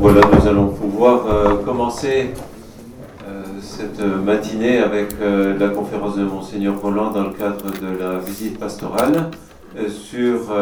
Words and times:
Voilà, 0.00 0.22
nous 0.32 0.48
allons 0.48 0.68
pouvoir 0.68 1.26
euh, 1.26 1.56
commencer 1.64 2.30
euh, 3.28 3.42
cette 3.60 4.00
matinée 4.00 4.78
avec 4.78 5.08
euh, 5.20 5.58
la 5.58 5.68
conférence 5.68 6.16
de 6.16 6.24
Monseigneur 6.24 6.80
Roland 6.80 7.10
dans 7.10 7.24
le 7.24 7.34
cadre 7.34 7.66
de 7.66 7.98
la 7.98 8.18
visite 8.18 8.58
pastorale 8.58 9.30
sur 9.88 10.52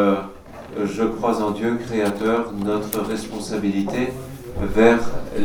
Je 0.85 1.03
crois 1.03 1.41
en 1.41 1.51
Dieu 1.51 1.79
créateur, 1.83 2.53
notre 2.63 3.01
responsabilité 3.01 4.09
vers 4.61 4.99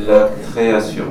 la 0.07 0.29
création. 0.51 1.07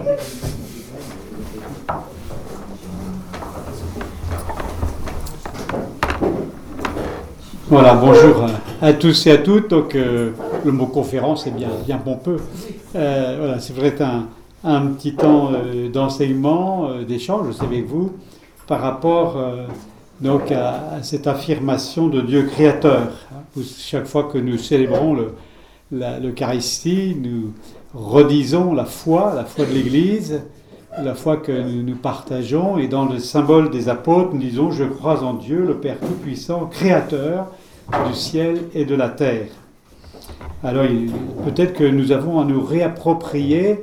Voilà, 7.73 7.95
bonjour 7.95 8.45
à 8.83 8.93
tous 8.93 9.25
et 9.25 9.31
à 9.31 9.37
toutes. 9.39 9.71
Donc, 9.71 9.95
euh, 9.95 10.29
le 10.63 10.71
mot 10.71 10.85
conférence 10.85 11.47
est 11.47 11.51
bien, 11.57 11.69
bien 11.87 11.97
pompeux. 11.97 12.37
Euh, 12.95 13.37
voilà, 13.39 13.59
c'est 13.59 13.73
vrai 13.73 13.95
un, 13.99 14.27
un 14.63 14.85
petit 14.89 15.15
temps 15.15 15.49
euh, 15.51 15.89
d'enseignement, 15.89 16.85
euh, 16.87 17.03
d'échange 17.03 17.47
aussi 17.47 17.63
avec 17.63 17.87
vous, 17.87 18.11
par 18.67 18.79
rapport 18.79 19.37
euh, 19.37 19.65
donc 20.21 20.51
à, 20.51 21.01
cette 21.01 21.25
affirmation 21.25 22.09
de 22.09 22.21
Dieu 22.21 22.43
créateur. 22.43 23.07
Chaque 23.79 24.05
fois 24.05 24.25
que 24.25 24.37
nous 24.37 24.59
célébrons 24.59 25.17
l'Eucharistie, 25.91 27.17
nous 27.19 27.53
redisons 27.95 28.75
la 28.75 28.85
foi, 28.85 29.33
la 29.35 29.45
foi 29.45 29.65
de 29.65 29.73
l'Église, 29.73 30.43
la 31.03 31.15
foi 31.15 31.37
que 31.37 31.51
nous 31.51 31.95
partageons, 31.95 32.77
et 32.77 32.87
dans 32.87 33.05
le 33.05 33.17
symbole 33.17 33.71
des 33.71 33.89
apôtres, 33.89 34.29
nous 34.35 34.39
disons 34.39 34.69
Je 34.69 34.83
crois 34.83 35.23
en 35.23 35.33
Dieu, 35.33 35.65
le 35.65 35.77
Père 35.77 35.97
Tout-Puissant, 35.99 36.67
Créateur 36.67 37.47
du 38.07 38.13
ciel 38.13 38.61
et 38.73 38.85
de 38.85 38.95
la 38.95 39.09
terre. 39.09 39.47
Alors 40.63 40.85
peut-être 41.45 41.73
que 41.73 41.83
nous 41.83 42.11
avons 42.11 42.39
à 42.39 42.45
nous 42.45 42.63
réapproprier 42.63 43.79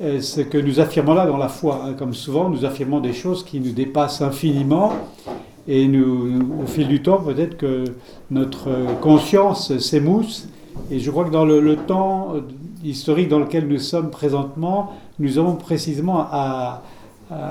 euh, 0.00 0.20
ce 0.20 0.40
que 0.40 0.58
nous 0.58 0.80
affirmons 0.80 1.14
là 1.14 1.26
dans 1.26 1.36
la 1.36 1.48
foi. 1.48 1.82
hein. 1.84 1.92
Comme 1.92 2.14
souvent, 2.14 2.48
nous 2.48 2.64
affirmons 2.64 3.00
des 3.00 3.12
choses 3.12 3.44
qui 3.44 3.60
nous 3.60 3.72
dépassent 3.72 4.22
infiniment, 4.22 4.92
et 5.68 5.88
au 5.88 6.66
fil 6.66 6.88
du 6.88 7.02
temps, 7.02 7.18
peut-être 7.18 7.56
que 7.56 7.84
notre 8.30 8.68
conscience 9.00 9.76
s'émousse. 9.78 10.48
Et 10.90 10.98
je 10.98 11.10
crois 11.10 11.24
que 11.24 11.30
dans 11.30 11.44
le, 11.44 11.76
temps 11.76 12.34
euh, 12.34 12.40
historique 12.82 13.28
dans 13.28 13.38
lequel 13.38 13.68
nous 13.68 13.78
sommes 13.78 14.10
présentement, 14.10 14.92
nous 15.20 15.38
avons 15.38 15.54
précisément 15.54 16.26
à 16.30 16.82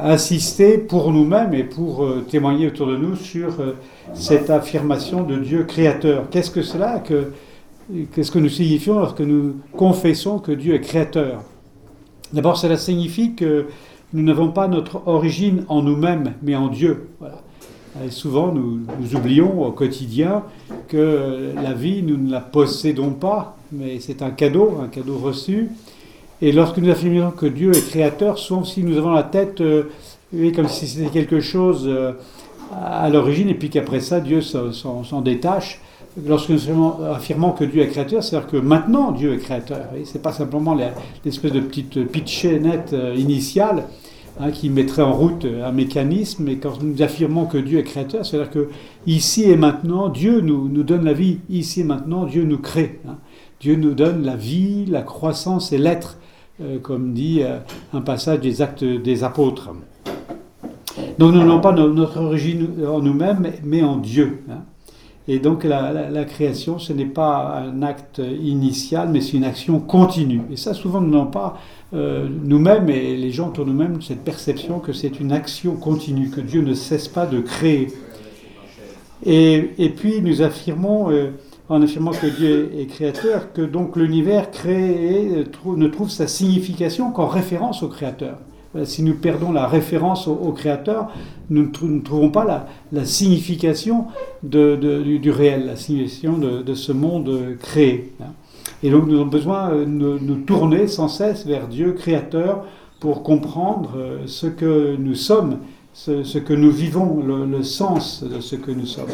insister 0.03 0.77
pour 0.77 1.11
nous-mêmes 1.11 1.53
et 1.53 1.63
pour 1.63 2.03
euh, 2.03 2.25
témoigner 2.29 2.67
autour 2.67 2.87
de 2.87 2.97
nous 2.97 3.15
sur 3.15 3.59
euh, 3.59 3.73
cette 4.13 4.49
affirmation 4.49 5.23
de 5.23 5.37
Dieu 5.37 5.63
créateur. 5.63 6.29
Qu'est-ce 6.29 6.51
que 6.51 6.61
cela 6.61 6.99
que, 6.99 7.31
Qu'est-ce 8.13 8.31
que 8.31 8.39
nous 8.39 8.49
signifions 8.49 8.99
lorsque 8.99 9.21
nous 9.21 9.55
confessons 9.75 10.39
que 10.39 10.51
Dieu 10.51 10.75
est 10.75 10.81
créateur? 10.81 11.43
D'abord, 12.31 12.57
cela 12.57 12.77
signifie 12.77 13.33
que 13.33 13.65
nous 14.13 14.23
n'avons 14.23 14.51
pas 14.51 14.67
notre 14.67 15.07
origine 15.07 15.65
en 15.67 15.81
nous-mêmes, 15.81 16.33
mais 16.41 16.55
en 16.55 16.67
Dieu. 16.67 17.09
Et 18.05 18.09
souvent, 18.09 18.53
nous, 18.53 18.81
nous 18.99 19.15
oublions 19.15 19.65
au 19.65 19.71
quotidien 19.71 20.43
que 20.87 21.53
la 21.55 21.73
vie, 21.73 22.01
nous 22.03 22.17
ne 22.17 22.31
la 22.31 22.39
possédons 22.39 23.11
pas, 23.11 23.57
mais 23.71 23.99
c'est 23.99 24.21
un 24.21 24.31
cadeau, 24.31 24.79
un 24.81 24.87
cadeau 24.87 25.17
reçu. 25.17 25.69
Et 26.41 26.51
lorsque 26.51 26.77
nous 26.77 26.89
affirmons 26.89 27.31
que 27.31 27.45
Dieu 27.45 27.71
est 27.71 27.87
créateur, 27.89 28.37
souvent 28.37 28.63
si 28.63 28.83
nous 28.83 28.97
avons 28.97 29.11
la 29.11 29.23
tête 29.23 29.61
euh, 29.61 29.83
comme 30.55 30.67
si 30.67 30.87
c'était 30.87 31.09
quelque 31.09 31.39
chose 31.39 31.85
euh, 31.87 32.13
à 32.83 33.09
l'origine, 33.09 33.49
et 33.49 33.53
puis 33.53 33.69
qu'après 33.69 33.99
ça, 33.99 34.19
Dieu 34.19 34.41
s'en- 34.41 35.21
détache. 35.21 35.81
Lorsque 36.27 36.49
nous 36.49 36.57
affirmons- 37.13 37.51
que 37.53 37.63
Dieu 37.63 37.83
est 37.83 37.87
créateur, 37.87 38.21
c'est-à-dire 38.23 38.49
que 38.49 38.57
maintenant 38.57 39.11
Dieu 39.11 39.33
est 39.33 39.37
créateur. 39.37 39.77
Ce 40.03 40.13
n'est 40.13 40.19
pas 40.21 40.33
simplement 40.33 40.75
l'espèce 41.23 41.51
de 41.53 41.59
petite 41.61 42.05
pitchénette 42.11 42.91
euh, 42.93 43.15
initiale 43.15 43.83
hein, 44.39 44.51
qui 44.51 44.69
mettrait 44.69 45.03
en 45.03 45.13
route 45.13 45.45
un 45.45 45.71
mécanisme, 45.71 46.43
mais 46.45 46.55
quand 46.57 46.81
nous 46.81 47.01
affirmons 47.01 47.45
que 47.45 47.57
Dieu 47.57 47.79
est 47.79 47.83
créateur, 47.83 48.25
c'est-à-dire 48.25 48.51
que 48.51 48.69
ici 49.05 49.43
et 49.43 49.55
maintenant, 49.55 50.09
Dieu 50.09 50.41
nous, 50.41 50.67
donne 50.83 51.05
la 51.05 51.13
vie. 51.13 51.39
Ici 51.49 51.81
et 51.81 51.85
maintenant, 51.85 52.25
Dieu 52.25 52.43
nous 52.43 52.57
crée. 52.57 52.99
hein. 53.07 53.15
Dieu 53.61 53.75
nous 53.75 53.93
donne 53.93 54.23
la 54.25 54.35
vie, 54.35 54.85
la 54.87 55.03
croissance 55.03 55.71
et 55.71 55.77
l'être, 55.77 56.17
comme 56.81 57.13
dit 57.13 57.41
euh, 57.43 57.57
un 57.93 58.01
passage 58.01 58.39
des 58.39 58.61
actes 58.61 58.83
des 58.83 59.23
apôtres. 59.23 59.69
Donc 61.19 61.33
nous 61.33 61.39
n'avons 61.39 61.61
pas 61.61 61.71
no- 61.73 61.93
notre 61.93 62.19
origine 62.21 62.67
en 62.87 62.99
nous-mêmes, 62.99 63.51
mais- 63.63 63.83
en 63.83 63.97
Dieu. 63.97 64.39
hein. 64.49 64.63
Et 65.27 65.37
donc 65.39 65.63
la, 65.63 66.25
création, 66.25 66.79
ce 66.79 66.91
n'est 66.93 67.05
pas 67.05 67.59
un 67.63 67.83
acte 67.83 68.19
initial, 68.41 69.09
mais 69.09 69.21
c'est 69.21 69.37
une 69.37 69.43
action 69.43 69.79
continue. 69.79 70.41
Et 70.51 70.57
ça, 70.57 70.73
souvent, 70.73 70.99
nous 70.99 71.11
n'avons 71.11 71.27
pas 71.27 71.57
euh, 71.93 72.27
nous-mêmes 72.43 72.89
et 72.89 73.15
les 73.15 73.31
gens 73.31 73.49
autour 73.49 73.65
de 73.65 73.71
nous-mêmes 73.71 74.01
cette 74.01 74.23
perception 74.23 74.79
que 74.79 74.93
c'est 74.93 75.19
une 75.19 75.31
action 75.31 75.75
continue, 75.75 76.29
que 76.29 76.41
Dieu 76.41 76.61
ne 76.61 76.73
cesse 76.73 77.07
pas 77.07 77.27
de 77.27 77.39
créer. 77.39 77.89
Et, 79.25 79.69
et 79.77 79.89
puis 79.89 80.21
nous 80.21 80.41
affirmons, 80.41 81.11
euh, 81.11 81.29
en 81.71 81.81
affirmant 81.81 82.11
que 82.11 82.27
Dieu 82.27 82.69
est 82.77 82.85
créateur, 82.85 83.53
que 83.53 83.61
donc 83.61 83.95
l'univers 83.95 84.51
créé 84.51 85.45
ne 85.65 85.87
trouve 85.87 86.09
sa 86.09 86.27
signification 86.27 87.11
qu'en 87.11 87.27
référence 87.27 87.81
au 87.81 87.87
créateur. 87.87 88.37
Si 88.83 89.03
nous 89.03 89.15
perdons 89.15 89.53
la 89.53 89.67
référence 89.67 90.27
au, 90.27 90.51
créateur, 90.51 91.11
nous 91.49 91.63
ne, 91.63 91.71
trou- 91.71 91.87
ne 91.87 92.01
trouvons 92.01 92.29
pas 92.29 92.43
la, 92.43 92.67
la 92.91 93.05
signification 93.05 94.07
du, 94.43 95.31
réel, 95.31 95.65
la 95.65 95.77
signification 95.77 96.37
de, 96.37 96.73
ce 96.73 96.91
monde 96.91 97.55
créé. 97.59 98.13
Et 98.83 98.89
donc 98.89 99.07
nous 99.07 99.15
avons 99.15 99.27
besoin 99.27 99.71
euh, 99.71 99.85
de 99.85 100.19
nous, 100.19 100.41
tourner 100.41 100.87
sans 100.87 101.07
cesse 101.07 101.45
vers 101.45 101.67
Dieu 101.67 101.93
créateur 101.93 102.65
pour 102.99 103.23
comprendre 103.23 103.91
euh, 103.95 104.17
ce 104.25 104.47
que 104.47 104.95
nous 104.97 105.15
sommes, 105.15 105.59
ce, 105.93 106.37
que 106.37 106.53
nous 106.53 106.71
vivons, 106.71 107.21
le 107.23 107.63
sens 107.63 108.23
de 108.23 108.39
ce 108.39 108.55
que 108.55 108.71
nous 108.71 108.87
sommes. 108.87 109.07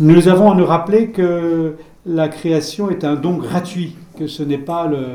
Nous 0.00 0.28
avons 0.28 0.52
à 0.52 0.54
nous 0.54 0.64
rappeler 0.66 1.08
que 1.08 1.74
la 2.06 2.28
création 2.28 2.90
est 2.90 3.04
un 3.04 3.14
don 3.16 3.34
gratuit, 3.36 3.96
que 4.16 4.26
ce 4.26 4.42
n'est 4.42 4.58
pas 4.58 4.86
le- 4.86 5.14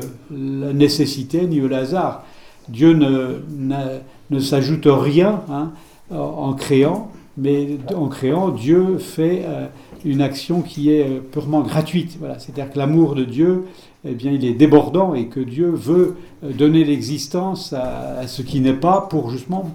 la 0.66 0.72
nécessité 0.72 1.46
ni 1.46 1.60
le 1.60 1.74
hasard. 1.74 2.24
Dieu 2.68 2.92
ne, 2.92 3.42
n'a- 3.56 4.00
ne 4.30 4.38
s'ajoute 4.38 4.86
rien 4.86 5.40
hein, 5.50 5.70
en- 6.10 6.52
créant, 6.52 7.08
mais 7.38 7.78
en 7.96 8.08
créant, 8.08 8.48
Dieu 8.50 8.98
fait 8.98 9.42
euh, 9.44 9.66
une 10.04 10.20
action 10.20 10.60
qui 10.60 10.90
est 10.90 11.02
euh, 11.08 11.20
purement 11.20 11.62
gratuite. 11.62 12.16
Voilà. 12.18 12.38
C'est-à-dire 12.38 12.70
que 12.72 12.78
l'amour 12.78 13.14
de 13.14 13.24
Dieu, 13.24 13.64
eh 14.06 14.12
bien, 14.12 14.32
il 14.32 14.44
est 14.44 14.52
débordant 14.54 15.14
et 15.14 15.26
que 15.26 15.40
Dieu 15.40 15.70
veut 15.74 16.16
euh, 16.44 16.52
donner 16.52 16.84
l'existence 16.84 17.72
à 17.72 18.26
ce 18.26 18.42
qui 18.42 18.60
n'est 18.60 18.72
pas 18.74 19.00
pour 19.10 19.30
justement 19.30 19.70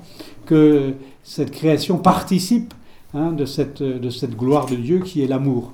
que 0.46 0.94
cette 1.24 1.52
création 1.52 1.97
participe 1.97 2.74
hein, 3.14 3.31
de, 3.31 3.46
cette, 3.46 3.84
de 3.84 4.09
cette 4.09 4.36
gloire 4.36 4.66
de 4.66 4.75
Dieu 4.75 5.00
qui 5.00 5.24
est 5.24 5.28
l'amour. 5.28 5.72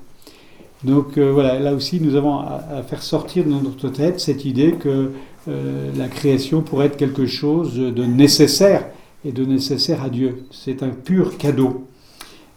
Donc 0.85 1.17
euh, 1.17 1.31
voilà, 1.31 1.59
là 1.59 1.73
aussi 1.73 1.99
nous 1.99 2.15
avons 2.15 2.37
à, 2.37 2.83
faire 2.87 3.01
sortir 3.01 3.43
de 3.45 3.49
notre 3.49 3.89
tête 3.89 4.19
cette 4.19 4.45
idée 4.45 4.73
que 4.73 5.11
euh, 5.47 5.91
la 5.97 6.07
création 6.07 6.61
pourrait 6.61 6.87
être 6.87 6.97
quelque 6.97 7.25
chose 7.25 7.75
de 7.75 8.03
nécessaire 8.03 8.85
et 9.23 9.31
de 9.31 9.45
nécessaire 9.45 10.03
à 10.03 10.09
Dieu. 10.09 10.43
C'est 10.51 10.83
un 10.83 10.89
pur 10.89 11.37
cadeau. 11.37 11.87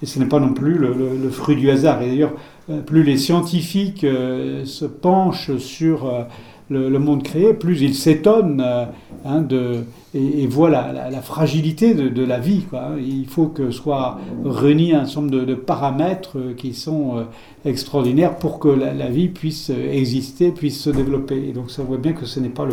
Et 0.02 0.06
ce 0.06 0.18
n'est 0.18 0.26
pas 0.26 0.40
non 0.40 0.52
plus 0.52 0.78
le, 0.78 1.28
fruit 1.30 1.56
du 1.56 1.70
hasard. 1.70 2.02
Et 2.02 2.08
d'ailleurs, 2.08 2.32
euh, 2.70 2.80
plus 2.80 3.02
les 3.02 3.16
scientifiques 3.16 4.02
se 4.02 4.84
penchent 4.84 5.56
sur 5.56 6.26
le, 6.70 6.98
monde 6.98 7.22
créé, 7.22 7.54
plus 7.54 7.80
ils 7.80 7.94
s'étonnent 7.94 8.62
euh, 8.64 8.84
hein, 9.24 9.40
de, 9.40 9.84
et, 10.14 10.42
et 10.42 10.46
voient 10.46 10.70
la, 10.70 11.22
fragilité 11.22 11.94
de, 11.94 12.24
la 12.24 12.38
vie. 12.38 12.62
Quoi. 12.68 12.80
hein. 12.80 12.96
Il 12.98 13.26
faut 13.26 13.46
que 13.46 13.70
soit 13.70 14.18
réunis 14.44 14.92
un 14.92 15.04
nombre 15.04 15.30
de, 15.30 15.44
de 15.44 15.54
paramètres 15.54 16.36
euh, 16.38 16.54
qui 16.54 16.74
sont 16.74 17.16
euh, 17.16 17.22
extraordinaires 17.64 18.36
pour 18.36 18.58
que 18.58 18.68
la, 18.68 19.08
vie 19.08 19.28
puisse 19.28 19.70
exister, 19.70 20.50
puisse 20.50 20.80
se 20.80 20.90
développer. 20.90 21.48
Et 21.48 21.52
donc 21.52 21.70
ça 21.70 21.82
voit 21.82 21.98
bien 21.98 22.12
que 22.12 22.26
ce 22.26 22.40
n'est 22.40 22.48
pas 22.48 22.66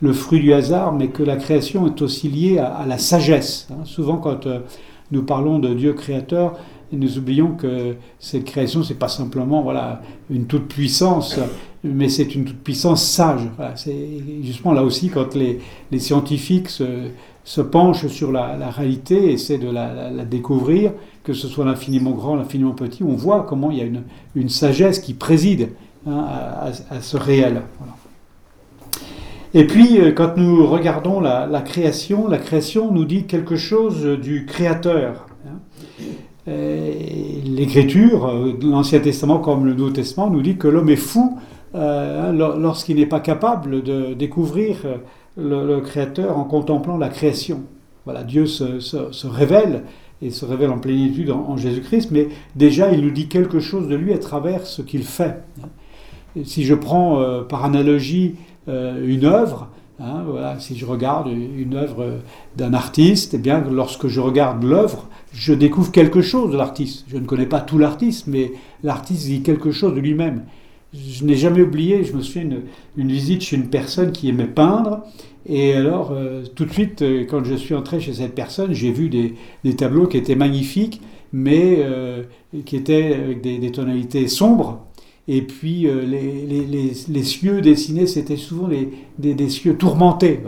le, 0.00 0.12
fruit 0.12 0.40
du 0.40 0.52
hasard, 0.52 0.92
mais 0.92 1.08
que 1.08 1.22
la 1.22 1.36
création 1.36 1.86
est 1.86 2.02
aussi 2.02 2.28
liée 2.28 2.58
à, 2.58 2.84
la 2.86 2.98
sagesse. 2.98 3.68
hein. 3.70 3.84
Souvent 3.84 4.16
quand 4.16 4.46
nous 5.10 5.22
parlons 5.22 5.58
de 5.58 5.72
Dieu 5.72 5.94
créateur, 5.94 6.54
nous 6.92 7.18
oublions 7.18 7.52
que 7.52 7.96
cette 8.18 8.44
création, 8.44 8.82
c'est 8.82 8.98
pas 8.98 9.08
simplement 9.08 9.62
voilà 9.62 10.00
une 10.30 10.46
toute 10.46 10.68
puissance, 10.68 11.38
mais 11.84 12.08
c'est 12.08 12.34
une 12.34 12.44
toute 12.44 12.58
puissance 12.58 13.04
sage. 13.04 13.42
C'est 13.76 14.08
justement 14.42 14.72
là 14.72 14.82
aussi 14.82 15.10
quand 15.10 15.34
les, 15.34 15.60
scientifiques 15.98 16.68
se, 16.68 17.60
penchent 17.60 18.08
sur 18.08 18.32
la, 18.32 18.56
la 18.56 18.70
réalité, 18.70 19.32
essaient 19.32 19.58
de 19.58 19.70
la, 19.70 20.24
découvrir, 20.24 20.92
que 21.24 21.32
ce 21.32 21.46
soit 21.48 21.64
l'infiniment 21.64 22.12
grand, 22.12 22.36
l'infiniment 22.36 22.72
petit, 22.72 23.02
on 23.02 23.14
voit 23.14 23.46
comment 23.48 23.70
il 23.70 23.78
y 23.78 23.82
a 23.82 23.86
une, 24.34 24.48
sagesse 24.48 24.98
qui 24.98 25.14
préside 25.14 25.70
hein, 26.06 26.26
à, 26.90 27.00
ce 27.00 27.16
réel. 27.16 27.62
Et 29.54 29.66
puis, 29.66 29.98
euh, 29.98 30.12
quand 30.12 30.36
nous 30.36 30.66
regardons 30.66 31.20
la, 31.20 31.62
création, 31.62 32.28
la 32.28 32.38
création 32.38 32.92
nous 32.92 33.04
dit 33.04 33.24
quelque 33.24 33.56
chose 33.56 34.04
du 34.20 34.44
créateur. 34.44 35.26
hein. 35.46 36.52
l'Écriture, 37.46 38.30
l'Ancien 38.62 39.00
Testament 39.00 39.38
comme 39.38 39.64
le 39.64 39.74
Nouveau 39.74 39.90
Testament, 39.90 40.28
nous 40.28 40.42
dit 40.42 40.56
que 40.56 40.68
l'homme 40.68 40.90
est 40.90 40.96
fou 40.96 41.38
hein, 41.74 42.32
lorsqu'il 42.32 42.96
n'est 42.96 43.06
pas 43.06 43.20
capable 43.20 43.82
de 43.82 44.14
découvrir 44.14 44.76
le, 45.36 45.80
Créateur 45.80 46.36
en 46.38 46.44
contemplant 46.44 46.96
la 46.96 47.08
création. 47.08 47.62
Voilà, 48.04 48.24
Dieu 48.24 48.46
se, 48.46 49.26
révèle 49.26 49.84
et 50.22 50.30
se 50.30 50.44
révèle 50.44 50.70
en 50.70 50.78
plénitude 50.78 51.30
en, 51.30 51.56
Jésus-Christ, 51.56 52.10
mais 52.10 52.28
déjà 52.56 52.90
il 52.90 53.02
nous 53.02 53.10
dit 53.10 53.28
quelque 53.28 53.60
chose 53.60 53.88
de 53.88 53.94
lui 53.94 54.12
à 54.12 54.18
travers 54.18 54.66
ce 54.66 54.82
qu'il 54.82 55.04
fait. 55.04 55.42
Si 56.44 56.64
je 56.64 56.74
prends 56.74 57.22
par 57.48 57.64
analogie 57.64 58.36
une 58.66 59.24
œuvre, 59.24 59.68
Hein, 60.00 60.22
voilà, 60.24 60.60
si 60.60 60.76
je 60.76 60.86
regarde 60.86 61.26
une 61.28 61.74
œuvre 61.74 62.20
d'un 62.56 62.72
artiste, 62.72 63.34
eh 63.34 63.38
bien, 63.38 63.64
lorsque 63.68 64.06
je 64.06 64.20
regarde 64.20 64.62
l'œuvre, 64.62 65.08
je 65.32 65.52
découvre 65.52 65.90
quelque 65.90 66.22
chose 66.22 66.52
de 66.52 66.56
l'artiste. 66.56 67.04
Je 67.08 67.16
ne 67.16 67.26
connais 67.26 67.46
pas 67.46 67.60
tout 67.60 67.78
l'artiste, 67.78 68.28
mais 68.28 68.52
l'artiste 68.84 69.26
dit 69.26 69.42
quelque 69.42 69.72
chose 69.72 69.94
de 69.94 70.00
lui-même. 70.00 70.44
Je 70.94 71.24
n'ai 71.24 71.36
jamais 71.36 71.60
oublié, 71.60 72.02
je 72.04 72.14
me 72.14 72.22
souviens 72.22 72.42
une, 72.42 72.62
une 72.96 73.12
visite 73.12 73.42
chez 73.42 73.56
une 73.56 73.68
personne 73.68 74.10
qui 74.12 74.28
aimait 74.28 74.46
peindre, 74.46 75.02
et 75.48 75.72
alors 75.72 76.12
euh, 76.12 76.44
tout 76.54 76.66
de 76.66 76.72
suite, 76.72 77.02
euh, 77.02 77.24
quand 77.24 77.42
je 77.42 77.54
suis 77.54 77.74
entré 77.74 78.00
chez 78.00 78.12
cette 78.12 78.34
personne, 78.34 78.74
j'ai 78.74 78.92
vu 78.92 79.08
des, 79.08 79.74
tableaux 79.74 80.06
qui 80.06 80.18
étaient 80.18 80.34
magnifiques, 80.34 81.00
mais 81.32 81.76
euh, 81.78 82.24
qui 82.66 82.76
étaient 82.76 83.14
avec 83.14 83.40
des, 83.40 83.70
tonalités 83.70 84.28
sombres, 84.28 84.84
et 85.26 85.42
puis 85.42 85.86
les, 85.86 87.22
cieux 87.22 87.60
dessinés, 87.60 88.06
c'était 88.06 88.36
souvent 88.36 88.68
des, 89.18 89.48
cieux 89.48 89.76
tourmentés. 89.76 90.40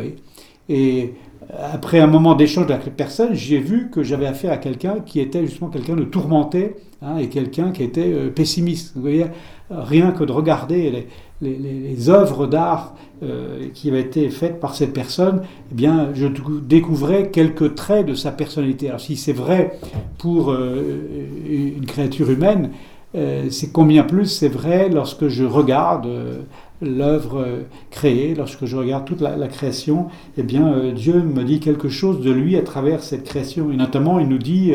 Et 0.71 1.13
après 1.59 2.01
un 2.01 2.07
moment 2.07 2.35
d'échange 2.35 2.71
avec 2.71 2.85
les 2.85 2.91
personnes, 2.91 3.35
j'ai 3.35 3.59
vu 3.59 3.91
que 3.91 4.03
j'avais 4.03 4.27
affaire 4.27 4.53
à 4.53 4.57
quelqu'un 4.57 4.97
qui 5.05 5.21
était 5.21 5.45
justement 5.47 5.71
quelqu'un 5.71 5.97
de 5.97 6.05
tourmenté 6.05 6.77
hein, 7.03 7.17
et 7.19 7.29
quelqu'un 7.29 7.73
qui 7.73 7.83
était 7.83 8.13
euh, 8.13 8.31
pessimiste. 8.31 8.93
Vous 8.95 9.03
voyez, 9.03 9.27
rien 9.71 10.13
que 10.13 10.25
de 10.25 10.33
regarder 10.33 11.07
les, 11.41 12.11
œuvres 12.11 12.47
d'art 12.47 12.95
euh, 13.23 13.69
qui 13.73 13.89
avaient 13.89 14.01
été 14.01 14.29
faites 14.31 14.61
par 14.61 14.75
cette 14.75 14.93
personne, 14.93 15.43
eh 15.73 15.75
bien, 15.75 16.11
je 16.15 16.27
découvrais 16.63 17.31
quelques 17.31 17.75
traits 17.75 18.07
de 18.07 18.15
sa 18.15 18.31
personnalité. 18.33 18.89
Alors 18.89 19.01
si 19.01 19.17
c'est 19.17 19.33
vrai 19.33 19.79
pour 20.19 20.55
une 20.55 21.87
créature 21.87 22.31
humaine, 22.31 22.71
euh, 23.17 23.49
c'est 23.51 23.73
combien 23.73 24.05
plus 24.05 24.27
c'est 24.27 24.49
vrai 24.49 24.89
lorsque 24.89 25.27
je 25.27 25.45
regarde 25.45 26.07
euh, 26.07 26.43
l'œuvre 26.83 27.47
créée, 27.91 28.35
lorsque 28.35 28.65
je 28.65 28.77
regarde 28.77 29.05
toute 29.05 29.21
la, 29.21 29.49
création, 29.49 30.09
eh 30.37 30.43
bien 30.43 30.73
euh, 30.73 30.93
Dieu 30.93 31.15
me 31.15 31.45
dit 31.45 31.61
quelque 31.61 31.89
chose 31.89 32.21
de 32.21 32.31
lui 32.31 32.57
à 32.57 32.63
travers 32.63 33.03
cette 33.03 33.25
création. 33.25 33.71
Et 33.71 33.77
notamment, 33.77 34.19
il 34.19 34.29
nous 34.29 34.39
dit 34.39 34.73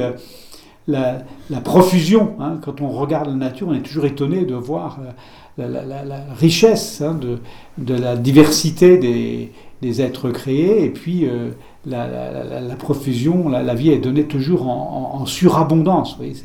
la, 0.88 1.24
profusion. 1.64 2.36
Hein. 2.40 2.60
quand 2.62 2.82
on 2.82 2.90
regarde 2.90 3.28
la 3.28 3.36
nature, 3.36 3.68
on 3.70 3.74
est 3.74 3.82
toujours 3.82 4.06
étonné 4.06 4.46
de 4.46 4.56
voir 4.56 5.00
la, 5.58 6.26
richesse 6.38 7.02
hein, 7.02 7.20
de, 7.78 7.94
la 7.94 8.16
diversité 8.16 8.98
des, 9.82 10.02
êtres 10.02 10.30
créés. 10.32 10.86
Et 10.86 10.90
puis 10.90 11.28
la, 11.86 12.76
profusion, 12.78 13.50
la, 13.50 13.76
vie 13.76 13.92
est 13.92 14.00
donnée 14.00 14.26
toujours 14.26 14.68
en, 14.68 15.26
surabondance. 15.26 16.18
il 16.22 16.36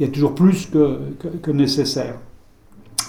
y 0.00 0.04
a 0.04 0.08
toujours 0.08 0.34
plus 0.34 0.66
que, 0.70 1.50
nécessaire. 1.50 2.16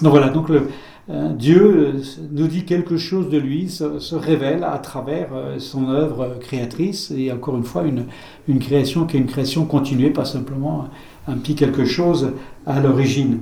Donc 0.02 0.12
voilà, 0.12 0.28
donc 0.28 0.48
euh, 0.50 0.68
Dieu 1.08 1.94
euh, 1.96 2.26
nous 2.32 2.48
dit 2.48 2.64
quelque 2.64 2.98
chose 2.98 3.30
de 3.30 3.38
lui, 3.38 3.70
se, 3.70 4.14
révèle 4.14 4.62
à 4.62 4.78
travers 4.78 5.28
euh, 5.32 5.58
son 5.58 5.88
œuvre 5.88 6.36
créatrice, 6.38 7.10
et 7.10 7.32
encore 7.32 7.56
une 7.56 7.64
fois, 7.64 7.84
une, 7.84 8.58
création 8.58 9.06
qui 9.06 9.16
est 9.16 9.20
une 9.20 9.26
création 9.26 9.64
continuée, 9.64 10.10
pas 10.10 10.26
simplement 10.26 10.88
un, 11.26 11.36
petit 11.36 11.54
quelque 11.54 11.86
chose 11.86 12.32
à 12.66 12.80
l'origine. 12.80 13.40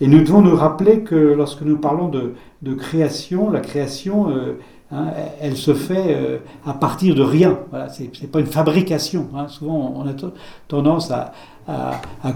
Et 0.00 0.08
nous 0.08 0.20
devons 0.20 0.42
nous 0.42 0.56
rappeler 0.56 1.00
que 1.00 1.14
lorsque 1.14 1.62
nous 1.62 1.76
parlons 1.76 2.08
de, 2.08 2.74
création, 2.74 3.50
la 3.50 3.60
création, 3.60 4.28
Hein, 4.90 5.08
elle 5.42 5.56
se 5.58 5.74
fait 5.74 6.16
euh, 6.16 6.38
à 6.64 6.72
partir 6.72 7.14
de 7.14 7.22
rien. 7.22 7.58
Voilà, 7.68 7.90
c'est, 7.90 8.08
pas 8.30 8.40
une 8.40 8.46
fabrication. 8.46 9.28
Hein. 9.36 9.46
Souvent, 9.48 9.92
on 9.94 10.08
a 10.08 10.14
tendance 10.66 11.10
à, 11.10 11.34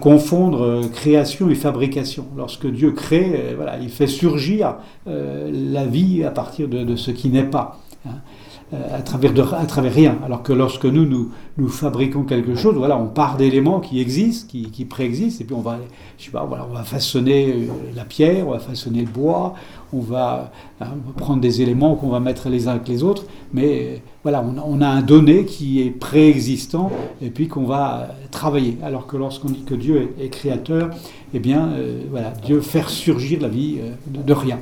confondre 0.00 0.62
euh, 0.62 0.88
création 0.88 1.48
et 1.50 1.54
fabrication. 1.54 2.26
Lorsque 2.36 2.66
Dieu 2.66 2.92
crée, 2.92 3.32
euh, 3.34 3.52
voilà, 3.56 3.78
il 3.78 3.88
fait 3.88 4.06
surgir 4.06 4.76
la 5.06 5.86
vie 5.86 6.24
à 6.24 6.30
partir 6.30 6.68
de, 6.68 6.96
ce 6.96 7.10
qui 7.10 7.28
n'est 7.28 7.44
pas. 7.44 7.80
Hein. 8.06 8.16
Euh, 8.74 8.96
à 8.96 9.02
travers, 9.02 9.54
à 9.54 9.66
travers 9.66 9.92
rien. 9.92 10.18
Alors 10.24 10.42
que 10.42 10.52
lorsque 10.54 10.86
nous, 10.86 11.30
nous, 11.58 11.68
fabriquons 11.68 12.22
quelque 12.22 12.54
chose, 12.54 12.74
voilà, 12.74 12.96
on 12.96 13.06
part 13.06 13.36
d'éléments 13.36 13.80
qui 13.80 14.00
existent, 14.00 14.48
qui, 14.50 14.70
qui, 14.70 14.86
préexistent, 14.86 15.42
et 15.42 15.44
puis 15.44 15.54
on 15.54 15.60
va, 15.60 15.76
je 16.16 16.24
sais 16.24 16.30
pas, 16.30 16.44
voilà, 16.44 16.66
on 16.70 16.72
va 16.72 16.82
façonner 16.82 17.52
euh, 17.52 17.66
la 17.94 18.06
pierre, 18.06 18.48
on 18.48 18.52
va 18.52 18.60
façonner 18.60 19.00
le 19.00 19.10
bois, 19.10 19.52
on 19.92 20.00
va, 20.00 20.52
hein, 20.80 20.86
prendre 21.16 21.40
des 21.40 21.62
éléments 21.62 21.94
qu'on 21.94 22.08
va 22.08 22.20
mettre 22.20 22.48
les 22.48 22.68
uns 22.68 22.72
avec 22.72 22.88
les 22.88 23.02
autres, 23.02 23.24
mais 23.52 23.80
euh, 23.80 23.96
voilà, 24.22 24.44
on, 24.66 24.80
a 24.80 24.88
un 24.88 25.02
donné 25.02 25.44
qui 25.44 25.82
est 25.82 25.90
préexistant 25.90 26.90
et 27.20 27.30
puis 27.30 27.48
qu'on 27.48 27.64
va 27.64 28.14
travailler. 28.30 28.78
Alors 28.82 29.06
que 29.06 29.16
lorsqu'on 29.16 29.50
dit 29.50 29.64
que 29.64 29.74
Dieu 29.74 30.14
est, 30.20 30.28
créateur, 30.28 30.90
eh 31.34 31.38
bien, 31.38 31.70
voilà, 32.10 32.32
Dieu 32.44 32.60
fait 32.60 32.88
surgir 32.88 33.40
la 33.40 33.48
vie 33.48 33.78
de, 34.06 34.22
de 34.22 34.32
rien. 34.32 34.58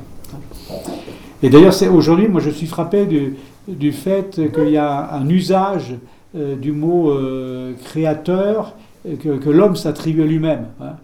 Et 1.42 1.48
d'ailleurs, 1.48 1.74
aujourd'hui, 1.94 2.28
moi, 2.28 2.40
je 2.40 2.50
suis 2.50 2.66
frappé 2.66 3.06
du, 3.06 3.92
fait 3.92 4.40
qu'il 4.52 4.70
y 4.70 4.76
a 4.76 5.14
un 5.14 5.28
usage 5.28 5.94
euh, 6.36 6.54
du 6.54 6.72
mot 6.72 7.10
euh, 7.10 7.72
créateur 7.84 8.74
que, 9.22 9.50
l'homme 9.50 9.76
s'attribue 9.76 10.22
à 10.22 10.26
lui-même. 10.26 10.66
Hein. 10.80 10.96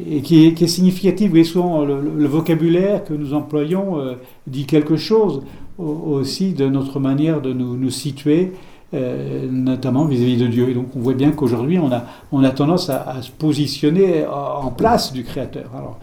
Euh, 0.00 0.16
et 0.16 0.20
qui 0.22 0.46
est, 0.46 0.66
significatif. 0.66 1.30
Vous 1.30 1.44
souvent, 1.44 1.84
le, 1.84 2.26
vocabulaire 2.26 3.04
que 3.04 3.14
nous 3.14 3.34
employons 3.34 3.98
dit 4.46 4.66
quelque 4.66 4.96
chose 4.96 5.42
aussi 5.78 6.52
de 6.52 6.68
notre 6.68 7.00
manière 7.00 7.40
de 7.40 7.52
nous, 7.52 7.90
situer, 7.90 8.52
notamment 8.92 10.04
vis-à-vis 10.04 10.36
de 10.36 10.46
Dieu. 10.46 10.68
Et 10.68 10.74
donc, 10.74 10.88
on 10.96 11.00
voit 11.00 11.14
bien 11.14 11.30
qu'aujourd'hui, 11.30 11.78
on 11.78 11.92
a, 11.92 12.04
on 12.32 12.42
a 12.44 12.50
tendance 12.50 12.90
à, 12.90 13.22
se 13.22 13.30
positionner 13.30 14.24
en 14.26 14.70
place 14.70 15.12
du 15.12 15.24
Créateur. 15.24 15.70
Alors, 15.74 15.98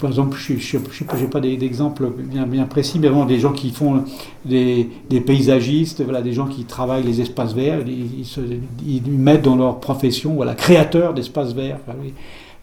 par 0.00 0.10
exemple, 0.10 0.36
je 0.38 0.76
n'ai 0.76 1.26
pas, 1.28 1.40
d'exemple 1.40 2.10
bien, 2.16 2.46
bien 2.46 2.64
précis, 2.64 2.98
mais 2.98 3.08
vraiment 3.08 3.24
des 3.24 3.38
gens 3.38 3.52
qui 3.52 3.70
font 3.70 4.04
des, 4.44 4.88
paysagistes, 5.24 6.02
voilà, 6.02 6.20
des 6.22 6.32
gens 6.32 6.46
qui 6.46 6.64
travaillent 6.64 7.04
les 7.04 7.20
espaces 7.20 7.54
verts, 7.54 7.80
ils, 7.86 9.02
mettent 9.10 9.42
dans 9.42 9.56
leur 9.56 9.80
profession, 9.80 10.34
voilà, 10.34 10.54
créateurs 10.54 11.14
d'espaces 11.14 11.54
verts. 11.54 11.78
Euh, 11.88 11.92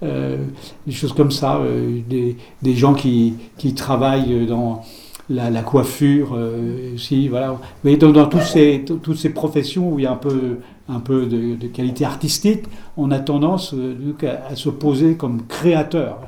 des 0.02 0.94
choses 0.94 1.14
comme 1.14 1.32
ça, 1.32 1.58
euh, 1.58 2.00
des, 2.08 2.76
gens 2.76 2.94
qui, 2.94 3.36
travaillent 3.76 4.46
dans 4.46 4.82
la, 5.30 5.62
coiffure 5.62 6.36
euh, 6.36 6.96
aussi, 6.96 7.28
voilà. 7.28 7.52
Vous 7.52 7.60
voyez, 7.84 7.98
dans, 7.98 8.12
dans 8.12 8.42
ces, 8.42 8.86
toutes 8.86 9.18
ces 9.18 9.30
professions 9.34 9.94
où 9.94 10.00
il 10.00 10.04
y 10.04 10.06
a 10.06 10.12
un 10.12 10.16
peu, 10.18 10.60
un 10.88 11.00
peu 11.00 11.26
de, 11.26 11.68
qualité 11.68 12.06
artistique, 12.06 12.64
on 12.98 13.12
a 13.12 13.20
tendance 13.20 13.76
à, 14.24 14.52
à 14.52 14.56
se 14.56 14.70
poser 14.70 15.16
comme 15.16 15.46
créateur 15.48 16.20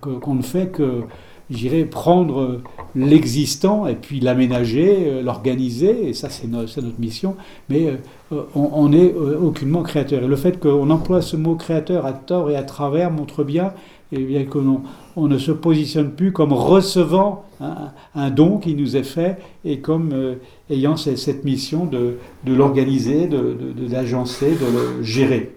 qu'on 0.00 0.34
ne 0.34 0.42
fait 0.42 0.68
que, 0.68 1.02
j'irais, 1.50 1.84
prendre 1.84 2.60
l'existant 2.94 3.86
et 3.86 3.94
puis 3.94 4.20
l'aménager, 4.20 5.06
euh, 5.06 5.22
l'organiser, 5.22 6.08
et 6.08 6.12
ça 6.12 6.28
c'est 6.28 6.46
notre, 6.48 6.72
mission, 6.98 7.36
mais 7.68 7.86
euh, 8.32 8.42
on 8.54 8.88
n'est 8.88 9.12
euh, 9.12 9.38
aucunement 9.40 9.82
créateur. 9.82 10.22
Et 10.22 10.26
le 10.26 10.36
fait 10.36 10.60
qu'on 10.60 10.90
emploie 10.90 11.22
ce 11.22 11.36
mot 11.36 11.54
créateur 11.54 12.06
à 12.06 12.12
tort 12.12 12.50
et 12.50 12.56
à 12.56 12.62
travers 12.62 13.10
montre 13.10 13.44
bien, 13.44 13.72
eh 14.12 14.18
bien 14.18 14.44
qu'on 14.44 14.82
on 15.16 15.26
ne 15.26 15.38
se 15.38 15.52
positionne 15.52 16.10
plus 16.10 16.32
comme 16.32 16.52
recevant 16.52 17.44
un, 18.14 18.30
don 18.30 18.58
qui 18.58 18.74
nous 18.74 18.96
est 18.96 19.04
fait 19.04 19.38
et 19.64 19.78
comme 19.78 20.36
ayant 20.68 20.98
cette, 20.98 21.44
mission 21.44 21.86
de, 21.86 22.16
l'organiser, 22.46 23.26
de, 23.26 23.56
l'agencer, 23.90 24.50
de, 24.50 24.98
le 24.98 25.02
gérer. 25.02 25.54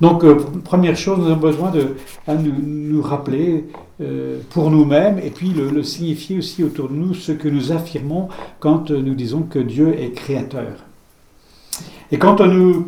Donc, 0.00 0.24
euh, 0.24 0.36
première 0.64 0.96
chose, 0.96 1.18
nous 1.18 1.26
avons 1.26 1.36
besoin 1.36 1.70
de 1.70 1.94
nous, 2.28 3.02
rappeler 3.02 3.64
euh, 4.00 4.38
pour 4.50 4.70
nous-mêmes 4.70 5.18
et 5.18 5.30
puis 5.30 5.50
le, 5.50 5.82
signifier 5.82 6.38
aussi 6.38 6.64
autour 6.64 6.88
de 6.88 6.94
nous 6.94 7.14
ce 7.14 7.32
que 7.32 7.48
nous 7.48 7.72
affirmons 7.72 8.28
quand 8.60 8.90
nous 8.90 9.14
disons 9.14 9.42
que 9.42 9.58
Dieu 9.58 9.94
est 9.98 10.10
créateur. 10.10 10.84
Et 12.10 12.18
quand 12.18 12.40
nous 12.40 12.86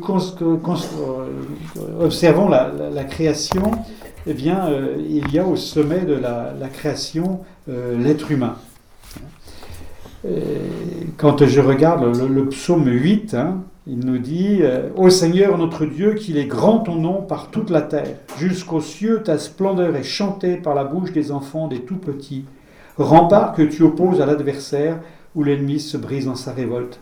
observons 2.01 2.49
la, 2.49 3.05
création, 3.05 3.73
eh 4.27 4.35
bien, 4.35 4.67
euh, 4.67 4.97
il 4.99 5.31
y 5.33 5.39
a 5.39 5.47
au 5.47 5.57
sommet 5.57 6.01
de 6.01 6.15
la, 6.15 6.69
création 6.73 7.41
l'être 7.69 8.31
humain. 8.31 8.57
Quand 11.17 11.47
je 11.47 11.61
regarde 11.61 12.17
le, 12.17 12.49
psaume 12.49 12.87
8, 12.87 13.37
il 13.87 14.01
nous 14.01 14.19
dit 14.19 14.59
euh, 14.61 14.91
Ô 14.97 15.09
Seigneur 15.09 15.57
notre 15.57 15.87
Dieu, 15.87 16.15
qu'il 16.15 16.37
est 16.37 16.47
grand 16.47 16.81
ton 16.81 16.97
nom 16.97 17.23
par 17.23 17.51
toute 17.51 17.71
la 17.71 17.81
terre. 17.81 18.17
Jusqu'aux 18.39 18.81
cieux, 18.81 19.23
ta 19.25 19.39
splendeur 19.39 19.97
est 19.97 20.03
chantée 20.03 20.57
par 20.57 20.75
la 20.75 20.85
bouche 20.85 21.13
des 21.13 21.33
enfants, 21.33 21.67
des 21.67 21.81
tout 21.81 21.97
petits. 21.97 22.45
Rempart 22.99 23.55
que 23.55 23.63
tu 23.63 23.83
opposes 23.83 24.21
à 24.21 24.27
l'adversaire, 24.27 25.01
où 25.35 25.43
l'ennemi 25.43 25.81
se 25.81 25.97
brise 25.97 26.29
en 26.29 26.35
sa 26.35 26.53
révolte. 26.53 27.01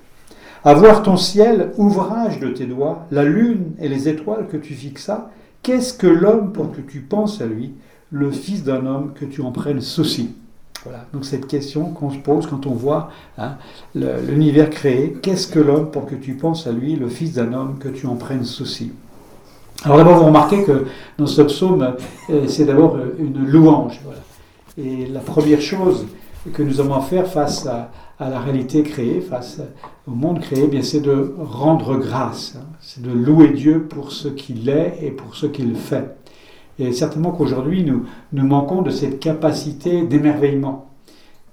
À 0.65 0.75
voir 0.75 1.03
ton 1.03 1.17
ciel, 1.17 1.73
ouvrage 1.79 2.39
de 2.39 2.49
tes 2.49 2.67
doigts, 2.67 3.07
la 3.11 3.25
lune 3.25 3.73
et 3.81 3.89
les 3.89 4.09
étoiles 4.09 4.47
que 4.47 4.57
tu 4.57 4.75
fixas, 4.75 5.31
qu'est-ce 5.63 5.95
que 5.95 6.07
l'homme 6.07 6.53
pour 6.53 6.73
que 6.73 6.81
tu 6.81 7.01
penses 7.01 7.41
à 7.41 7.47
lui, 7.47 7.75
le 8.11 8.31
fils 8.31 8.63
d'un 8.63 8.87
homme 8.87 9.13
que 9.15 9.25
tu 9.25 9.41
en 9.41 9.51
prennes 9.51 9.81
souci 9.81 10.35
voilà, 10.85 11.07
donc 11.13 11.25
cette 11.25 11.47
question 11.47 11.91
qu'on 11.91 12.11
se 12.11 12.19
pose 12.19 12.47
quand 12.47 12.67
on 12.67 12.75
voit 12.75 13.11
hein, 13.37 13.57
l'univers 13.95 14.71
créé, 14.71 15.17
qu'est-ce 15.23 15.49
que 15.49 15.59
l'homme 15.59 15.91
pour 15.91 16.07
que 16.07 16.15
tu 16.15 16.35
penses 16.35 16.67
à 16.67 16.73
lui, 16.73 16.95
le 16.95 17.09
fils 17.09 17.35
d'un 17.35 17.53
homme, 17.53 17.79
que 17.79 17.89
tu 17.89 18.07
en 18.07 18.15
prennes 18.15 18.45
souci? 18.45 18.93
Alors 19.85 19.99
d'abord, 19.99 20.19
vous 20.19 20.27
remarquez 20.27 20.65
que 20.65 20.87
dans 21.19 21.27
ce 21.27 21.43
psaume, 21.43 21.95
euh, 22.31 22.47
c'est 22.49 22.65
d'abord 22.65 22.97
euh, 22.97 23.15
une 23.19 23.47
louange. 23.47 24.01
Et 24.77 25.07
la 25.07 25.21
première 25.21 25.61
chose 25.61 26.07
que 26.53 26.63
nous 26.63 26.81
avons 26.81 26.95
à 26.95 27.01
faire 27.01 27.27
face 27.27 27.67
à, 27.67 27.91
la 28.21 28.41
réalité 28.41 28.83
créée, 28.83 29.21
face 29.21 29.61
au 30.09 30.11
monde 30.11 30.41
créé, 30.41 30.63
eh 30.65 30.67
bien 30.67 30.83
c'est 30.83 31.01
de 31.01 31.35
rendre 31.39 31.97
grâce, 31.97 32.57
hein. 32.59 32.65
c'est 32.81 33.01
de 33.01 33.13
louer 33.13 33.51
Dieu 33.51 33.85
pour 33.85 34.11
ce 34.11 34.27
qu'il 34.27 34.69
est 34.69 34.99
et 35.01 35.13
pour 35.13 35.37
ce 35.37 35.47
qu'il 35.47 35.77
fait. 35.77 36.18
Et 36.79 36.93
certainement 36.93 37.33
qu'aujourd'hui, 37.33 37.83
nous, 37.85 38.05
nous 38.33 38.47
manquons 38.47 38.83
de 38.83 38.91
cette 38.91 39.19
capacité 39.19 40.03
d'émerveillement. 40.03 40.87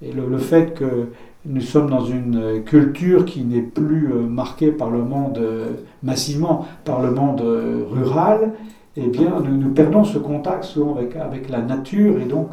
Et 0.01 0.11
le, 0.11 0.37
fait 0.37 0.73
que 0.73 1.07
nous 1.45 1.61
sommes 1.61 1.89
dans 1.89 2.05
une 2.05 2.63
culture 2.63 3.25
qui 3.25 3.43
n'est 3.43 3.61
plus 3.61 4.11
euh, 4.11 4.21
marquée 4.21 4.71
par 4.71 4.91
le 4.91 5.03
monde, 5.03 5.37
euh, 5.37 5.71
massivement 6.03 6.67
par 6.83 7.01
le 7.01 7.11
monde 7.11 7.41
euh, 7.41 7.85
rural, 7.89 8.51
eh 8.97 9.07
bien, 9.07 9.41
nous, 9.41 9.69
perdons 9.71 10.03
ce 10.03 10.17
contact 10.17 10.63
souvent 10.63 10.95
avec, 10.95 11.15
avec 11.15 11.49
la 11.49 11.61
nature 11.61 12.19
et 12.21 12.25
donc 12.25 12.51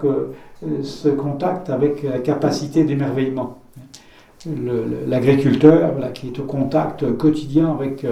ce 0.83 1.09
contact 1.09 1.71
avec 1.71 2.03
la 2.03 2.19
capacité 2.19 2.83
d'émerveillement. 2.83 3.59
L'agriculteur 5.07 5.93
qui 6.15 6.27
est 6.27 6.41
au 6.41 6.43
contact 6.43 7.17
quotidien 7.17 7.71
avec 7.71 8.05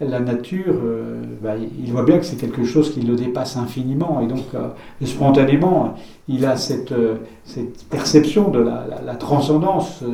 la 0.00 0.20
nature, 0.20 0.74
euh, 0.84 1.22
bah, 1.42 1.54
il 1.56 1.90
voit 1.90 2.04
bien 2.04 2.18
que 2.18 2.24
c'est 2.24 2.36
quelque 2.36 2.64
chose 2.64 2.92
qui 2.92 3.00
le 3.00 3.16
dépasse 3.16 3.56
infiniment, 3.56 4.20
et 4.22 4.26
donc 4.26 4.44
euh, 4.54 4.68
spontanément, 5.04 5.94
il 6.28 6.46
a 6.46 6.56
cette, 6.56 6.92
euh, 6.92 7.16
cette 7.44 7.84
perception 7.88 8.50
de 8.50 8.60
la, 8.60 9.14
transcendance, 9.16 10.04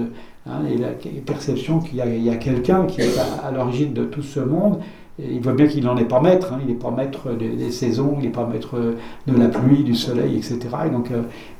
hein, 0.46 0.62
et 0.72 0.78
la 0.78 0.88
perception 1.26 1.80
qu'il 1.80 1.96
y 1.98 2.30
a, 2.30 2.36
quelqu'un 2.36 2.86
qui 2.86 3.02
est 3.02 3.18
à, 3.42 3.50
l'origine 3.50 3.92
de 3.92 4.04
tout 4.04 4.22
ce 4.22 4.40
monde. 4.40 4.78
il 5.18 5.40
voit 5.42 5.52
bien 5.52 5.66
qu'il 5.66 5.84
n'en 5.84 5.98
est 5.98 6.08
pas 6.08 6.20
maître, 6.20 6.54
hein, 6.54 6.60
il 6.62 6.68
n'est 6.68 6.80
pas 6.80 6.90
maître 6.90 7.32
des, 7.34 7.70
saisons, 7.70 8.16
il 8.18 8.24
n'est 8.24 8.32
pas 8.32 8.46
maître 8.46 8.76
de 9.26 9.38
la 9.38 9.48
pluie, 9.48 9.84
du 9.84 9.94
soleil, 9.94 10.36
etc. 10.36 10.60
Et 10.86 10.90
donc 10.90 11.10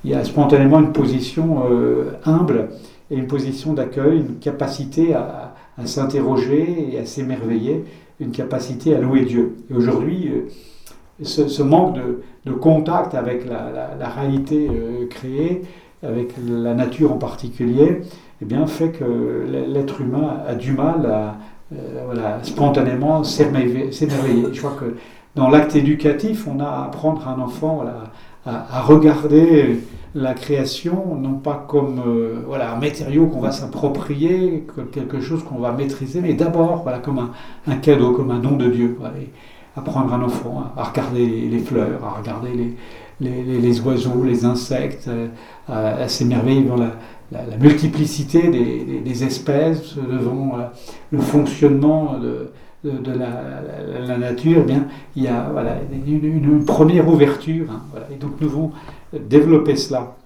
il 0.03 0.11
y 0.11 0.15
a 0.15 0.25
spontanément 0.25 0.81
une 0.81 0.93
position 0.93 1.63
humble 2.25 2.71
et 3.11 3.17
une 3.17 3.27
position 3.27 3.75
d'accueil, 3.75 4.19
une 4.19 4.39
capacité 4.39 5.15
à 5.15 5.53
s'interroger 5.85 6.95
et 6.95 6.99
à 6.99 7.05
s'émerveiller 7.05 7.85
une 8.21 8.31
capacité 8.31 8.95
à 8.95 9.01
louer 9.01 9.23
Dieu. 9.23 9.57
Et 9.71 9.75
aujourd'hui, 9.75 10.29
euh, 10.29 11.25
ce, 11.25 11.63
manque 11.63 11.97
de, 12.45 12.53
contact 12.53 13.15
avec 13.15 13.47
la, 13.47 14.09
réalité 14.09 14.69
euh, 14.69 15.07
créée, 15.09 15.63
avec 16.03 16.35
la 16.47 16.75
nature 16.75 17.13
en 17.13 17.19
particulier, 17.19 18.03
eh 18.43 18.45
bien, 18.45 18.67
fait 18.67 18.91
que 18.91 19.47
l'être 19.69 20.01
humain 20.01 20.39
a 20.47 20.55
du 20.55 20.73
mal 20.73 21.07
à 21.07 21.37
euh, 21.73 22.43
spontanément 22.43 23.25
s'émerveiller. 23.25 23.91
Je 24.53 24.59
crois 24.59 24.77
que 24.79 24.97
dans 25.35 25.49
l'acte 25.49 25.75
éducatif, 25.75 26.47
on 26.47 26.61
a 26.61 26.67
à 26.67 26.85
apprendre 26.85 27.27
à 27.27 27.33
un 27.33 27.41
enfant 27.41 27.85
à, 28.47 28.83
regarder 28.83 29.79
la 30.15 30.35
création, 30.35 31.17
non 31.17 31.35
pas 31.35 31.65
comme 31.69 32.01
voilà, 32.47 32.73
un 32.73 32.81
matériau 32.81 33.27
qu'on 33.27 33.41
va 33.41 33.51
s'approprier, 33.51 34.65
comme 34.75 34.87
quelque 34.87 35.21
chose 35.21 35.43
qu'on 35.43 35.59
va 35.59 35.73
maîtriser, 35.73 36.21
mais 36.21 36.35
d'abord 36.35 36.83
voilà, 36.83 36.99
comme 36.99 37.31
un, 37.67 37.77
cadeau, 37.77 38.13
comme 38.13 38.31
un 38.31 38.39
don 38.39 38.57
de 38.57 38.69
Dieu. 38.69 38.97
apprendre 39.77 40.13
à 40.13 40.17
un 40.17 40.23
enfant 40.23 40.73
à 40.77 40.85
regarder 40.85 41.27
les, 41.27 41.59
fleurs, 41.59 42.05
à 42.05 42.21
regarder 42.21 42.51
les, 43.21 43.43
les, 43.43 43.81
oiseaux, 43.81 44.23
les 44.25 44.45
insectes, 44.45 45.11
à, 45.69 46.07
s'émerveiller 46.07 46.63
devant 46.63 46.77
la, 46.77 46.93
la, 47.33 47.57
multiplicité 47.57 48.49
des, 48.49 49.01
des, 49.01 49.25
espèces, 49.25 49.97
devant 49.97 50.59
le 51.11 51.19
fonctionnement 51.19 52.19
de, 52.19 52.51
de, 52.85 53.13
la, 53.13 54.19
nature, 54.19 54.59
eh 54.61 54.67
bien, 54.67 54.87
il 55.17 55.23
y 55.25 55.29
a 55.29 55.49
voilà, 55.51 55.77
une, 56.07 56.65
première 56.65 57.09
ouverture. 57.09 57.67
Hein, 57.71 57.83
voilà, 57.91 58.07
et 58.13 58.17
donc 58.17 58.33
nous 58.41 58.73
développer 59.19 59.77
cela. 59.77 60.17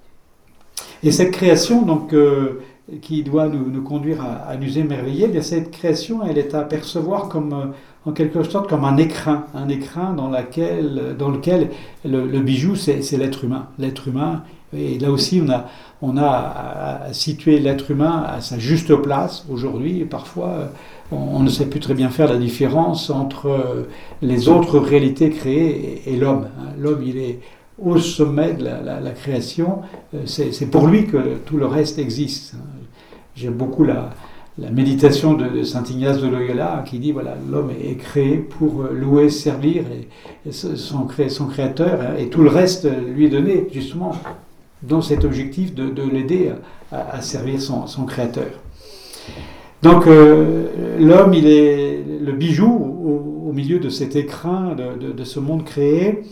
Et 1.02 1.10
cette 1.10 1.30
création, 1.30 1.82
donc, 1.82 2.12
euh, 2.12 2.60
qui 3.02 3.22
doit 3.22 3.48
nous, 3.48 3.70
nous 3.70 3.82
conduire 3.82 4.22
à, 4.22 4.56
nous 4.56 4.78
émerveiller, 4.78 5.26
eh 5.28 5.32
bien, 5.32 5.42
cette 5.42 5.70
création, 5.70 6.20
elle 6.26 6.38
est 6.38 6.54
à 6.54 6.62
percevoir 6.62 7.28
comme, 7.28 7.52
euh, 7.52 7.66
en 8.06 8.12
quelque 8.12 8.42
sorte, 8.42 8.68
comme 8.68 8.84
un 8.84 8.96
écrin, 8.96 9.44
un 9.54 9.68
écrin 9.68 10.12
dans, 10.14 10.28
laquelle, 10.28 11.16
dans 11.18 11.30
lequel 11.30 11.70
le, 12.04 12.26
le 12.26 12.40
bijou, 12.40 12.74
c'est 12.76 13.16
l'être 13.16 13.44
humain. 13.44 13.66
L'être 13.78 14.08
humain, 14.08 14.42
et 14.76 14.98
là 14.98 15.10
aussi, 15.10 15.42
on 15.44 15.50
a, 15.50 15.66
on 16.02 16.16
a 16.16 17.12
situé 17.12 17.58
l'être 17.58 17.90
humain 17.90 18.24
à 18.26 18.40
sa 18.40 18.58
juste 18.58 18.94
place 18.96 19.46
aujourd'hui, 19.50 20.04
parfois 20.04 20.70
on, 21.10 21.40
ne 21.40 21.48
sait 21.48 21.66
plus 21.66 21.80
très 21.80 21.94
bien 21.94 22.10
faire 22.10 22.30
la 22.30 22.36
différence 22.36 23.10
entre 23.10 23.46
euh, 23.46 23.88
les 24.20 24.48
autres 24.48 24.78
réalités 24.78 25.30
créées 25.30 26.02
et, 26.06 26.16
l'homme. 26.16 26.48
Hein. 26.58 26.72
L'homme, 26.78 27.02
il 27.02 27.16
est 27.16 27.40
au 27.82 27.98
sommet 27.98 28.54
de 28.54 28.64
la, 28.64 29.10
création, 29.10 29.80
euh, 30.14 30.22
c'est 30.26 30.70
pour 30.70 30.86
lui 30.86 31.06
que 31.06 31.36
tout 31.46 31.56
le 31.56 31.66
reste 31.66 31.98
existe. 31.98 32.54
J'aime 33.36 33.54
beaucoup 33.54 33.84
la, 33.84 34.10
méditation 34.72 35.34
de, 35.34 35.62
Saint 35.62 35.84
Ignace 35.84 36.20
de 36.20 36.26
Loyola 36.26 36.82
qui 36.84 36.98
dit 36.98 37.12
voilà 37.12 37.36
l'homme 37.48 37.70
est 37.70 37.94
créé 37.94 38.38
pour 38.38 38.82
euh, 38.82 38.92
louer, 38.92 39.30
servir 39.30 39.84
et, 40.46 40.50
son, 40.50 41.04
créateur 41.46 42.18
et 42.18 42.28
tout 42.28 42.42
le 42.42 42.50
reste 42.50 42.88
lui 43.14 43.26
est 43.26 43.30
donné 43.30 43.68
justement 43.72 44.12
dans 44.82 45.02
cet 45.02 45.24
objectif 45.24 45.74
de, 45.74 46.02
l'aider 46.10 46.52
à, 46.92 47.20
servir 47.20 47.60
son, 47.60 48.04
créateur. 48.06 48.50
Donc 49.82 50.06
euh, 50.06 50.98
l'homme, 50.98 51.34
il 51.34 51.46
est 51.46 52.02
le 52.20 52.32
bijou 52.32 52.66
au, 52.66 53.52
milieu 53.52 53.80
de 53.80 53.88
cet 53.88 54.14
écrin 54.14 54.76
de, 54.76 55.24
ce 55.24 55.40
monde 55.40 55.64
créé. 55.64 56.22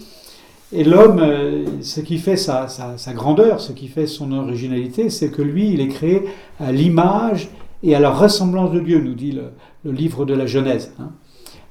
Et 0.72 0.82
l'homme, 0.82 1.20
euh, 1.20 1.64
ce 1.80 2.00
qui 2.00 2.18
fait 2.18 2.36
sa, 2.36 2.66
grandeur, 3.14 3.60
ce 3.60 3.72
qui 3.72 3.86
fait 3.86 4.06
son 4.06 4.32
originalité, 4.32 5.10
c'est 5.10 5.30
que 5.30 5.42
lui, 5.42 5.70
il 5.72 5.80
est 5.80 5.88
créé 5.88 6.24
à 6.58 6.72
l'image 6.72 7.48
et 7.82 7.94
à 7.94 8.00
la 8.00 8.10
ressemblance 8.10 8.72
de 8.72 8.80
Dieu, 8.80 9.00
nous 9.00 9.14
dit 9.14 9.32
le, 9.32 9.92
livre 9.92 10.24
de 10.24 10.34
la 10.34 10.46
Genèse. 10.46 10.92
Hein. 10.98 11.10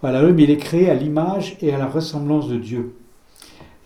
Voilà, 0.01 0.21
l'homme, 0.21 0.39
il 0.39 0.49
est 0.49 0.57
créé 0.57 0.89
à 0.89 0.93
l'image 0.93 1.57
et 1.61 1.73
à 1.73 1.77
la 1.77 1.87
ressemblance 1.87 2.47
de 2.47 2.57
Dieu. 2.57 2.95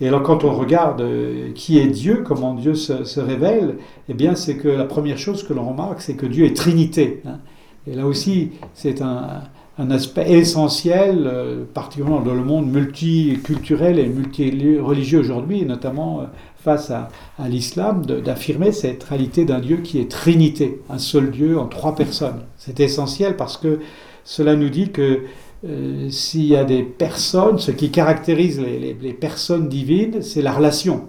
Et 0.01 0.07
alors 0.07 0.23
quand 0.23 0.43
on 0.43 0.53
regarde 0.53 1.01
euh, 1.01 1.51
qui 1.53 1.77
est 1.79 1.87
Dieu, 1.87 2.23
comment 2.25 2.53
Dieu 2.53 2.73
se, 2.75 3.19
révèle, 3.19 3.77
eh 4.07 4.13
bien 4.13 4.35
c'est 4.35 4.55
que 4.55 4.69
la 4.69 4.85
première 4.85 5.17
chose 5.17 5.43
que 5.43 5.53
l'on 5.53 5.67
remarque, 5.67 6.01
c'est 6.01 6.15
que 6.15 6.25
Dieu 6.25 6.45
est 6.45 6.55
Trinité. 6.55 7.21
Hein. 7.25 7.39
Et 7.85 7.95
là 7.95 8.05
aussi, 8.05 8.51
c'est 8.73 9.01
un, 9.01 9.41
aspect 9.91 10.29
essentiel, 10.29 11.23
euh, 11.25 11.63
particulièrement 11.73 12.19
dans 12.19 12.33
le 12.33 12.43
monde 12.43 12.69
multiculturel 12.69 13.97
et 13.97 14.07
multireligieux 14.07 15.19
aujourd'hui, 15.19 15.65
notamment 15.65 16.21
euh, 16.21 16.23
face 16.57 16.91
à, 16.91 17.07
l'islam, 17.47 18.05
d'affirmer 18.05 18.73
cette 18.73 19.05
réalité 19.05 19.45
d'un 19.45 19.59
Dieu 19.59 19.77
qui 19.77 19.99
est 19.99 20.11
Trinité, 20.11 20.81
un 20.89 20.97
seul 20.97 21.31
Dieu 21.31 21.57
en 21.57 21.67
trois 21.67 21.95
personnes. 21.95 22.41
C'est 22.57 22.81
essentiel 22.81 23.37
parce 23.37 23.55
que 23.55 23.79
cela 24.25 24.57
nous 24.57 24.69
dit 24.69 24.91
que 24.91 25.21
euh, 25.65 26.09
s'il 26.09 26.45
y 26.45 26.57
a 26.57 26.65
des 26.65 26.83
personnes, 26.83 27.59
ce 27.59 27.71
qui 27.71 27.91
caractérise 27.91 28.59
les, 28.59 29.13
personnes 29.13 29.69
divines, 29.69 30.21
c'est 30.21 30.41
la 30.41 30.51
relation. 30.51 31.07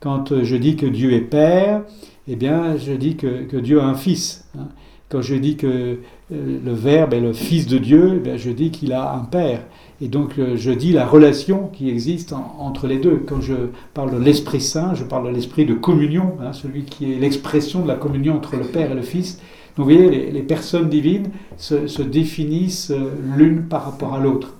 Quand 0.00 0.42
je 0.42 0.56
dis 0.56 0.76
que 0.76 0.86
Dieu 0.86 1.12
est 1.12 1.20
Père, 1.20 1.82
eh 2.26 2.34
bien, 2.34 2.76
je 2.78 2.92
dis 2.92 3.16
que, 3.16 3.56
Dieu 3.58 3.80
a 3.80 3.84
un 3.84 3.94
Fils. 3.94 4.48
Hein. 4.58 4.68
Quand 5.10 5.22
je 5.22 5.34
dis 5.34 5.56
que 5.56 5.66
euh, 5.66 5.96
le 6.30 6.72
Verbe 6.72 7.14
est 7.14 7.20
le 7.20 7.32
Fils 7.32 7.66
de 7.66 7.78
Dieu, 7.78 8.22
eh 8.24 8.38
je 8.38 8.50
dis 8.50 8.70
qu'il 8.70 8.92
a 8.92 9.12
un 9.12 9.24
Père. 9.24 9.62
Et 10.00 10.06
donc 10.06 10.38
euh, 10.38 10.56
je 10.56 10.70
dis 10.70 10.92
la 10.92 11.04
relation 11.04 11.68
qui 11.72 11.90
existe 11.90 12.32
entre 12.32 12.86
les 12.86 12.98
deux. 12.98 13.20
Quand 13.26 13.40
je 13.40 13.54
parle 13.92 14.12
de 14.12 14.18
l'Esprit 14.24 14.60
Saint, 14.60 14.94
je 14.94 15.02
parle 15.02 15.26
de 15.26 15.34
l'Esprit 15.34 15.66
de 15.66 15.74
communion, 15.74 16.34
hein, 16.40 16.52
celui 16.52 16.84
qui 16.84 17.12
est 17.12 17.18
l'expression 17.18 17.82
de 17.82 17.88
la 17.88 17.96
communion 17.96 18.36
entre 18.36 18.56
le 18.56 18.62
Père 18.62 18.92
et 18.92 18.94
le 18.94 19.02
Fils. 19.02 19.40
Donc 19.76 19.88
vous 19.88 19.96
voyez, 19.96 20.30
les, 20.30 20.42
personnes 20.42 20.88
divines 20.88 21.30
se, 21.56 22.02
définissent 22.02 22.92
euh, 22.92 23.10
l'une 23.36 23.64
par 23.64 23.84
rapport 23.84 24.14
à 24.14 24.20
l'autre. 24.20 24.54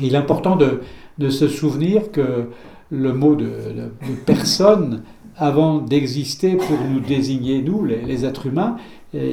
il 0.00 0.14
est 0.14 0.18
important 0.18 0.56
de, 0.56 1.28
se 1.28 1.48
souvenir 1.48 2.12
que 2.12 2.50
le 2.90 3.12
mot 3.12 3.34
de, 3.34 3.50
personne, 4.26 5.02
avant 5.36 5.78
d'exister 5.78 6.56
pour 6.56 6.78
nous 6.90 7.00
désigner, 7.00 7.62
nous, 7.62 7.84
les 7.84 8.24
êtres 8.24 8.46
humains, 8.46 8.76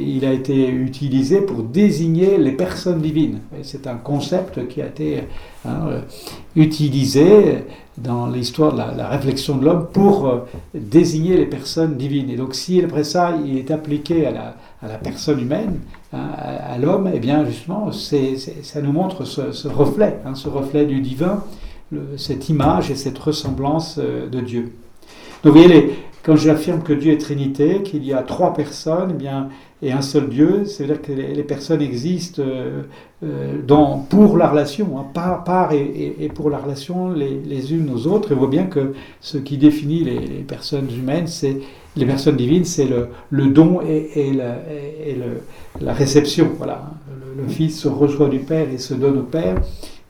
il 0.01 0.25
a 0.25 0.33
été 0.33 0.69
utilisé 0.69 1.41
pour 1.41 1.63
désigner 1.63 2.37
les 2.37 2.51
personnes 2.51 3.01
divines. 3.01 3.39
C'est 3.63 3.87
un 3.87 3.95
concept 3.95 4.67
qui 4.67 4.81
a 4.81 4.87
été 4.87 5.23
hein, 5.65 5.87
euh, 5.87 6.01
utilisé 6.55 7.65
dans 7.97 8.27
l'histoire 8.27 8.73
de 8.73 8.77
la, 8.77 9.07
réflexion 9.07 9.57
de 9.57 9.65
l'homme 9.65 9.87
pour 9.91 10.27
euh, 10.27 10.39
désigner 10.73 11.37
les 11.37 11.45
personnes 11.45 11.95
divines. 11.95 12.29
Et 12.29 12.35
donc 12.35 12.55
si 12.55 12.81
après 12.81 13.03
ça, 13.03 13.37
il 13.45 13.57
est 13.57 13.71
appliqué 13.71 14.25
à 14.25 14.31
la, 14.31 14.95
personne 14.95 15.39
humaine, 15.39 15.79
hein, 16.11 16.29
à, 16.37 16.77
l'homme, 16.77 17.09
eh 17.13 17.19
bien 17.19 17.45
justement, 17.45 17.91
ça 17.91 18.81
nous 18.81 18.91
montre 18.91 19.25
ce, 19.25 19.67
reflet, 19.67 20.19
hein, 20.25 20.35
ce 20.35 20.49
reflet 20.49 20.85
du 20.85 21.01
divin, 21.01 21.43
cette 22.17 22.49
image 22.49 22.89
et 22.89 22.95
cette 22.95 23.19
ressemblance 23.19 23.99
euh, 23.99 24.27
de 24.27 24.39
Dieu. 24.39 24.73
Donc 25.43 25.53
vous 25.53 25.61
voyez, 25.61 25.91
quand 26.23 26.37
j'affirme 26.37 26.81
que 26.81 26.93
Dieu 26.93 27.11
est 27.11 27.17
Trinité, 27.17 27.83
qu'il 27.83 28.03
y 28.05 28.13
a 28.13 28.23
trois 28.23 28.53
personnes, 28.53 29.09
eh 29.11 29.17
bien, 29.17 29.49
et 29.83 29.91
un 29.91 30.01
seul 30.01 30.29
Dieu, 30.29 30.63
c'est-à-dire 30.65 31.01
que 31.01 31.11
les, 31.11 31.43
personnes 31.43 31.81
existent 31.81 32.41
euh, 32.41 32.83
euh, 33.23 33.57
pour 34.09 34.37
la 34.37 34.47
relation, 34.49 34.97
hein, 34.97 35.05
par, 35.13 35.73
et, 35.73 36.31
pour 36.33 36.49
la 36.49 36.57
relation 36.57 37.11
les, 37.11 37.73
unes 37.73 37.91
aux 37.93 38.07
autres. 38.07 38.31
Et 38.31 38.35
on 38.35 38.39
voit 38.39 38.47
bien 38.47 38.65
que 38.65 38.93
ce 39.19 39.37
qui 39.37 39.57
définit 39.57 40.05
les, 40.05 40.43
personnes 40.47 40.87
humaines, 40.89 41.27
c'est 41.27 41.57
les 41.97 42.05
personnes 42.05 42.37
divines, 42.37 42.63
c'est 42.63 42.85
le, 42.85 43.09
le, 43.29 43.47
don 43.47 43.81
et, 43.81 44.31
la, 45.81 45.93
réception. 45.93 46.49
Voilà. 46.57 46.89
Le, 47.37 47.47
Fils 47.49 47.77
se 47.77 47.89
reçoit 47.89 48.29
du 48.29 48.39
Père 48.39 48.69
et 48.69 48.77
se 48.77 48.93
donne 48.93 49.17
au 49.17 49.23
Père. 49.23 49.57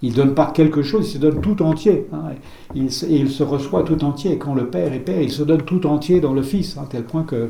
Il 0.03 0.11
ne 0.11 0.15
donne 0.17 0.35
pas 0.35 0.51
quelque 0.53 0.83
chose, 0.83 1.09
il 1.09 1.13
se 1.13 1.17
donne 1.17 1.41
tout 1.41 1.63
entier. 1.63 2.05
Hein. 2.13 2.33
Il, 2.75 2.89
il, 3.09 3.31
se 3.31 3.41
reçoit 3.41 3.81
tout 3.83 4.03
entier. 4.03 4.37
Quand 4.37 4.53
le 4.53 4.67
Père 4.67 4.93
est 4.93 4.99
Père, 4.99 5.21
il 5.21 5.31
se 5.31 5.41
donne 5.41 5.63
tout 5.63 5.87
entier 5.87 6.19
dans 6.19 6.33
le 6.33 6.43
Fils, 6.43 6.77
à 6.77 6.81
hein, 6.81 6.87
tel 6.89 7.03
point 7.03 7.23
que 7.23 7.49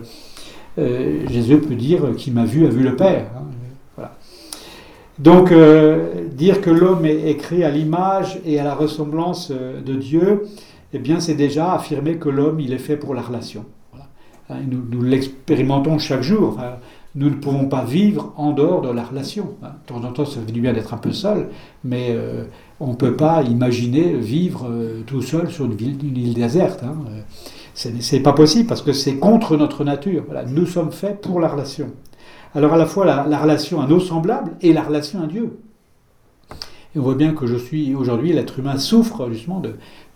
euh, 0.78 1.28
Jésus 1.30 1.58
peut 1.60 1.76
dire 1.76 2.16
qui 2.18 2.32
m'a 2.32 2.46
vu 2.46 2.66
a 2.66 2.70
vu 2.70 2.84
le 2.84 2.96
Père. 2.96 3.28
Hein, 3.36 3.44
voilà. 3.96 4.16
Donc 5.20 5.52
euh, 5.52 6.28
dire 6.32 6.62
que 6.62 6.70
l'homme 6.70 7.06
est, 7.06 7.38
créé 7.38 7.64
à 7.64 7.70
l'image 7.70 8.40
et 8.46 8.60
à 8.60 8.64
la 8.64 8.74
ressemblance 8.74 9.52
euh, 9.52 9.82
de 9.82 9.94
Dieu, 9.94 10.44
eh 10.94 11.00
bien 11.00 11.20
c'est 11.20 11.36
déjà 11.36 11.74
affirmer 11.74 12.16
que 12.16 12.30
l'homme 12.30 12.60
il 12.60 12.74
est 12.74 12.80
fait 12.80 12.98
pour 12.98 13.14
la 13.14 13.22
relation. 13.22 13.66
Hein, 14.50 14.56
nous, 14.68 15.02
l'expérimentons 15.02 16.00
chaque 16.00 16.24
jour. 16.24 16.60
nous 17.16 17.30
ne 17.30 17.36
pouvons 17.36 17.66
pas 17.66 17.86
vivre 17.86 18.34
en 18.36 18.52
dehors 18.52 18.82
de 18.82 18.90
la 18.90 19.04
relation. 19.04 19.56
Hein. 19.62 19.74
De 19.84 19.94
temps 19.94 20.04
en 20.04 20.12
temps, 20.12 20.26
ça 20.26 20.40
fait 20.42 20.52
du 20.52 20.62
bien 20.62 20.74
d'être 20.74 20.94
un 20.94 20.98
peu 20.98 21.12
seul, 21.12 21.50
mais 21.84 22.18
on 22.80 22.90
ne 22.90 22.96
peut 22.96 23.16
pas 23.16 23.42
imaginer 23.44 24.14
vivre 24.14 24.70
tout 25.06 25.22
seul 25.22 25.50
sur 25.50 25.66
une 25.66 25.80
île 25.80 26.34
déserte. 26.34 26.84
C'est 27.74 28.20
pas 28.20 28.34
possible 28.34 28.68
parce 28.68 28.82
que 28.82 28.94
c'est 28.94 29.16
contre 29.16 29.58
notre 29.58 29.84
nature. 29.84 30.26
Nous 30.48 30.66
sommes 30.66 30.92
faits 30.92 31.22
pour 31.22 31.40
la 31.40 31.48
relation. 31.48 31.92
Alors 32.56 32.74
à 32.74 32.78
la 32.78 32.86
fois 32.86 33.06
la, 33.06 33.40
relation 33.40 33.82
à 33.82 33.88
nos 33.88 34.00
semblables 34.00 34.52
et 34.62 34.74
la 34.74 34.84
relation 34.84 35.24
à 35.24 35.28
Dieu. 35.28 35.58
Et 36.96 37.00
on 37.00 37.02
voit 37.02 37.16
bien 37.16 37.34
que 37.34 37.48
je 37.48 37.56
suis 37.56 37.96
aujourd'hui, 37.96 38.32
l'être 38.34 38.60
humain 38.60 38.78
souffre 38.78 39.28
justement 39.32 39.60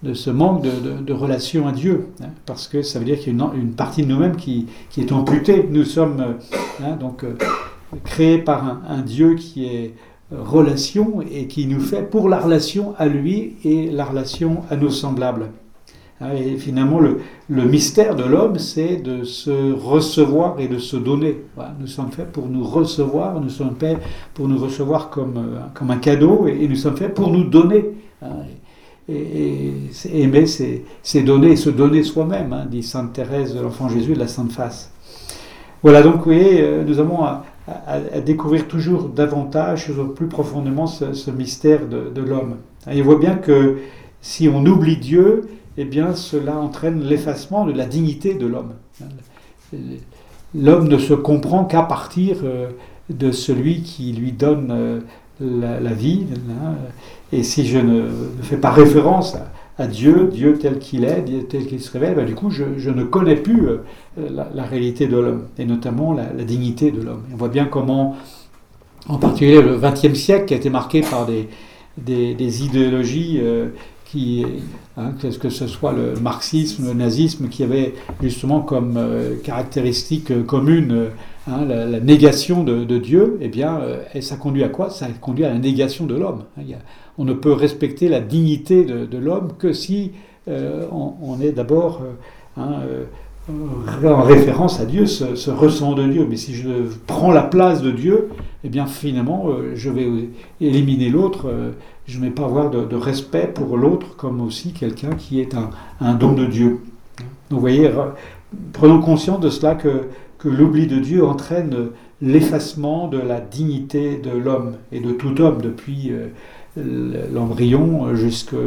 de, 0.04 0.14
ce 0.14 0.30
manque 0.30 0.62
de, 0.62 1.14
relation 1.14 1.68
à 1.68 1.72
Dieu, 1.72 2.10
hein, 2.22 2.28
parce 2.46 2.68
que 2.68 2.84
ça 2.84 3.00
veut 3.00 3.06
dire 3.06 3.20
qu'il 3.20 3.36
y 3.36 3.42
a 3.42 3.52
une, 3.56 3.72
partie 3.72 4.04
de 4.04 4.08
nous-mêmes 4.08 4.36
qui, 4.36 4.68
est 4.96 5.12
amputée. 5.12 5.68
Nous 5.72 5.86
sommes 5.86 6.36
hein, 6.84 6.96
donc 7.00 7.24
euh, 7.24 7.34
créés 8.04 8.38
par 8.38 8.64
un, 8.64 8.82
un, 8.88 9.02
Dieu 9.02 9.34
qui 9.34 9.66
est 9.66 9.96
relation 10.32 11.24
et 11.32 11.48
qui 11.48 11.66
nous 11.66 11.80
fait 11.80 12.04
pour 12.04 12.30
la 12.30 12.40
relation 12.40 12.94
à 13.00 13.08
lui 13.08 13.56
et 13.64 13.90
la 13.90 14.06
relation 14.06 14.62
à 14.70 14.76
nos 14.76 14.92
semblables. 14.92 15.50
Hein, 16.20 16.30
et 16.36 16.58
finalement, 16.58 17.00
le, 17.00 17.20
mystère 17.50 18.16
de 18.16 18.24
l'homme, 18.24 18.58
c'est 18.58 18.98
de 18.98 19.24
se 19.24 19.74
recevoir 19.74 20.60
et 20.60 20.68
de 20.68 20.80
se 20.80 20.98
donner. 20.98 21.44
nous 21.80 21.88
sommes 21.88 22.12
faits 22.12 22.32
pour 22.32 22.48
nous 22.48 22.64
recevoir, 22.64 23.40
nous 23.40 23.50
sommes 23.50 23.76
faits 23.80 24.00
pour 24.34 24.48
nous 24.48 24.58
recevoir 24.58 25.10
comme, 25.10 25.38
euh, 25.38 25.60
comme 25.74 25.92
un 25.92 25.98
cadeau, 25.98 26.48
et, 26.48 26.68
nous 26.68 26.76
sommes 26.76 26.98
faits 26.98 27.14
pour 27.14 27.30
nous 27.30 27.44
donner. 27.44 27.92
Hein, 28.24 28.30
et, 29.08 29.74
aimer, 30.12 30.46
c'est 30.48 31.22
donner 31.22 31.52
et 31.52 31.56
se 31.56 31.70
donner 31.70 32.04
soi-même, 32.04 32.52
hein, 32.52 32.66
dit 32.70 32.84
Sainte 32.84 33.14
Thérèse 33.14 33.54
de 33.54 33.62
l'Enfant 33.62 33.88
Jésus 33.88 34.16
de 34.16 34.20
la 34.20 34.28
Sainte 34.28 34.52
Face. 34.52 34.92
Voilà, 35.84 36.02
donc 36.02 36.18
vous 36.18 36.24
voyez, 36.24 36.62
euh, 36.62 36.84
nous 36.84 37.00
avons 37.00 37.24
à, 37.24 37.44
découvrir 38.26 38.68
toujours 38.68 39.10
davantage, 39.10 39.92
plus 40.16 40.28
profondément, 40.28 40.88
ce, 40.88 41.30
mystère 41.32 41.86
de, 41.86 42.10
de 42.16 42.22
l'homme. 42.22 42.56
Et 42.90 43.02
on 43.02 43.06
voit 43.06 43.20
bien 43.20 43.36
que 43.36 43.80
si 44.22 44.48
on 44.48 44.66
oublie 44.66 44.96
Dieu, 44.96 45.44
eh 45.78 45.86
bien 45.86 46.16
cela 46.16 46.58
entraîne 46.58 47.04
l'effacement 47.04 47.66
de 47.66 47.72
la 47.72 47.86
dignité 47.86 48.34
de 48.34 48.48
l'homme. 48.48 48.74
L'homme 50.56 50.88
ne 50.88 50.98
se 50.98 51.14
comprend 51.14 51.66
qu'à 51.66 51.84
partir 51.84 52.38
euh, 52.44 52.70
de 53.10 53.32
celui 53.32 53.82
qui 53.82 54.12
lui 54.14 54.32
donne 54.32 54.72
euh, 54.72 55.00
la, 55.40 55.94
vie. 55.94 56.26
Hein. 56.50 56.76
Et 57.32 57.44
si 57.44 57.68
je 57.68 57.78
ne 57.78 58.10
fais 58.42 58.58
pas 58.58 58.72
référence 58.72 59.38
à, 59.78 59.88
Dieu, 59.88 60.30
Dieu 60.34 60.58
tel 60.60 60.80
qu'il 60.80 61.04
est, 61.04 61.48
tel 61.50 61.68
qu'il 61.68 61.82
se 61.82 61.92
révèle, 61.92 62.16
ben, 62.16 62.26
du 62.26 62.34
coup 62.34 62.50
je, 62.50 62.90
ne 62.90 63.04
connais 63.04 63.36
plus 63.36 63.68
euh, 63.68 63.78
la, 64.32 64.64
réalité 64.64 65.08
de 65.08 65.18
l'homme, 65.18 65.44
et 65.60 65.66
notamment 65.66 66.14
la, 66.14 66.44
dignité 66.44 66.92
de 66.92 67.02
l'homme. 67.02 67.24
On 67.32 67.38
voit 67.38 67.50
bien 67.50 67.66
comment, 67.66 68.16
en 69.08 69.18
particulier 69.18 69.62
le 69.62 69.78
XXe 69.78 70.18
siècle, 70.18 70.46
qui 70.46 70.54
a 70.56 70.58
été 70.58 70.72
marqué 70.72 71.02
par 71.02 71.28
des, 71.28 72.64
idéologies 72.64 73.42
qui, 74.06 74.46
hein, 74.98 75.14
que 75.20 75.50
ce 75.50 75.68
soit 75.68 75.94
le 75.94 76.16
marxisme, 76.20 76.88
le 76.88 76.94
nazisme, 76.94 77.48
qui 77.50 77.64
avait 77.64 77.94
justement 78.22 78.62
comme 78.62 78.98
euh, 78.98 79.36
caractéristique 79.44 80.32
euh, 80.32 80.44
commune 80.44 80.92
euh, 80.92 81.10
hein, 81.48 81.66
la, 81.66 82.00
négation 82.00 82.64
de, 82.64 82.98
Dieu, 82.98 83.38
eh 83.42 83.48
bien, 83.48 83.80
ça 84.22 84.36
conduit 84.36 84.64
à 84.64 84.70
quoi? 84.70 84.90
Ça 84.90 85.08
conduit 85.22 85.46
à 85.46 85.50
la 85.50 85.60
négation 85.60 86.06
de 86.06 86.16
l'homme. 86.16 86.44
Hein. 86.58 86.64
on 87.18 87.26
ne 87.26 87.34
peut 87.34 87.54
respecter 87.54 88.10
la 88.10 88.20
dignité 88.20 88.84
de, 88.84 89.18
l'homme 89.18 89.54
que 89.58 89.72
si 89.72 90.12
on, 90.48 91.40
est 91.42 91.52
d'abord 91.52 92.02
en 93.50 94.22
référence 94.24 94.80
à 94.80 94.86
Dieu, 94.86 95.06
ce, 95.06 95.50
ressent 95.50 95.94
de 95.94 96.08
Dieu. 96.08 96.28
Mais 96.30 96.36
si 96.36 96.54
je 96.54 96.68
prends 97.06 97.32
la 97.32 97.44
place 97.44 97.82
de 97.82 97.92
Dieu, 97.92 98.30
eh 98.64 98.70
bien 98.70 98.86
finalement, 98.86 99.50
je 99.74 99.90
vais 99.90 100.08
éliminer 100.60 101.10
l'autre 101.10 101.50
je 102.08 102.20
ne 102.20 102.26
vais 102.26 102.32
pas 102.32 102.46
avoir 102.46 102.70
de, 102.70 102.96
respect 102.96 103.48
pour 103.48 103.78
l'autre 103.78 104.16
comme 104.16 104.42
aussi 104.42 104.72
quelqu'un 104.72 105.12
qui 105.12 105.42
est 105.42 105.56
un, 106.00 106.14
don 106.14 106.34
de 106.34 106.46
Dieu. 106.46 106.80
Donc 107.50 107.60
vous 107.60 107.60
voyez, 107.60 107.92
prenons 108.74 109.02
conscience 109.02 109.42
de 109.42 109.50
cela 109.50 109.76
que, 109.76 110.08
que 110.40 110.48
l'oubli 110.48 110.88
de 110.88 111.00
Dieu 111.00 111.26
entraîne 111.26 111.90
l'effacement 112.22 113.08
de 113.08 113.20
la 113.20 113.42
dignité 113.42 114.18
de 114.18 114.32
l'homme 114.32 114.78
et 114.92 115.00
de 115.00 115.12
tout 115.12 115.40
homme 115.42 115.62
depuis 115.62 116.12
euh, 116.12 116.30
l'embryon 117.34 118.16
jusqu'à 118.16 118.58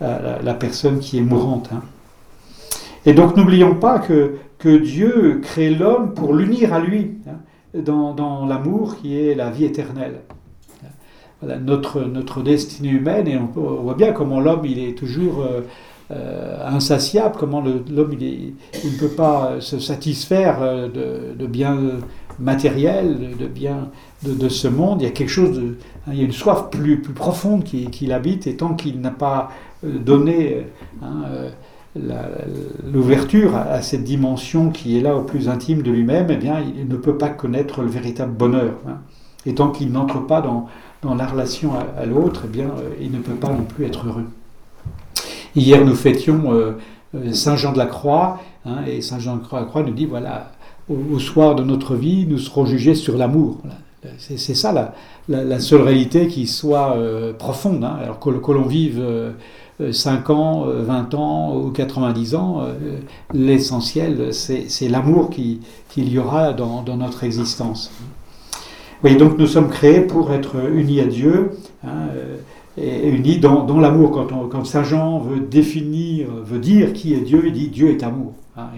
la, 0.00 0.54
personne 0.54 0.98
qui 0.98 1.18
est 1.18 1.22
mourante. 1.22 1.70
Hein. 1.72 1.82
Et 3.06 3.14
donc 3.14 3.36
n'oublions 3.36 3.74
pas 3.74 3.98
que, 3.98 4.36
que 4.58 4.76
Dieu 4.76 5.40
crée 5.42 5.70
l'homme 5.70 6.14
pour 6.14 6.34
l'unir 6.34 6.72
à 6.72 6.80
lui 6.80 7.12
hein, 7.26 7.38
dans, 7.74 8.46
l'amour 8.46 8.96
qui 8.96 9.18
est 9.18 9.34
la 9.34 9.50
vie 9.50 9.64
éternelle 9.64 10.20
notre, 11.42 12.00
notre 12.02 12.42
destinée 12.42 12.90
humaine, 12.90 13.28
et 13.28 13.36
on, 13.36 13.46
voit 13.82 13.94
bien 13.94 14.12
comment 14.12 14.40
l'homme 14.40 14.64
il 14.64 14.78
est 14.78 14.92
toujours 14.92 15.40
euh, 15.40 15.60
euh, 16.10 16.66
insatiable, 16.66 17.36
comment 17.38 17.60
l'homme 17.60 18.16
il, 18.20 18.54
ne 18.84 18.98
peut 18.98 19.08
pas 19.08 19.60
se 19.60 19.78
satisfaire 19.78 20.58
euh, 20.62 20.88
de, 20.88 21.38
de 21.38 21.46
biens 21.46 21.78
matériels, 22.38 23.36
de 23.38 23.46
biens 23.46 23.90
de, 24.24 24.48
ce 24.48 24.68
monde. 24.68 25.02
Il 25.02 25.04
y 25.04 25.08
a 25.08 25.12
quelque 25.12 25.28
chose, 25.28 25.60
hein, 26.06 26.10
il 26.12 26.18
y 26.18 26.22
a 26.22 26.24
une 26.24 26.32
soif 26.32 26.70
plus, 26.70 27.00
plus 27.00 27.14
profonde 27.14 27.64
qui, 27.64 27.86
qui 27.90 28.06
l'habite, 28.06 28.46
et 28.46 28.56
tant 28.56 28.74
qu'il 28.74 29.00
n'a 29.00 29.10
pas 29.10 29.50
donné 29.82 30.66
hein, 31.02 31.22
l'ouverture 31.96 33.56
à, 33.56 33.82
cette 33.82 34.04
dimension 34.04 34.70
qui 34.70 34.98
est 34.98 35.00
là 35.00 35.16
au 35.16 35.22
plus 35.22 35.48
intime 35.48 35.82
de 35.82 35.90
lui-même, 35.90 36.26
eh 36.30 36.36
bien, 36.36 36.56
il 36.60 36.86
ne 36.88 36.96
peut 36.96 37.16
pas 37.16 37.28
connaître 37.28 37.82
le 37.82 37.88
véritable 37.88 38.32
bonheur. 38.32 38.74
Hein. 38.86 38.98
Et 39.46 39.54
tant 39.54 39.70
qu'il 39.70 39.90
n'entre 39.92 40.26
pas 40.26 40.40
dans, 40.40 40.66
dans 41.02 41.14
la 41.14 41.26
relation 41.26 41.72
à, 41.96 42.06
l'autre, 42.06 42.42
eh 42.44 42.48
bien, 42.48 42.66
euh, 42.66 42.90
il 43.00 43.10
ne 43.10 43.18
peut 43.18 43.34
pas 43.34 43.48
non 43.48 43.62
plus 43.62 43.84
être 43.84 44.06
heureux. 44.06 44.26
Hier, 45.56 45.84
nous 45.84 45.94
fêtions 45.94 46.52
euh, 46.52 46.72
euh, 47.14 47.32
Saint 47.32 47.56
Jean 47.56 47.72
de 47.72 47.78
la 47.78 47.86
Croix, 47.86 48.40
hein, 48.66 48.78
et 48.86 49.00
Saint 49.00 49.18
Jean 49.18 49.36
de 49.36 49.42
la 49.52 49.64
Croix 49.64 49.82
nous 49.82 49.92
dit 49.92 50.06
voilà, 50.06 50.52
au, 50.88 51.18
soir 51.18 51.54
de 51.54 51.62
notre 51.62 51.94
vie, 51.94 52.26
nous 52.26 52.38
serons 52.38 52.66
jugés 52.66 52.94
sur 52.94 53.16
l'amour. 53.16 53.58
C'est 54.18 54.54
ça 54.54 54.72
la, 54.72 54.94
la, 55.44 55.60
seule 55.60 55.82
réalité 55.82 56.28
qui 56.28 56.46
soit 56.46 56.96
profonde. 57.38 57.82
Hein. 57.82 57.98
alors 58.02 58.20
que, 58.20 58.52
l'on 58.52 58.62
vive 58.62 59.02
5 59.90 60.30
ans, 60.30 60.66
20 60.66 61.14
ans 61.14 61.56
ou 61.56 61.70
90 61.70 62.34
ans, 62.36 62.66
l'essentiel, 63.32 64.32
c'est 64.32 64.88
l'amour 64.88 65.30
qu'il 65.30 65.58
y 65.96 66.18
aura 66.18 66.52
dans, 66.52 66.84
notre 66.96 67.24
existence. 67.24 67.90
Oui, 69.04 69.16
donc 69.16 69.38
nous 69.38 69.46
sommes 69.46 69.68
créés 69.68 70.00
pour 70.00 70.32
être 70.32 70.56
unis 70.72 71.00
à 71.00 71.06
Dieu 71.06 71.52
hein, 71.84 72.08
et 72.76 73.08
unis 73.08 73.38
dans, 73.38 73.78
l'amour. 73.78 74.10
Quand, 74.10 74.48
quand, 74.48 74.64
Saint 74.64 74.82
Jean 74.84 75.18
veut 75.18 75.40
définir, 75.40 76.28
veut 76.44 76.58
dire 76.58 76.92
qui 76.92 77.14
est 77.14 77.20
Dieu, 77.20 77.42
il 77.46 77.52
dit 77.52 77.68
Dieu 77.68 77.90
est 77.90 78.02
amour. 78.02 78.32
Hein. 78.56 78.68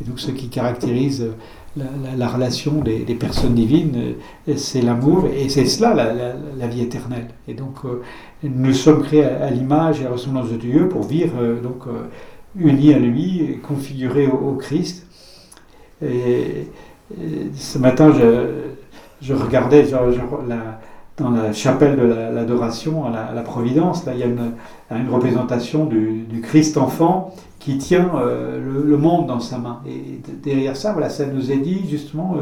et, 0.00 0.04
donc 0.04 0.18
ce 0.18 0.30
qui 0.30 0.48
caractérise 0.48 1.28
la, 1.76 2.28
relation 2.28 2.80
des, 2.82 3.14
personnes 3.14 3.54
divines, 3.54 4.14
c'est 4.56 4.82
l'amour 4.82 5.26
et 5.34 5.48
c'est 5.48 5.66
cela 5.66 5.94
la, 5.94 6.66
vie 6.66 6.82
éternelle. 6.82 7.28
Et 7.48 7.54
donc 7.54 7.84
euh, 7.84 8.02
nous 8.42 8.72
sommes 8.72 9.02
créés 9.02 9.24
à, 9.24 9.50
l'image 9.50 10.00
et 10.00 10.02
à 10.02 10.08
la 10.08 10.12
ressemblance 10.12 10.50
de 10.50 10.56
Dieu 10.56 10.88
pour 10.88 11.02
vivre 11.02 11.34
euh, 11.40 11.60
donc 11.60 11.86
euh, 11.86 12.04
unis 12.56 12.92
à 12.92 12.98
lui, 12.98 13.58
configurés 13.62 14.26
au, 14.26 14.54
Christ. 14.54 15.06
Et, 16.02 16.68
ce 17.54 17.78
matin, 17.78 18.10
je 18.12 18.72
je 19.22 19.34
regardais 19.34 19.86
dans 21.16 21.30
la 21.30 21.52
chapelle 21.52 21.96
de 21.96 22.02
l'adoration 22.02 23.06
à, 23.06 23.32
la, 23.32 23.42
Providence, 23.42 24.04
là, 24.04 24.12
il 24.14 24.18
y 24.18 24.24
a 24.24 24.26
une, 24.26 25.08
représentation 25.08 25.86
du, 25.86 26.40
Christ 26.42 26.76
enfant 26.76 27.34
qui 27.64 27.78
tient 27.78 28.10
le, 28.14 28.96
monde 28.96 29.26
dans 29.26 29.40
sa 29.40 29.58
main. 29.58 29.80
Et 29.86 30.20
derrière 30.42 30.76
ça, 30.76 30.92
voilà, 30.92 31.08
ça 31.08 31.26
nous 31.26 31.50
est 31.52 31.58
dit 31.58 31.82
justement 31.88 32.36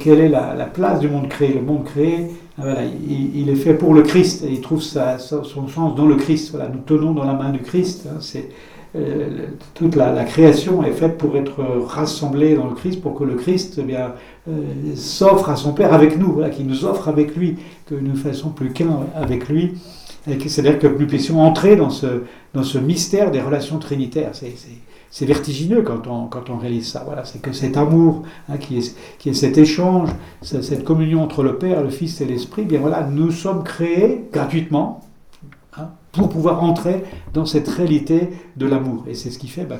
quelle 0.00 0.20
est 0.20 0.28
la, 0.28 0.66
place 0.72 1.00
du 1.00 1.08
monde 1.08 1.28
créé. 1.28 1.54
Le 1.54 1.62
monde 1.62 1.84
créé, 1.84 2.28
voilà, 2.56 2.80
il, 2.84 3.48
est 3.48 3.54
fait 3.54 3.74
pour 3.74 3.94
le 3.94 4.02
Christ 4.02 4.44
il 4.48 4.60
trouve 4.60 4.82
sa, 4.82 5.18
son 5.18 5.68
sens 5.68 5.94
dans 5.94 6.06
le 6.06 6.16
Christ. 6.16 6.50
Voilà, 6.50 6.68
nous 6.68 6.80
tenons 6.80 7.12
dans 7.12 7.24
la 7.24 7.34
main 7.34 7.50
du 7.50 7.60
Christ. 7.60 8.06
Hein, 8.08 8.18
c'est 8.20 8.50
euh, 8.96 9.46
toute 9.74 9.94
la, 9.94 10.24
création 10.24 10.82
est 10.82 10.90
faite 10.90 11.16
pour 11.16 11.36
être 11.36 11.62
rassemblée 11.86 12.56
dans 12.56 12.66
le 12.66 12.74
Christ, 12.74 13.00
pour 13.00 13.14
que 13.14 13.22
le 13.22 13.34
Christ 13.34 13.76
eh 13.78 13.82
bien, 13.82 14.14
euh, 14.48 14.62
s'offre 14.96 15.48
à 15.48 15.54
son 15.56 15.72
Père 15.72 15.94
avec 15.94 16.18
nous, 16.18 16.32
voilà, 16.32 16.50
qu'il 16.50 16.66
nous 16.66 16.84
offre 16.84 17.08
avec 17.08 17.36
lui, 17.36 17.56
que 17.86 17.94
nous 17.94 18.12
ne 18.12 18.16
fassons 18.16 18.50
plus 18.50 18.72
qu'un 18.72 19.06
avec 19.14 19.48
lui. 19.48 19.74
C'est-à-dire 20.26 20.78
que 20.78 20.86
nous 20.86 21.06
puissions 21.06 21.40
entrer 21.40 21.76
dans 21.76 21.90
ce, 21.90 22.24
dans 22.54 22.62
ce 22.62 22.78
mystère 22.78 23.30
des 23.30 23.40
relations 23.40 23.78
trinitaires. 23.78 24.32
C'est 25.10 25.26
vertigineux 25.26 25.82
quand 25.82 26.06
on, 26.06 26.26
quand 26.26 26.50
on 26.50 26.58
réalise 26.58 26.88
ça. 26.88 27.02
Voilà, 27.04 27.24
c'est 27.24 27.40
que 27.40 27.52
cet 27.52 27.76
amour, 27.76 28.22
hein, 28.48 28.58
qui, 28.58 28.78
est, 28.78 28.96
qui 29.18 29.30
est 29.30 29.34
cet 29.34 29.58
échange, 29.58 30.10
cette 30.42 30.84
communion 30.84 31.22
entre 31.22 31.42
le 31.42 31.56
Père, 31.56 31.82
le 31.82 31.90
Fils 31.90 32.20
et 32.20 32.26
l'Esprit, 32.26 32.62
bien 32.62 32.80
voilà, 32.80 33.04
nous 33.04 33.30
sommes 33.30 33.64
créés 33.64 34.26
gratuitement, 34.32 35.00
pour 36.12 36.28
pouvoir 36.28 36.62
entrer 36.62 37.04
dans 37.32 37.46
cette 37.46 37.68
réalité 37.68 38.30
de 38.56 38.66
l'amour. 38.66 39.04
Et 39.08 39.14
c'est 39.14 39.30
ce 39.30 39.38
qui 39.38 39.48
fait, 39.48 39.64
ben 39.64 39.78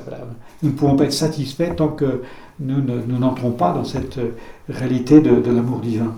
nous 0.63 0.69
ne 0.69 0.75
pouvons 0.75 0.95
pas 0.95 1.05
être 1.05 1.13
satisfaits 1.13 1.75
tant 1.75 1.89
que 1.89 2.21
nous 2.59 2.81
n'entrons 3.19 3.51
pas 3.51 3.73
dans 3.73 3.83
cette 3.83 4.19
réalité 4.69 5.19
de, 5.19 5.51
l'amour 5.51 5.79
divin. 5.79 6.13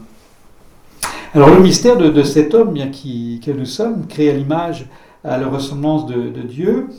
Alors 1.35 1.49
le 1.49 1.61
mystère 1.61 1.97
de, 1.97 2.21
cet 2.21 2.53
homme 2.53 2.73
bien, 2.73 2.89
qui, 2.89 3.41
que 3.43 3.49
nous 3.49 3.65
sommes, 3.65 4.05
créé 4.05 4.29
à 4.29 4.33
l'image, 4.33 4.85
à 5.23 5.39
la 5.39 5.47
ressemblance 5.47 6.05
de, 6.05 6.29
Dieu, 6.41 6.89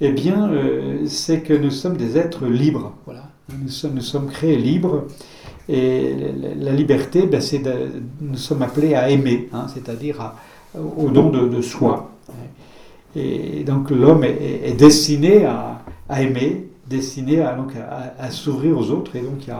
eh 0.00 0.10
bien, 0.10 0.50
euh, 0.50 1.06
c'est 1.06 1.42
que 1.42 1.52
nous 1.52 1.70
sommes 1.70 1.96
des 1.96 2.18
êtres 2.18 2.46
libres. 2.46 2.92
Voilà. 3.04 3.28
Nous, 3.56 3.68
sommes, 3.68 4.26
créés 4.26 4.56
libres. 4.56 5.04
Et 5.68 6.12
la, 6.58 6.72
liberté, 6.72 7.26
ben, 7.26 7.40
c'est 7.40 7.62
nous 8.20 8.36
sommes 8.36 8.62
appelés 8.62 8.96
à 8.96 9.10
aimer, 9.10 9.48
hein, 9.52 9.66
c'est-à-dire 9.72 10.32
au 10.74 11.10
don 11.10 11.30
de, 11.30 11.62
soi. 11.62 12.10
Et 13.14 13.62
donc 13.62 13.90
l'homme 13.90 14.24
est, 14.24 14.76
destiné 14.76 15.44
à, 15.44 15.82
aimer, 16.20 16.66
destiné 16.88 17.42
à, 17.42 17.52
donc, 17.52 17.74
à, 18.18 18.30
s'ouvrir 18.30 18.76
aux 18.76 18.90
autres. 18.90 19.14
Et 19.14 19.20
donc 19.20 19.46
il 19.46 19.54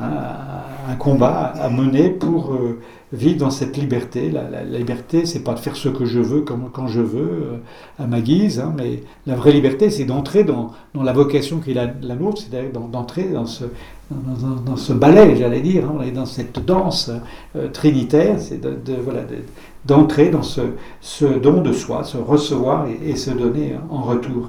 un, 0.00 0.94
combat 0.98 1.52
à 1.60 1.70
mener 1.70 2.10
pour 2.10 2.52
euh, 2.52 2.80
vivre 3.12 3.38
dans 3.38 3.50
cette 3.50 3.76
liberté. 3.76 4.30
La, 4.30 4.48
la, 4.50 4.64
liberté, 4.64 5.24
c'est 5.24 5.40
pas 5.40 5.54
de 5.54 5.58
faire 5.58 5.76
ce 5.76 5.88
que 5.88 6.04
je 6.04 6.20
veux 6.20 6.42
quand 6.42 6.88
je 6.88 7.00
veux, 7.00 7.20
euh, 7.20 7.56
à 7.98 8.06
ma 8.06 8.20
guise, 8.20 8.60
hein, 8.60 8.74
mais 8.76 9.02
la 9.26 9.34
vraie 9.34 9.52
liberté, 9.52 9.90
c'est 9.90 10.04
d'entrer 10.04 10.44
dans, 10.44 10.72
dans, 10.94 11.02
la 11.02 11.12
vocation 11.12 11.58
qui 11.58 11.70
est 11.70 11.74
la, 11.74 12.14
nôtre, 12.16 12.42
c'est 12.42 12.72
d'entrer 12.72 13.24
dans 13.24 13.46
ce, 13.46 13.64
dans, 14.10 14.76
ce 14.76 14.92
ballet, 14.92 15.36
j'allais 15.36 15.60
dire, 15.60 15.84
hein, 15.86 16.04
dans 16.12 16.26
cette 16.26 16.64
danse 16.64 17.10
euh, 17.56 17.68
trinitaire, 17.68 18.40
c'est 18.40 18.60
de, 18.60 18.94
voilà, 19.02 19.20
d'entrer 19.84 20.28
dans 20.28 20.42
ce, 20.42 20.60
ce, 21.00 21.24
don 21.24 21.62
de 21.62 21.72
soi, 21.72 22.04
se 22.04 22.16
recevoir 22.16 22.86
et, 23.04 23.16
se 23.16 23.30
donner 23.30 23.74
en 23.90 24.02
retour. 24.02 24.48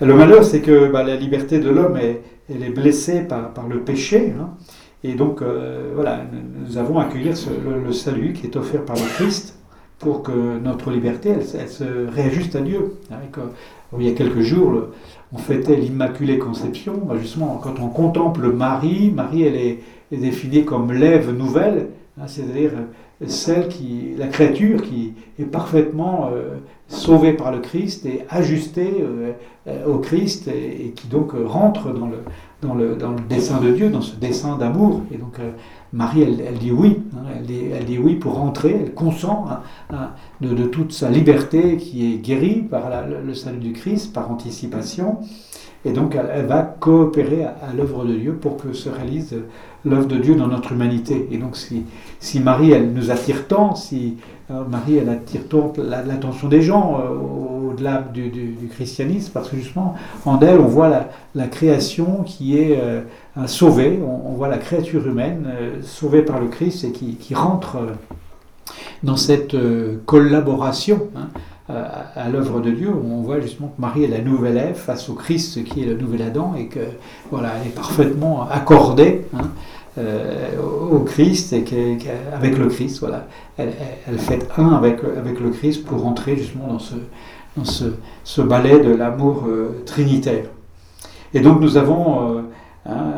Le 0.00 0.14
malheur, 0.14 0.44
c'est 0.44 0.60
que 0.60 0.92
bah, 0.92 1.02
la 1.02 1.16
liberté 1.16 1.58
de 1.58 1.70
l'homme, 1.70 1.96
est, 1.96 2.20
elle 2.48 2.62
est 2.62 2.70
blessée 2.70 3.22
par, 3.22 3.52
par 3.52 3.68
le 3.68 3.80
péché. 3.80 4.32
Hein. 4.38 4.50
et 5.04 5.14
donc, 5.14 5.42
euh, 5.42 5.92
voilà, 5.94 6.22
nous 6.66 6.78
avons 6.78 6.98
à 6.98 7.04
accueillir 7.04 7.34
le, 7.84 7.92
salut 7.92 8.32
qui 8.32 8.46
est 8.46 8.56
offert 8.56 8.84
par 8.84 8.96
le 8.96 9.02
Christ 9.16 9.58
pour 9.98 10.22
que 10.22 10.58
notre 10.58 10.90
liberté, 10.90 11.30
elle, 11.30 11.68
se 11.68 12.06
réajuste 12.08 12.54
à 12.56 12.60
Dieu. 12.60 12.98
Hein. 13.10 13.16
il 13.98 14.06
y 14.06 14.10
a 14.10 14.14
quelques 14.14 14.42
jours, 14.42 14.88
on 15.32 15.38
fêtait 15.38 15.76
l'Immaculée 15.76 16.38
Conception. 16.38 17.02
Bah, 17.06 17.14
justement, 17.18 17.58
quand 17.62 17.80
on 17.80 17.88
contemple 17.88 18.52
Marie, 18.52 19.10
Marie, 19.10 19.42
elle 19.42 19.56
est, 19.56 19.80
est 20.12 20.18
définie 20.18 20.64
comme 20.64 20.92
l'Ève 20.92 21.34
nouvelle, 21.34 21.88
hein, 22.20 22.26
c'est-à-dire 22.26 22.72
celle 23.26 23.68
qui, 23.68 24.14
la 24.18 24.26
créature 24.26 24.82
qui 24.82 25.14
est 25.38 25.44
parfaitement 25.44 26.30
euh, 26.34 26.56
sauvée 26.88 27.32
par 27.32 27.50
le 27.52 27.58
Christ 27.58 28.06
et 28.06 28.24
ajustée 28.30 28.94
euh, 29.00 29.32
euh, 29.66 29.86
au 29.86 29.98
Christ 29.98 30.48
et, 30.48 30.92
qui 30.94 31.08
donc 31.08 31.32
rentre 31.32 31.92
dans 31.92 32.06
le, 32.06 32.18
dans, 32.62 32.74
le, 32.74 32.94
dans 32.94 33.10
le 33.10 33.20
dessein 33.28 33.60
de 33.60 33.72
Dieu, 33.72 33.90
dans 33.90 34.00
ce 34.00 34.16
dessein 34.16 34.56
d'amour. 34.56 35.02
Et 35.12 35.18
donc 35.18 35.38
Marie, 35.92 36.22
elle, 36.22 36.58
dit 36.58 36.70
oui, 36.70 37.02
hein, 37.14 37.24
elle, 37.36 37.46
dit, 37.46 37.60
elle, 37.72 37.84
dit, 37.84 37.98
oui 37.98 38.14
pour 38.14 38.34
rentrer, 38.34 38.76
elle 38.84 38.94
consent 38.94 39.46
de, 40.40 40.64
toute 40.66 40.92
sa 40.92 41.10
liberté 41.10 41.76
qui 41.76 42.12
est 42.12 42.18
guérie 42.18 42.62
par 42.62 42.90
le 43.24 43.34
salut 43.34 43.58
du 43.58 43.72
Christ, 43.72 44.12
par 44.12 44.30
anticipation. 44.30 45.18
Et 45.86 45.92
donc 45.92 46.16
elle, 46.16 46.46
va 46.46 46.62
coopérer 46.62 47.44
à, 47.44 47.72
l'œuvre 47.76 48.04
de 48.04 48.14
Dieu 48.14 48.32
pour 48.34 48.56
que 48.56 48.72
se 48.72 48.88
réalise 48.88 49.36
l'œuvre 49.84 50.06
de 50.06 50.16
Dieu 50.16 50.34
dans 50.34 50.48
notre 50.48 50.72
humanité. 50.72 51.28
Et 51.30 51.38
donc 51.38 51.56
si, 51.56 51.84
si 52.18 52.40
Marie, 52.40 52.72
elle 52.72 52.92
nous 52.92 53.12
attire 53.12 53.46
tant, 53.46 53.76
si 53.76 54.16
euh, 54.50 54.64
Marie, 54.68 54.96
elle 54.96 55.08
attire 55.08 55.40
l'attention 55.78 56.48
des 56.48 56.62
gens 56.62 57.00
euh, 57.00 57.70
au-delà 57.70 58.04
du, 58.14 58.68
christianisme, 58.70 59.32
parce 59.34 59.48
que 59.48 59.56
justement, 59.56 59.94
en 60.24 60.38
elle, 60.40 60.60
on 60.60 60.66
voit 60.66 61.08
la, 61.34 61.46
création 61.48 62.22
qui 62.24 62.56
est 62.56 62.80
euh, 62.80 63.00
sauvée, 63.46 63.98
on, 64.02 64.32
voit 64.32 64.48
la 64.48 64.58
créature 64.58 65.06
humaine 65.06 65.48
sauvée 65.82 66.22
par 66.22 66.40
le 66.40 66.46
Christ 66.46 66.84
et 66.84 66.92
qui, 66.92 67.34
rentre 67.34 67.78
dans 69.02 69.16
cette 69.16 69.56
collaboration. 70.06 71.08
Hein, 71.16 71.28
à, 71.68 72.28
l'œuvre 72.28 72.60
de 72.60 72.70
Dieu, 72.70 72.90
on 72.90 73.22
voit 73.22 73.40
justement 73.40 73.72
que 73.76 73.80
Marie 73.80 74.04
est 74.04 74.08
la 74.08 74.20
nouvelle 74.20 74.56
Ève 74.56 74.76
face 74.76 75.08
au 75.08 75.14
Christ 75.14 75.64
qui 75.64 75.82
est 75.82 75.86
le 75.86 75.96
nouvel 75.96 76.22
Adam 76.22 76.54
et 76.56 76.66
que 76.66 76.78
voilà, 77.30 77.54
elle 77.60 77.66
est 77.66 77.74
parfaitement 77.74 78.48
accordée 78.48 79.26
hein, 79.34 79.40
euh, 79.40 79.75
au 79.98 81.00
Christ 81.00 81.52
et 81.52 81.64
avec 82.32 82.58
le 82.58 82.66
Christ, 82.66 83.00
voilà, 83.00 83.26
elle, 83.56 83.72
fait 84.18 84.46
un 84.58 84.68
avec, 84.68 85.00
avec 85.04 85.40
le 85.40 85.50
Christ 85.50 85.84
pour 85.84 86.06
entrer 86.06 86.36
justement 86.36 86.68
dans 86.68 86.78
ce, 86.78 86.94
dans 87.56 87.64
ce, 87.64 88.40
ballet 88.42 88.80
de 88.80 88.94
l'amour 88.94 89.44
euh, 89.48 89.82
trinitaire. 89.86 90.44
Et 91.34 91.40
donc 91.40 91.60
nous 91.60 91.76
avons 91.76 92.36
euh, 92.36 92.42
hein, 92.86 93.12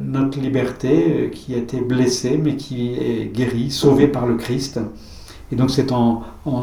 notre 0.00 0.40
liberté 0.40 1.30
qui 1.32 1.54
a 1.54 1.58
été 1.58 1.80
blessée 1.80 2.38
mais 2.42 2.56
qui 2.56 2.94
est 2.94 3.32
guérie, 3.32 3.70
sauvée 3.70 4.06
par 4.06 4.26
le 4.26 4.36
Christ. 4.36 4.80
Et 5.50 5.56
donc 5.56 5.70
c'est 5.70 5.92
en, 5.92 6.22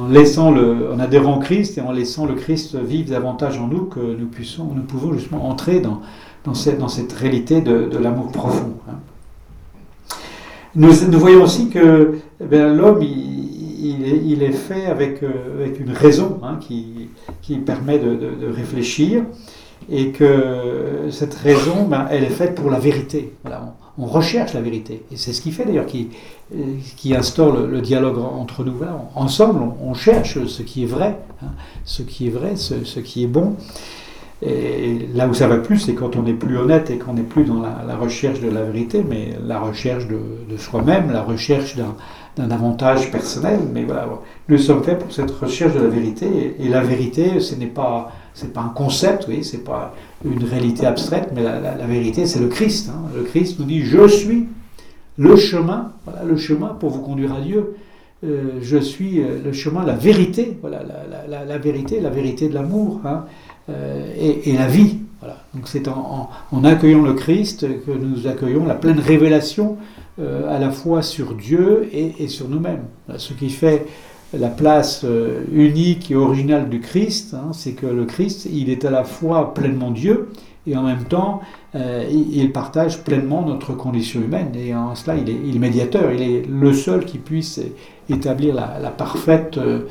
laissant 0.09 0.51
le, 0.51 0.91
en 0.91 0.99
adhérant 0.99 1.37
au 1.37 1.39
Christ 1.39 1.77
et 1.77 1.81
en 1.81 1.91
laissant 1.91 2.25
le 2.25 2.33
Christ 2.33 2.75
vivre 2.75 3.11
davantage 3.11 3.59
en 3.59 3.67
nous 3.67 3.85
que 3.85 3.99
nous, 3.99 4.27
puissions, 4.27 4.71
nous 4.73 4.81
pouvons 4.81 5.13
justement 5.13 5.47
entrer 5.47 5.79
dans, 5.79 6.01
dans, 6.43 6.55
cette, 6.55 6.79
dans 6.79 6.87
cette 6.87 7.13
réalité 7.13 7.61
de, 7.61 7.85
de 7.85 7.97
l'amour 7.97 8.31
profond. 8.31 8.73
Hein. 8.89 8.95
Nous, 10.75 10.91
voyons 11.13 11.43
aussi 11.43 11.69
que 11.69 12.19
eh 12.39 12.57
l'homme, 12.57 13.01
il, 13.01 14.43
est, 14.43 14.51
fait 14.51 14.85
avec, 14.85 15.23
euh, 15.23 15.67
une 15.79 15.91
raison 15.91 16.39
hein, 16.43 16.59
qui, 16.59 17.09
permet 17.65 17.97
de, 17.97 18.47
réfléchir 18.53 19.23
et 19.89 20.11
que 20.11 21.07
cette 21.09 21.33
raison, 21.33 21.85
ben, 21.87 22.05
elle 22.11 22.23
est 22.23 22.27
faite 22.29 22.53
pour 22.53 22.69
la 22.69 22.77
vérité. 22.79 23.33
Voilà, 23.43 23.75
on, 23.97 24.05
recherche 24.05 24.53
la 24.53 24.61
vérité. 24.61 25.03
Et 25.11 25.17
c'est 25.17 25.33
ce 25.33 25.41
qui 25.41 25.51
fait 25.51 25.65
d'ailleurs 25.65 25.87
qui, 25.87 26.09
qui 26.97 27.15
instaure 27.15 27.53
le, 27.53 27.81
dialogue 27.81 28.19
entre 28.19 28.63
nous. 28.63 28.75
ensemble, 29.15 29.61
on, 29.81 29.93
cherche 29.95 30.45
ce 30.45 30.61
qui 30.61 30.83
est 30.83 30.87
vrai, 30.87 31.17
hein, 31.41 31.51
ce 31.83 32.03
qui 32.03 32.27
est 32.27 32.31
vrai, 32.31 32.55
ce, 32.55 32.99
qui 32.99 33.23
est 33.23 33.27
bon. 33.27 33.55
Et 34.41 35.07
là 35.13 35.27
où 35.27 35.33
ça 35.33 35.47
va 35.47 35.57
plus, 35.57 35.79
c'est 35.79 35.93
quand 35.93 36.15
on 36.15 36.23
n'est 36.23 36.33
plus 36.33 36.57
honnête 36.57 36.89
et 36.89 36.97
qu'on 36.97 37.13
n'est 37.13 37.23
plus 37.23 37.43
dans 37.43 37.61
la, 37.61 37.95
recherche 37.97 38.39
de 38.39 38.49
la 38.49 38.63
vérité, 38.63 39.03
mais 39.07 39.33
la 39.45 39.59
recherche 39.59 40.07
de, 40.07 40.57
soi-même, 40.57 41.11
la 41.11 41.23
recherche 41.23 41.75
d'un 41.75 42.49
avantage 42.49 43.11
personnel. 43.11 43.59
Mais 43.73 43.83
voilà, 43.83 44.07
nous 44.47 44.57
sommes 44.57 44.83
faits 44.83 44.99
pour 44.99 45.11
cette 45.11 45.31
recherche 45.31 45.73
de 45.73 45.81
la 45.81 45.89
vérité. 45.89 46.55
Et, 46.59 46.69
la 46.69 46.81
vérité, 46.81 47.41
ce 47.41 47.53
n'est 47.55 47.65
pas, 47.67 48.13
pas 48.53 48.61
un 48.61 48.69
concept, 48.69 49.25
oui, 49.27 49.43
c'est 49.43 49.63
pas 49.65 49.93
une 50.23 50.43
réalité 50.45 50.85
abstraite, 50.85 51.31
mais 51.35 51.43
la, 51.43 51.85
vérité, 51.85 52.25
c'est 52.25 52.39
le 52.39 52.47
Christ. 52.47 52.89
Hein. 52.89 53.09
Le 53.15 53.23
Christ 53.23 53.59
nous 53.59 53.65
dit 53.65 53.81
Je 53.81 54.07
suis 54.07 54.47
le 55.17 55.35
chemin, 55.35 55.91
voilà, 56.05 56.23
le 56.23 56.37
chemin 56.37 56.69
pour 56.79 56.91
vous 56.91 57.01
conduire 57.01 57.33
à 57.33 57.41
Dieu. 57.41 57.75
Euh, 58.25 58.59
je 58.61 58.77
suis 58.77 59.21
euh, 59.21 59.37
le 59.43 59.53
chemin, 59.53 59.85
la 59.85 59.93
vérité, 59.93 60.57
voilà, 60.59 60.81
la, 61.29 61.57
vérité, 61.57 62.01
la 62.01 62.09
vérité 62.09 62.49
de 62.49 62.53
l'amour 62.53 62.99
hein, 63.05 63.23
et, 64.19 64.49
et, 64.49 64.57
la 64.57 64.67
vie. 64.67 64.97
Voilà. 65.19 65.37
Donc 65.53 65.67
c'est 65.67 65.87
en, 65.87 66.29
accueillant 66.63 67.01
le 67.01 67.13
Christ 67.13 67.67
que 67.85 67.91
nous 67.91 68.27
accueillons 68.27 68.65
la 68.65 68.75
pleine 68.75 68.99
révélation 68.99 69.77
à 70.17 70.59
la 70.59 70.69
fois 70.69 71.01
sur 71.01 71.33
Dieu 71.33 71.89
et, 71.93 72.27
sur 72.27 72.49
nous-mêmes. 72.49 72.83
Ce 73.17 73.33
qui 73.33 73.49
fait 73.49 73.85
la 74.33 74.49
place 74.49 75.05
unique 75.53 76.11
et 76.11 76.15
originale 76.15 76.69
du 76.69 76.81
Christ, 76.81 77.33
hein, 77.33 77.51
c'est 77.53 77.71
que 77.71 77.85
le 77.85 78.05
Christ, 78.05 78.47
il 78.51 78.69
est 78.69 78.85
à 78.85 78.91
la 78.91 79.03
fois 79.03 79.53
pleinement 79.53 79.91
Dieu 79.91 80.29
et 80.69 80.75
en 80.75 80.83
même 80.83 81.05
temps, 81.05 81.41
euh, 81.75 82.05
il 82.09 82.51
partage 82.51 83.03
pleinement 83.03 83.41
notre 83.41 83.73
condition 83.73 84.21
humaine. 84.21 84.51
Et 84.55 84.75
en 84.75 84.93
cela, 84.95 85.15
il 85.15 85.29
est, 85.29 85.59
médiateur. 85.59 86.11
Il 86.11 86.21
est 86.21 86.45
le 86.47 86.73
seul 86.73 87.05
qui 87.05 87.17
puisse 87.17 87.59
établir 88.09 88.53
la, 88.53 88.89
parfaite 88.89 89.57
euh, 89.57 89.87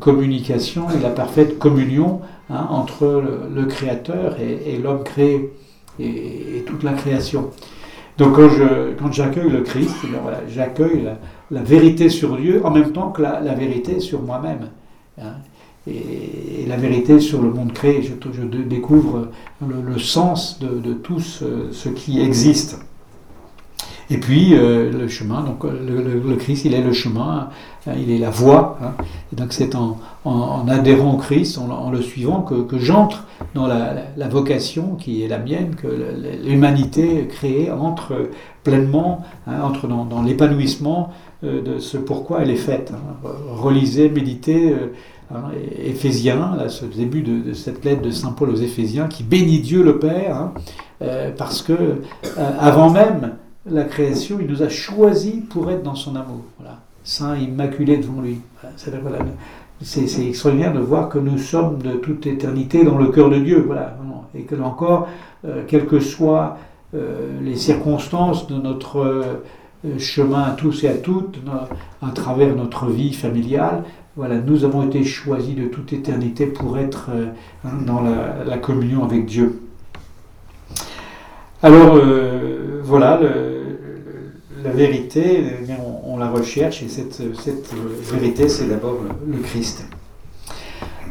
communication 0.00 0.86
et 0.90 1.00
la 1.00 1.10
parfaite 1.10 1.58
communion 1.58 2.20
hein, 2.50 2.66
entre 2.70 3.22
le, 3.54 3.64
Créateur 3.66 4.36
et, 4.40 4.78
l'homme 4.78 5.02
créé 5.02 5.52
et, 5.98 6.64
toute 6.66 6.82
la 6.82 6.92
création. 6.92 7.50
Donc 8.18 8.36
quand, 8.36 9.12
j'accueille 9.12 9.50
le 9.50 9.62
Christ, 9.62 9.96
eh 10.04 10.52
j'accueille 10.52 11.08
la, 11.50 11.62
vérité 11.62 12.08
sur 12.08 12.36
Dieu 12.36 12.64
en 12.64 12.70
même 12.70 12.92
temps 12.92 13.10
que 13.10 13.22
la, 13.22 13.54
vérité 13.54 14.00
sur 14.00 14.22
moi-même. 14.22 14.70
Hein 15.20 15.34
et, 15.86 16.66
la 16.66 16.76
vérité 16.76 17.20
sur 17.20 17.42
le 17.42 17.50
monde 17.50 17.72
créé. 17.72 18.02
Je 18.02 18.42
découvre 18.42 19.28
le, 19.66 19.98
sens 19.98 20.58
de, 20.60 20.92
tout 20.94 21.20
ce, 21.20 21.88
qui 21.88 22.20
existe. 22.20 22.78
Et 24.10 24.18
puis 24.18 24.54
euh, 24.54 24.90
le 24.90 25.08
chemin, 25.08 25.42
donc 25.42 25.64
le, 25.64 26.36
Christ, 26.36 26.64
il 26.64 26.74
est 26.74 26.82
le 26.82 26.92
chemin, 26.92 27.48
hein, 27.86 27.92
il 27.96 28.10
est 28.10 28.18
la 28.18 28.30
voie. 28.30 28.78
Hein. 28.82 28.92
et 29.32 29.36
donc 29.36 29.52
c'est 29.52 29.74
en, 29.74 29.98
adhérant 30.68 31.14
au 31.14 31.16
Christ, 31.16 31.58
en, 31.58 31.90
le 31.90 32.02
suivant, 32.02 32.42
que, 32.42 32.78
j'entre 32.78 33.26
dans 33.54 33.66
la, 33.66 34.28
vocation 34.28 34.96
qui 34.96 35.22
est 35.22 35.28
la 35.28 35.38
mienne, 35.38 35.74
que 35.74 35.88
l'humanité 36.44 37.26
créée 37.28 37.70
entre 37.70 38.30
pleinement, 38.62 39.22
hein, 39.46 39.60
entre 39.62 39.86
dans, 39.86 40.22
l'épanouissement 40.22 41.10
euh, 41.42 41.62
de 41.62 41.78
ce 41.78 41.96
pourquoi 41.96 42.42
elle 42.42 42.50
est 42.50 42.56
faite. 42.56 42.92
Relisez, 43.22 44.08
méditez. 44.08 44.72
Euh, 44.72 44.92
Hein, 45.32 45.52
Éphésiens, 45.82 46.54
là, 46.56 46.68
ce 46.68 46.84
début 46.84 47.22
de, 47.22 47.54
cette 47.54 47.84
lettre 47.84 48.02
de 48.02 48.10
Saint 48.10 48.32
Paul 48.32 48.50
aux 48.50 48.56
Éphésiens, 48.56 49.08
qui 49.08 49.22
bénit 49.22 49.60
Dieu 49.60 49.82
le 49.82 49.98
Père, 49.98 50.36
hein, 50.36 50.52
euh, 51.02 51.30
parce 51.36 51.62
que 51.62 51.72
euh, 51.72 51.96
avant 52.60 52.90
même 52.90 53.36
la 53.66 53.84
création, 53.84 54.38
il 54.40 54.46
nous 54.46 54.62
a 54.62 54.68
choisis 54.68 55.36
pour 55.48 55.70
être 55.70 55.82
dans 55.82 55.94
son 55.94 56.16
amour. 56.16 56.42
Saint 57.02 57.36
immaculé 57.36 57.98
devant 57.98 58.22
lui. 58.22 58.40
C'est 59.80 60.26
extraordinaire 60.26 60.72
de 60.72 60.80
voir 60.80 61.08
que 61.08 61.18
nous 61.18 61.38
sommes 61.38 61.78
de 61.78 61.92
toute 61.92 62.26
éternité 62.26 62.84
dans 62.84 62.98
le 62.98 63.08
cœur 63.08 63.30
de 63.30 63.38
Dieu. 63.38 63.68
Et 64.34 64.42
que 64.42 64.54
là 64.54 64.64
encore, 64.64 65.08
euh, 65.44 65.62
quelles 65.66 65.86
que 65.86 66.00
soient 66.00 66.58
les 67.42 67.56
circonstances 67.56 68.46
de 68.46 68.54
notre 68.54 69.40
chemin 69.98 70.42
à 70.42 70.50
tous 70.52 70.84
et 70.84 70.88
à 70.88 70.94
toutes, 70.94 71.40
à 72.00 72.10
travers 72.12 72.54
notre 72.54 72.86
vie 72.86 73.12
familiale, 73.12 73.82
nous 74.16 74.64
avons 74.64 74.84
été 74.84 75.04
choisis 75.04 75.54
de 75.54 75.64
toute 75.64 75.92
éternité 75.92 76.46
pour 76.46 76.78
être 76.78 77.10
euh, 77.12 77.26
dans 77.84 78.00
la, 78.00 78.58
communion 78.58 79.04
avec 79.04 79.26
Dieu. 79.26 79.60
Alors, 81.64 81.96
euh, 81.96 82.82
voilà, 82.82 83.18
la 84.62 84.70
vérité, 84.70 85.44
eh 85.62 85.72
on, 86.04 86.18
la 86.18 86.28
recherche 86.28 86.82
et 86.82 86.88
cette, 86.88 87.22
vérité, 88.12 88.50
c'est 88.50 88.68
d'abord 88.68 88.98
le, 89.26 89.38
Christ. 89.38 89.86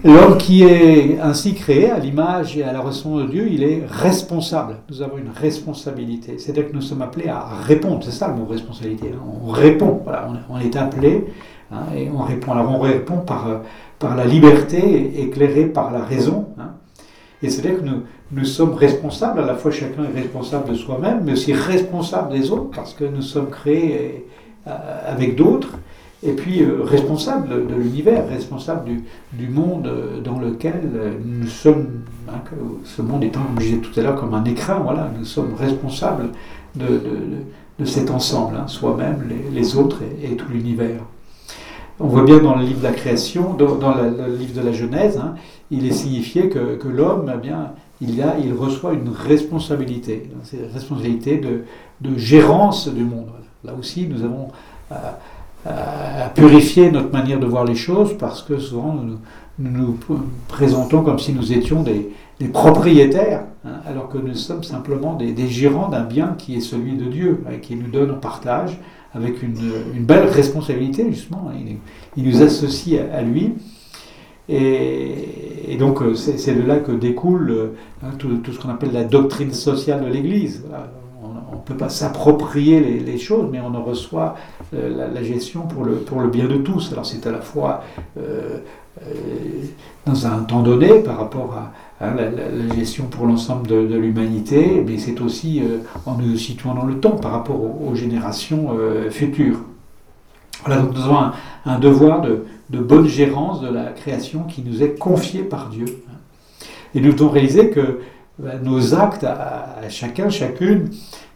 L'homme 0.04 0.38
qui 0.38 0.64
est 0.64 1.20
ainsi 1.20 1.56
créé 1.56 1.90
à 1.90 1.98
l'image 1.98 2.56
et 2.56 2.62
à 2.62 2.72
la 2.72 2.82
ressemblance 2.82 3.24
de 3.24 3.32
Dieu, 3.32 3.48
il 3.50 3.64
est 3.64 3.82
responsable. 3.88 4.76
Nous 4.92 5.02
avons 5.02 5.18
une 5.18 5.32
responsabilité. 5.36 6.38
C'est-à-dire 6.38 6.70
que 6.70 6.76
nous 6.76 6.82
sommes 6.82 7.02
appelés 7.02 7.30
à 7.30 7.46
répondre. 7.64 8.04
C'est 8.04 8.12
ça 8.12 8.28
le 8.28 8.36
mot 8.36 8.46
responsabilité. 8.46 9.08
Hein. 9.12 9.24
On 9.44 9.50
répond. 9.50 10.02
Voilà, 10.04 10.30
on 10.52 10.60
est 10.60 10.76
appelé 10.76 11.26
Hein, 11.74 11.96
et 11.96 12.10
on 12.14 12.22
répond, 12.22 12.52
alors 12.52 12.72
on 12.72 12.80
répond 12.80 13.18
par, 13.18 13.48
euh, 13.48 13.58
la 14.16 14.26
liberté 14.26 15.22
éclairée 15.22 15.66
par 15.66 15.92
la 15.92 16.04
raison. 16.04 16.48
Hein. 16.60 16.73
Et 17.44 17.50
c'est-à-dire 17.50 17.82
que 17.82 17.90
nous, 18.32 18.46
sommes 18.46 18.74
responsables, 18.74 19.40
à 19.40 19.46
la 19.46 19.56
fois 19.56 19.70
chacun 19.70 20.04
est 20.06 20.22
responsable 20.22 20.70
de 20.70 20.76
soi-même, 20.76 21.22
mais 21.26 21.34
aussi 21.34 21.54
responsable 21.54 22.32
des 22.32 22.50
autres, 22.52 22.70
parce 22.74 22.94
que 22.94 23.04
nous 23.04 23.22
sommes 23.22 23.50
créés 23.50 24.26
euh, 24.66 24.72
avec 25.06 25.36
d'autres, 25.36 25.78
et 26.26 26.32
puis 26.32 26.64
euh, 26.64 26.84
responsables 26.84 27.50
de, 27.50 27.76
l'univers, 27.76 28.26
responsables 28.30 28.90
du, 29.34 29.48
monde 29.50 29.92
dans 30.24 30.40
lequel 30.40 30.90
nous 31.26 31.48
sommes, 31.48 31.88
hein, 32.30 32.40
ce 32.86 33.02
monde 33.02 33.26
étant, 33.26 33.42
comme 33.42 33.60
je 33.60 33.66
disais 33.66 33.78
tout 33.78 34.00
à 34.00 34.04
l'heure, 34.04 34.16
comme 34.16 34.34
un 34.34 34.46
écran, 34.46 34.80
voilà, 34.82 35.12
nous 35.20 35.26
sommes 35.26 35.54
responsables 35.60 36.30
de, 36.76 37.02
cet 37.84 38.10
ensemble, 38.10 38.58
soi-même, 38.68 39.28
les, 39.28 39.60
les, 39.60 39.76
autres 39.76 40.00
et 40.24 40.38
tout 40.38 40.50
l'univers. 40.50 41.02
On 42.00 42.08
voit 42.08 42.24
bien 42.24 42.40
dans 42.40 42.56
le 42.56 42.66
livre 42.66 42.80
de 42.80 42.84
la 42.84 42.92
création, 42.92 43.54
dans, 43.54 43.94
le 43.96 44.36
livre 44.36 44.60
de 44.60 44.66
la 44.66 44.72
Genèse, 44.72 45.18
hein, 45.18 45.36
il 45.70 45.86
est 45.86 45.92
signifié 45.92 46.50
que, 46.50 46.88
l'homme, 46.88 47.32
eh 47.34 47.38
bien, 47.38 47.74
il, 48.02 48.54
reçoit 48.54 48.94
une 48.94 49.10
responsabilité, 49.10 50.30
c'est 50.44 50.62
la 50.62 50.74
responsabilité 50.74 51.38
de, 51.38 52.18
gérance 52.18 52.88
du 52.88 53.04
monde. 53.04 53.30
Là 53.64 53.74
aussi, 53.80 54.08
nous 54.08 54.24
avons 54.24 54.50
à, 54.92 55.20
purifier 56.36 56.92
notre 56.92 57.12
manière 57.12 57.40
de 57.40 57.46
voir 57.46 57.64
les 57.64 57.76
choses 57.76 58.18
parce 58.18 58.42
que 58.42 58.58
souvent 58.60 58.94
nous 58.94 59.18
nous, 59.60 59.98
présentons 60.48 61.04
comme 61.04 61.20
si 61.20 61.34
nous 61.34 61.54
étions 61.54 61.84
des, 61.84 62.12
propriétaires, 62.52 63.46
hein, 63.66 63.76
alors 63.88 64.10
que 64.10 64.18
nous 64.18 64.36
sommes 64.36 64.64
simplement 64.64 65.14
des, 65.14 65.48
gérants 65.48 65.88
d'un 65.88 66.04
bien 66.04 66.36
qui 66.38 66.56
est 66.58 66.62
celui 66.62 66.98
de 66.98 67.06
Dieu, 67.06 67.44
hein, 67.48 67.58
qui 67.62 67.76
nous 67.76 67.88
donne 67.88 68.12
en 68.12 68.18
partage 68.18 68.78
avec 69.16 69.44
une, 69.44 69.56
belle 70.00 70.28
responsabilité, 70.28 71.06
justement. 71.12 71.52
Il, 72.18 72.24
nous 72.24 72.42
associe 72.42 73.02
à, 73.12 73.22
lui. 73.22 73.54
Et, 74.50 75.78
donc, 75.80 76.02
euh, 76.02 76.16
c'est 76.16 76.54
de 76.54 76.66
là 76.66 76.78
que 76.78 76.92
découle 76.92 77.52
euh, 77.52 77.68
tout, 78.18 78.40
ce 78.52 78.60
qu'on 78.60 78.70
appelle 78.70 78.92
la 78.92 79.04
doctrine 79.04 79.54
sociale 79.54 80.04
de 80.04 80.08
l'Église. 80.08 80.64
On 81.24 81.56
ne 81.58 81.62
peut 81.62 81.78
pas 81.78 81.90
s'approprier 81.90 82.80
les, 82.80 83.18
choses, 83.18 83.48
mais 83.52 83.60
on 83.60 83.74
en 83.76 83.84
reçoit 83.84 84.36
euh, 84.74 85.10
la, 85.14 85.24
gestion 85.24 85.62
pour 85.62 85.86
le 85.86 86.30
bien 86.30 86.48
de 86.48 86.58
tous. 86.58 86.92
Alors, 86.92 87.06
c'est 87.06 87.26
à 87.28 87.32
la 87.32 87.42
fois 87.42 87.84
dans 90.06 90.28
un 90.28 90.44
temps 90.44 90.62
donné 90.62 91.00
par 91.00 91.18
rapport 91.18 91.56
à, 91.56 91.72
Hein, 92.04 92.16
la, 92.16 92.76
gestion 92.76 93.06
pour 93.06 93.26
l'ensemble 93.26 93.68
de, 93.68 93.96
l'humanité, 93.96 94.84
mais 94.86 94.98
c'est 94.98 95.22
aussi 95.22 95.62
euh, 95.62 95.78
en 96.06 96.18
nous 96.18 96.36
situant 96.36 96.74
dans 96.74 96.86
le 96.86 97.00
temps 97.00 97.16
par 97.16 97.32
rapport 97.32 97.62
aux, 97.62 97.96
générations 97.96 98.72
euh, 98.74 99.10
futures. 99.10 99.60
Voilà, 100.66 100.82
donc 100.82 100.96
nous 100.96 101.02
avons 101.04 101.32
un, 101.66 101.80
devoir 101.80 102.22
de, 102.22 102.44
bonne 102.70 103.08
gérance 103.08 103.62
de 103.62 103.70
la 103.70 103.86
création 103.86 104.44
qui 104.44 104.64
nous 104.64 104.84
est 104.84 104.98
confié 105.00 105.44
par 105.44 105.70
Dieu. 105.70 105.86
Et 106.94 107.00
nous 107.00 107.14
devons 107.14 107.30
réaliser 107.30 107.70
que 107.70 108.00
bah, 108.38 108.56
nos 108.62 108.96
actes, 108.96 109.24
à, 109.24 109.78
chacun, 109.90 110.30
chacune, 110.30 110.90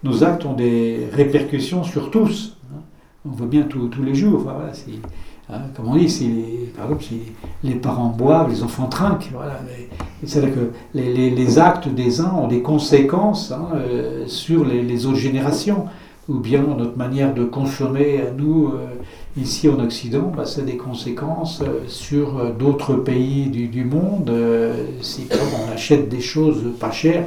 nos 0.03 0.23
actes 0.25 0.45
ont 0.45 0.53
des 0.53 1.08
répercussions 1.13 1.84
sur 1.84 2.12
tous. 2.12 2.58
Hein. 2.73 2.82
On 3.25 3.30
voit 3.30 3.47
bien 3.47 3.63
tous 3.63 4.03
les 4.03 4.15
jours. 4.15 4.41
voilà, 4.41 4.71
Hein, 5.49 5.60
comme 5.75 5.88
on 5.88 5.95
dit, 5.95 6.10
si 6.10 6.29
par 6.75 6.86
exemple, 6.86 7.03
si 7.03 7.21
les 7.63 7.75
parents 7.75 8.10
boivent, 8.10 8.49
les 8.49 8.63
enfants 8.63 8.88
trinquent. 8.88 9.29
Voilà. 9.33 9.60
C'est-à-dire 10.25 10.53
que 10.53 10.71
les, 10.93 11.60
actes 11.60 11.88
des 11.88 12.19
uns 12.19 12.33
ont 12.33 12.47
des 12.47 12.62
conséquences 12.62 13.51
hein, 13.51 13.69
euh, 13.75 14.25
sur 14.27 14.65
les, 14.65 15.05
autres 15.05 15.17
générations, 15.17 15.86
ou 16.27 16.39
bien 16.39 16.63
notre 16.77 16.97
manière 16.97 17.33
de 17.33 17.45
consommer, 17.45 18.23
nous, 18.38 18.67
euh, 18.67 18.88
Ici 19.38 19.69
en 19.69 19.80
Occident, 19.80 20.32
bah, 20.36 20.45
ça 20.45 20.62
a 20.62 20.63
des 20.63 20.78
conséquences 20.78 21.62
euh, 21.62 21.82
sur 21.88 22.39
euh, 22.39 22.52
d'autres 22.52 22.95
pays 22.95 23.45
du, 23.45 23.86
monde. 23.86 24.32
Euh, 24.32 24.73
si 25.02 25.28
on 25.32 25.71
achète 25.71 26.10
des 26.10 26.21
choses 26.21 26.63
pas 26.80 26.89
chères, 26.89 27.26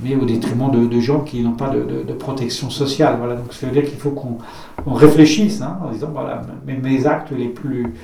mais 0.00 0.14
au 0.14 0.24
détriment 0.24 0.70
de, 0.70 1.00
gens 1.00 1.20
qui 1.20 1.42
n'ont 1.42 1.54
pas 1.54 1.70
de, 1.70 2.12
protection 2.12 2.70
sociale. 2.70 3.16
Voilà, 3.18 3.34
donc 3.34 3.52
ça 3.52 3.66
veut 3.66 3.72
dire 3.72 3.84
qu'il 3.84 3.98
faut 3.98 4.12
qu'on 4.12 4.92
réfléchisse 4.92 5.60
hein, 5.60 5.78
en 5.84 5.90
disant 5.90 6.10
voilà, 6.12 6.42
mes, 6.66 7.06
actes 7.06 7.32
les 7.32 7.48
plus, 7.48 7.94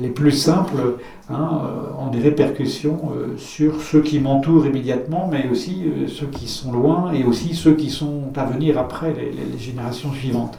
les, 0.00 0.08
plus 0.08 0.30
simples 0.30 0.98
hein, 1.30 1.62
ont 1.98 2.10
des 2.10 2.20
répercussions 2.20 3.10
sur 3.36 3.82
ceux 3.82 4.02
qui 4.02 4.20
m'entourent 4.20 4.66
immédiatement, 4.66 5.28
mais 5.30 5.48
aussi 5.50 5.82
ceux 6.06 6.26
qui 6.26 6.46
sont 6.46 6.72
loin 6.72 7.12
et 7.12 7.24
aussi 7.24 7.54
ceux 7.54 7.74
qui 7.74 7.90
sont 7.90 8.30
à 8.36 8.44
venir 8.44 8.78
après 8.78 9.12
les 9.12 9.58
générations 9.58 10.12
suivantes. 10.12 10.58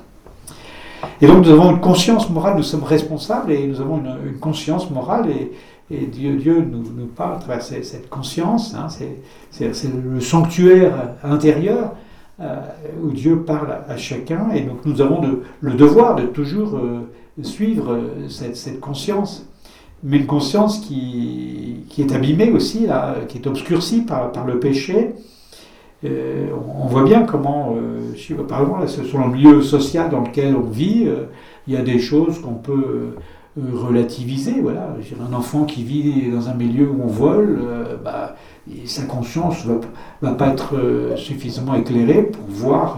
Et 1.22 1.28
donc 1.28 1.46
nous 1.46 1.52
avons 1.52 1.72
une 1.72 1.80
conscience 1.80 2.30
morale, 2.30 2.58
nous 2.58 2.64
sommes 2.64 2.84
responsables 2.84 3.52
et 3.52 3.68
nous 3.68 3.82
avons 3.82 4.02
une, 4.26 4.38
conscience 4.40 4.90
morale 4.90 5.30
et, 5.30 5.52
Dieu, 6.08 6.68
nous, 6.72 7.06
parle 7.06 7.36
à 7.36 7.38
travers 7.38 7.62
cette, 7.62 8.10
conscience, 8.10 8.74
hein, 8.74 8.88
c'est 8.90 9.94
le 9.94 10.20
sanctuaire 10.20 10.94
intérieur 11.24 11.92
euh, 12.40 12.62
où 13.04 13.12
Dieu 13.12 13.44
parle 13.44 13.78
à, 13.88 13.96
chacun. 13.96 14.50
Et 14.56 14.62
donc 14.62 14.86
nous 14.86 15.02
avons 15.02 15.22
le 15.62 15.74
devoir 15.74 16.16
de 16.16 16.24
toujours 16.24 16.76
euh, 16.76 17.02
suivre 17.44 17.94
euh, 17.94 18.28
cette, 18.30 18.80
conscience, 18.80 19.46
mais 20.02 20.18
une 20.18 20.26
conscience 20.26 20.80
qui, 20.80 21.86
est 21.98 22.12
abîmée 22.12 22.52
aussi, 22.52 22.88
là, 22.88 23.16
qui 23.28 23.38
est 23.38 23.46
obscurcie 23.46 24.02
par 24.02 24.46
le 24.48 24.60
péché 24.60 25.14
euh, 26.06 26.48
on 26.78 26.88
voit 26.88 27.04
bien 27.04 27.24
comment, 27.24 27.76
euh, 27.78 28.44
par 28.48 28.62
exemple, 28.62 28.88
sur 28.88 29.20
le 29.20 29.32
milieu 29.32 29.62
social 29.62 30.10
dans 30.10 30.22
lequel 30.22 30.56
on 30.56 30.70
vit, 30.70 31.06
euh, 31.08 31.26
il 31.68 31.74
y 31.74 31.78
a 31.78 31.82
des 31.82 32.00
choses 32.00 32.42
qu'on 32.42 32.56
peut 32.56 33.16
relativiser. 33.56 34.60
Voilà. 34.62 34.96
Un 35.30 35.34
enfant 35.34 35.64
qui 35.64 35.84
vit 35.84 36.30
dans 36.32 36.50
un 36.50 36.56
milieu 36.56 36.90
où 36.90 37.04
on 37.04 37.08
vole, 37.08 37.62
bah, 38.04 38.36
sa 38.86 39.04
conscience 39.04 39.66
ne 39.66 39.76
va, 40.28 40.34
pas 40.34 40.48
être 40.48 40.74
suffisamment 41.16 41.76
éclairée 41.76 42.24
pour 42.24 42.44
voir 42.50 42.98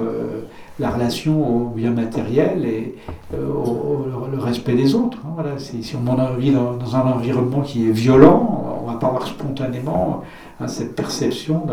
la 0.80 0.90
relation 0.90 1.68
au 1.68 1.70
bien 1.70 1.92
matériel 1.92 2.66
et 2.66 2.96
au, 3.38 4.06
le 4.32 4.40
respect 4.40 4.74
des 4.74 4.96
autres. 4.96 5.20
Hein, 5.26 5.34
voilà. 5.36 5.60
Si 5.60 5.96
on 5.96 6.38
vit 6.38 6.52
dans, 6.52 6.74
dans, 6.74 6.96
un 6.96 7.12
environnement 7.12 7.62
qui 7.62 7.88
est 7.88 7.92
violent, 7.92 8.80
on 8.82 8.88
ne 8.88 8.94
va 8.94 8.98
pas 8.98 9.08
avoir 9.08 9.28
spontanément 9.28 10.24
hein, 10.60 10.68
cette 10.68 10.96
perception 10.96 11.66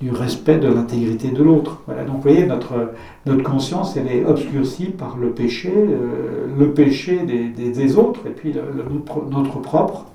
du 0.00 0.12
respect 0.12 0.58
de 0.58 0.68
l'intégrité 0.68 1.28
de 1.30 1.42
l'autre. 1.42 1.82
Voilà. 1.86 2.04
Donc 2.04 2.16
vous 2.16 2.22
voyez, 2.22 2.46
notre, 2.46 2.92
notre 3.26 3.42
conscience, 3.42 3.96
elle 3.96 4.08
est 4.08 4.24
obscurcie 4.24 4.86
par 4.86 5.16
le 5.16 5.30
péché, 5.30 5.72
euh, 5.74 6.46
le 6.56 6.72
péché 6.72 7.24
des, 7.24 7.48
des, 7.48 7.96
autres 7.96 8.20
et 8.26 8.30
puis 8.30 8.54
notre 9.30 9.58
propre. 9.60 10.06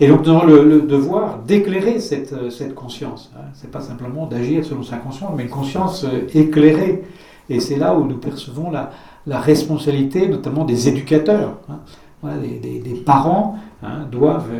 Et 0.00 0.06
donc 0.08 0.24
nous 0.24 0.32
avons 0.32 0.46
le, 0.46 0.80
devoir 0.82 1.40
d'éclairer 1.40 2.00
cette, 2.00 2.32
euh, 2.32 2.50
cette, 2.50 2.74
conscience. 2.74 3.32
Hein. 3.36 3.42
Ce 3.54 3.64
n'est 3.64 3.70
pas 3.70 3.80
simplement 3.80 4.26
d'agir 4.26 4.64
selon 4.64 4.82
sa 4.82 4.96
conscience, 4.96 5.32
mais 5.36 5.42
une 5.42 5.50
conscience 5.50 6.04
euh, 6.04 6.26
éclairée. 6.32 7.02
Et 7.50 7.60
c'est 7.60 7.76
là 7.76 7.94
où 7.94 8.06
nous 8.06 8.18
percevons 8.18 8.70
la, 8.70 8.92
la 9.26 9.40
responsabilité, 9.40 10.28
notamment 10.28 10.64
des 10.64 10.88
éducateurs. 10.88 11.58
Hein. 11.68 11.80
Voilà, 12.22 12.38
des, 12.38 12.80
des, 12.80 12.94
parents 12.94 13.58
hein, 13.82 14.06
doivent 14.10 14.50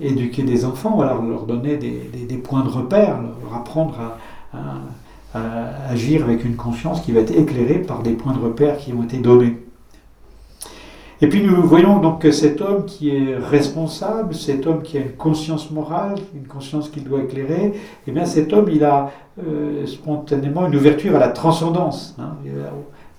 éduquer 0.00 0.42
des 0.42 0.64
enfants, 0.64 0.92
voilà, 0.94 1.18
leur 1.26 1.46
donner 1.46 1.76
des, 1.76 2.10
des, 2.28 2.36
points 2.36 2.62
de 2.62 2.68
repère, 2.68 3.18
leur 3.42 3.54
apprendre 3.54 3.98
à, 4.52 4.78
agir 5.88 6.24
avec 6.24 6.44
une 6.44 6.56
conscience 6.56 7.02
qui 7.02 7.12
va 7.12 7.20
être 7.20 7.36
éclairée 7.36 7.78
par 7.78 8.02
des 8.02 8.12
points 8.12 8.32
de 8.32 8.40
repère 8.40 8.78
qui 8.78 8.92
ont 8.92 9.02
été 9.02 9.18
donnés. 9.18 9.58
Et 11.22 11.28
puis 11.28 11.44
nous 11.44 11.62
voyons 11.62 11.98
donc 11.98 12.22
que 12.22 12.30
cet 12.30 12.62
homme 12.62 12.86
qui 12.86 13.10
est 13.10 13.36
responsable, 13.36 14.34
cet 14.34 14.66
homme 14.66 14.82
qui 14.82 14.96
a 14.96 15.02
une 15.02 15.12
conscience 15.12 15.70
morale, 15.70 16.16
une 16.34 16.46
conscience 16.46 16.88
qu'il 16.88 17.04
doit 17.04 17.20
éclairer, 17.20 17.74
eh 18.06 18.10
bien 18.10 18.24
cet 18.24 18.52
homme, 18.54 18.70
il 18.72 18.82
a 18.84 19.10
euh, 19.46 19.86
spontanément 19.86 20.66
une 20.66 20.74
ouverture 20.74 21.14
à 21.16 21.18
la 21.18 21.28
transcendance. 21.28 22.16
Hein. 22.18 22.36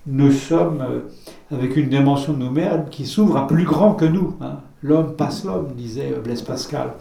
Nous 0.06 0.32
sommes 0.32 0.82
euh, 0.82 1.56
avec 1.56 1.76
une 1.76 1.88
dimension 1.88 2.32
de 2.32 2.38
nous-mêmes 2.38 2.86
qui 2.90 3.06
s'ouvre 3.06 3.36
à 3.36 3.46
plus 3.46 3.64
grand 3.64 3.94
que 3.94 4.04
nous. 4.04 4.34
Hein. 4.40 4.58
L'homme 4.82 5.14
passe 5.14 5.44
l'homme, 5.44 5.68
disait 5.76 6.12
Blaise 6.22 6.42
Pascal. 6.42 6.94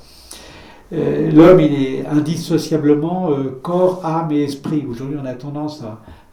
Euh, 0.93 1.31
l'homme, 1.31 1.59
il 1.59 1.73
est 1.73 2.05
indissociablement 2.05 3.29
corps, 3.61 4.01
âme 4.05 4.31
et 4.31 4.43
esprit. 4.43 4.85
Aujourd'hui, 4.89 5.17
on 5.21 5.25
a 5.25 5.33
tendance 5.33 5.83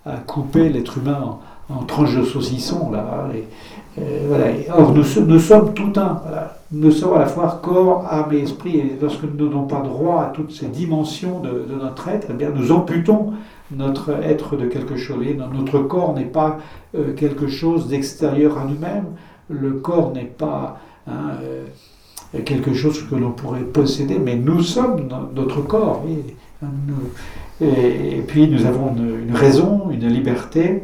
à, 0.04 0.16
couper 0.26 0.70
l'être 0.70 0.98
humain 0.98 1.38
en, 1.68 1.84
tranches 1.84 2.16
de 2.16 2.24
saucisson. 2.24 2.90
Euh, 3.98 4.26
voilà. 4.26 4.46
Or, 4.76 4.92
nous, 4.92 5.38
sommes 5.38 5.74
tout 5.74 5.92
un. 5.96 6.22
Nous 6.70 6.90
sommes 6.90 7.14
à 7.14 7.20
la 7.20 7.26
fois 7.26 7.60
corps, 7.62 8.06
âme 8.10 8.32
et 8.32 8.40
esprit. 8.40 8.76
Et 8.78 8.98
lorsque 9.00 9.22
nous 9.22 9.36
donnons 9.36 9.64
pas 9.64 9.80
droit 9.80 10.22
à 10.22 10.26
toutes 10.26 10.52
ces 10.52 10.66
dimensions 10.66 11.40
de, 11.40 11.64
notre 11.80 12.08
être, 12.08 12.28
eh 12.38 12.46
nous 12.54 12.72
amputons 12.72 13.32
notre 13.70 14.10
être 14.22 14.56
de 14.56 14.66
quelque 14.66 14.96
chose. 14.96 15.18
Notre 15.52 15.80
corps 15.80 16.14
n'est 16.14 16.24
pas 16.24 16.58
euh, 16.94 17.14
quelque 17.14 17.48
chose 17.48 17.88
d'extérieur 17.88 18.58
à 18.58 18.64
nous-mêmes. 18.64 19.06
Le 19.48 19.72
corps 19.72 20.12
n'est 20.12 20.24
pas 20.24 20.78
hein, 21.08 21.38
euh, 21.42 21.64
quelque 22.44 22.74
chose 22.74 23.04
que 23.08 23.14
l'on 23.14 23.32
pourrait 23.32 23.60
posséder, 23.60 24.18
mais 24.18 24.36
nous 24.36 24.62
sommes 24.62 25.08
notre 25.34 25.62
corps. 25.62 26.04
et, 27.60 28.22
puis 28.26 28.48
nous 28.48 28.66
avons 28.66 28.94
une 28.96 29.34
raison, 29.34 29.90
une 29.90 30.06
liberté. 30.08 30.82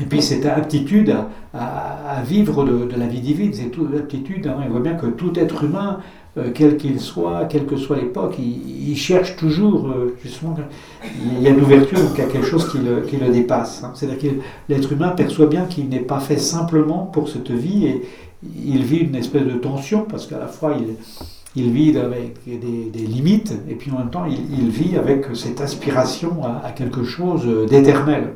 Et 0.00 0.04
puis 0.06 0.22
cette 0.22 0.44
aptitude 0.46 1.14
à, 1.52 2.22
vivre 2.26 2.64
de, 2.64 2.96
la 2.96 3.06
vie 3.06 3.20
divine, 3.20 3.52
c'est 3.52 3.70
toute 3.70 3.94
aptitude, 3.94 4.46
hein, 4.48 4.56
on 4.66 4.70
voit 4.70 4.80
bien 4.80 4.94
que 4.94 5.06
tout 5.06 5.38
être 5.38 5.62
humain, 5.62 6.00
euh, 6.36 6.50
quel 6.52 6.76
qu'il 6.76 6.98
soit, 6.98 7.44
quelle 7.44 7.64
que 7.64 7.76
soit 7.76 7.96
l'époque, 7.96 8.36
il, 8.40 8.96
cherche 8.96 9.36
toujours, 9.36 9.86
euh, 9.86 10.16
justement, 10.20 10.56
il 11.36 11.40
y 11.40 11.46
a 11.46 11.50
une 11.50 11.60
ouverture, 11.60 11.98
donc 12.00 12.10
il 12.16 12.24
y 12.24 12.26
a 12.26 12.28
quelque 12.28 12.46
chose 12.46 12.68
qui 12.72 12.78
le, 12.78 13.32
dépasse. 13.32 13.84
Hein. 13.84 13.92
C'est-à-dire 13.94 14.18
que 14.18 14.36
l'être 14.68 14.90
humain 14.90 15.10
perçoit 15.10 15.46
bien 15.46 15.64
qu'il 15.66 15.88
n'est 15.88 16.00
pas 16.00 16.18
fait 16.18 16.38
simplement 16.38 17.06
pour 17.06 17.28
cette 17.28 17.52
vie 17.52 17.86
et 17.86 18.02
il 18.56 18.82
vit 18.84 18.98
une 18.98 19.14
espèce 19.14 19.44
de 19.44 19.54
tension 19.54 20.06
parce 20.08 20.26
qu'à 20.26 20.38
la 20.38 20.46
fois 20.46 20.76
il, 21.56 21.70
vit 21.70 21.96
avec 21.98 22.36
des, 22.46 23.06
limites 23.06 23.54
et 23.68 23.74
puis 23.74 23.90
en 23.90 23.98
même 23.98 24.10
temps 24.10 24.26
il, 24.26 24.68
vit 24.68 24.96
avec 24.96 25.26
cette 25.34 25.60
aspiration 25.60 26.42
à 26.62 26.70
quelque 26.72 27.04
chose 27.04 27.46
d'éternel. 27.68 28.34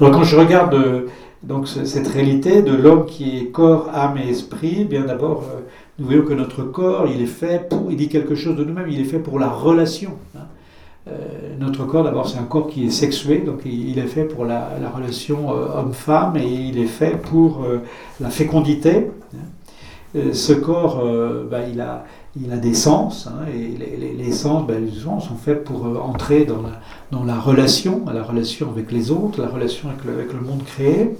Alors 0.00 0.12
quand 0.12 0.24
je 0.24 0.36
regarde 0.36 0.74
euh, 0.74 1.06
donc 1.42 1.68
cette 1.68 2.08
réalité 2.08 2.62
de 2.62 2.74
l'homme 2.74 3.06
qui 3.06 3.38
est 3.38 3.46
corps, 3.46 3.90
âme 3.94 4.18
et 4.18 4.28
esprit, 4.30 4.78
eh 4.80 4.84
bien 4.84 5.02
d'abord 5.02 5.44
euh, 5.44 5.60
nous 5.98 6.06
voyons 6.06 6.24
que 6.24 6.32
notre 6.32 6.62
corps, 6.62 7.06
il 7.06 7.20
est 7.20 7.26
fait 7.26 7.68
pour, 7.68 7.90
il 7.90 7.96
dit 7.96 8.08
quelque 8.08 8.34
chose 8.34 8.56
de 8.56 8.64
nous-mêmes, 8.64 8.88
il 8.88 9.00
est 9.00 9.04
fait 9.04 9.18
pour 9.18 9.38
la 9.38 9.48
relation. 9.48 10.18
Hein. 10.36 10.46
Euh, 11.08 11.56
notre 11.58 11.84
corps, 11.84 12.04
d'abord, 12.04 12.28
c'est 12.28 12.38
un 12.38 12.44
corps 12.44 12.68
qui 12.68 12.86
est 12.86 12.90
sexué, 12.90 13.38
donc 13.38 13.62
il 13.64 13.98
est 13.98 14.06
fait 14.06 14.24
pour 14.24 14.44
la, 14.44 14.68
relation 14.94 15.50
homme-femme 15.50 16.36
et 16.36 16.46
il 16.46 16.78
est 16.78 16.86
fait 16.86 17.20
pour 17.20 17.66
la 18.20 18.30
fécondité. 18.30 19.10
Hein. 19.34 20.18
ce 20.32 20.52
corps, 20.52 21.02
bah, 21.50 21.60
il 21.72 21.80
a 21.80 22.04
il 22.40 22.50
a 22.52 22.56
des 22.56 22.74
sens, 22.74 23.28
hein, 23.28 23.44
et 23.54 23.76
les, 24.16 24.32
sens 24.32 24.66
ben, 24.66 24.88
sont 24.94 25.36
faits 25.36 25.64
pour 25.64 25.86
euh, 25.86 25.98
entrer 25.98 26.44
dans 26.44 26.62
la, 26.62 26.80
dans 27.10 27.24
la 27.24 27.38
relation, 27.38 28.02
la 28.12 28.22
relation 28.22 28.70
avec 28.70 28.90
les 28.90 29.10
autres, 29.10 29.42
la 29.42 29.48
relation 29.48 29.90
avec 29.90 30.04
le, 30.04 30.14
avec 30.14 30.32
le 30.32 30.40
monde 30.40 30.64
créé. 30.64 31.14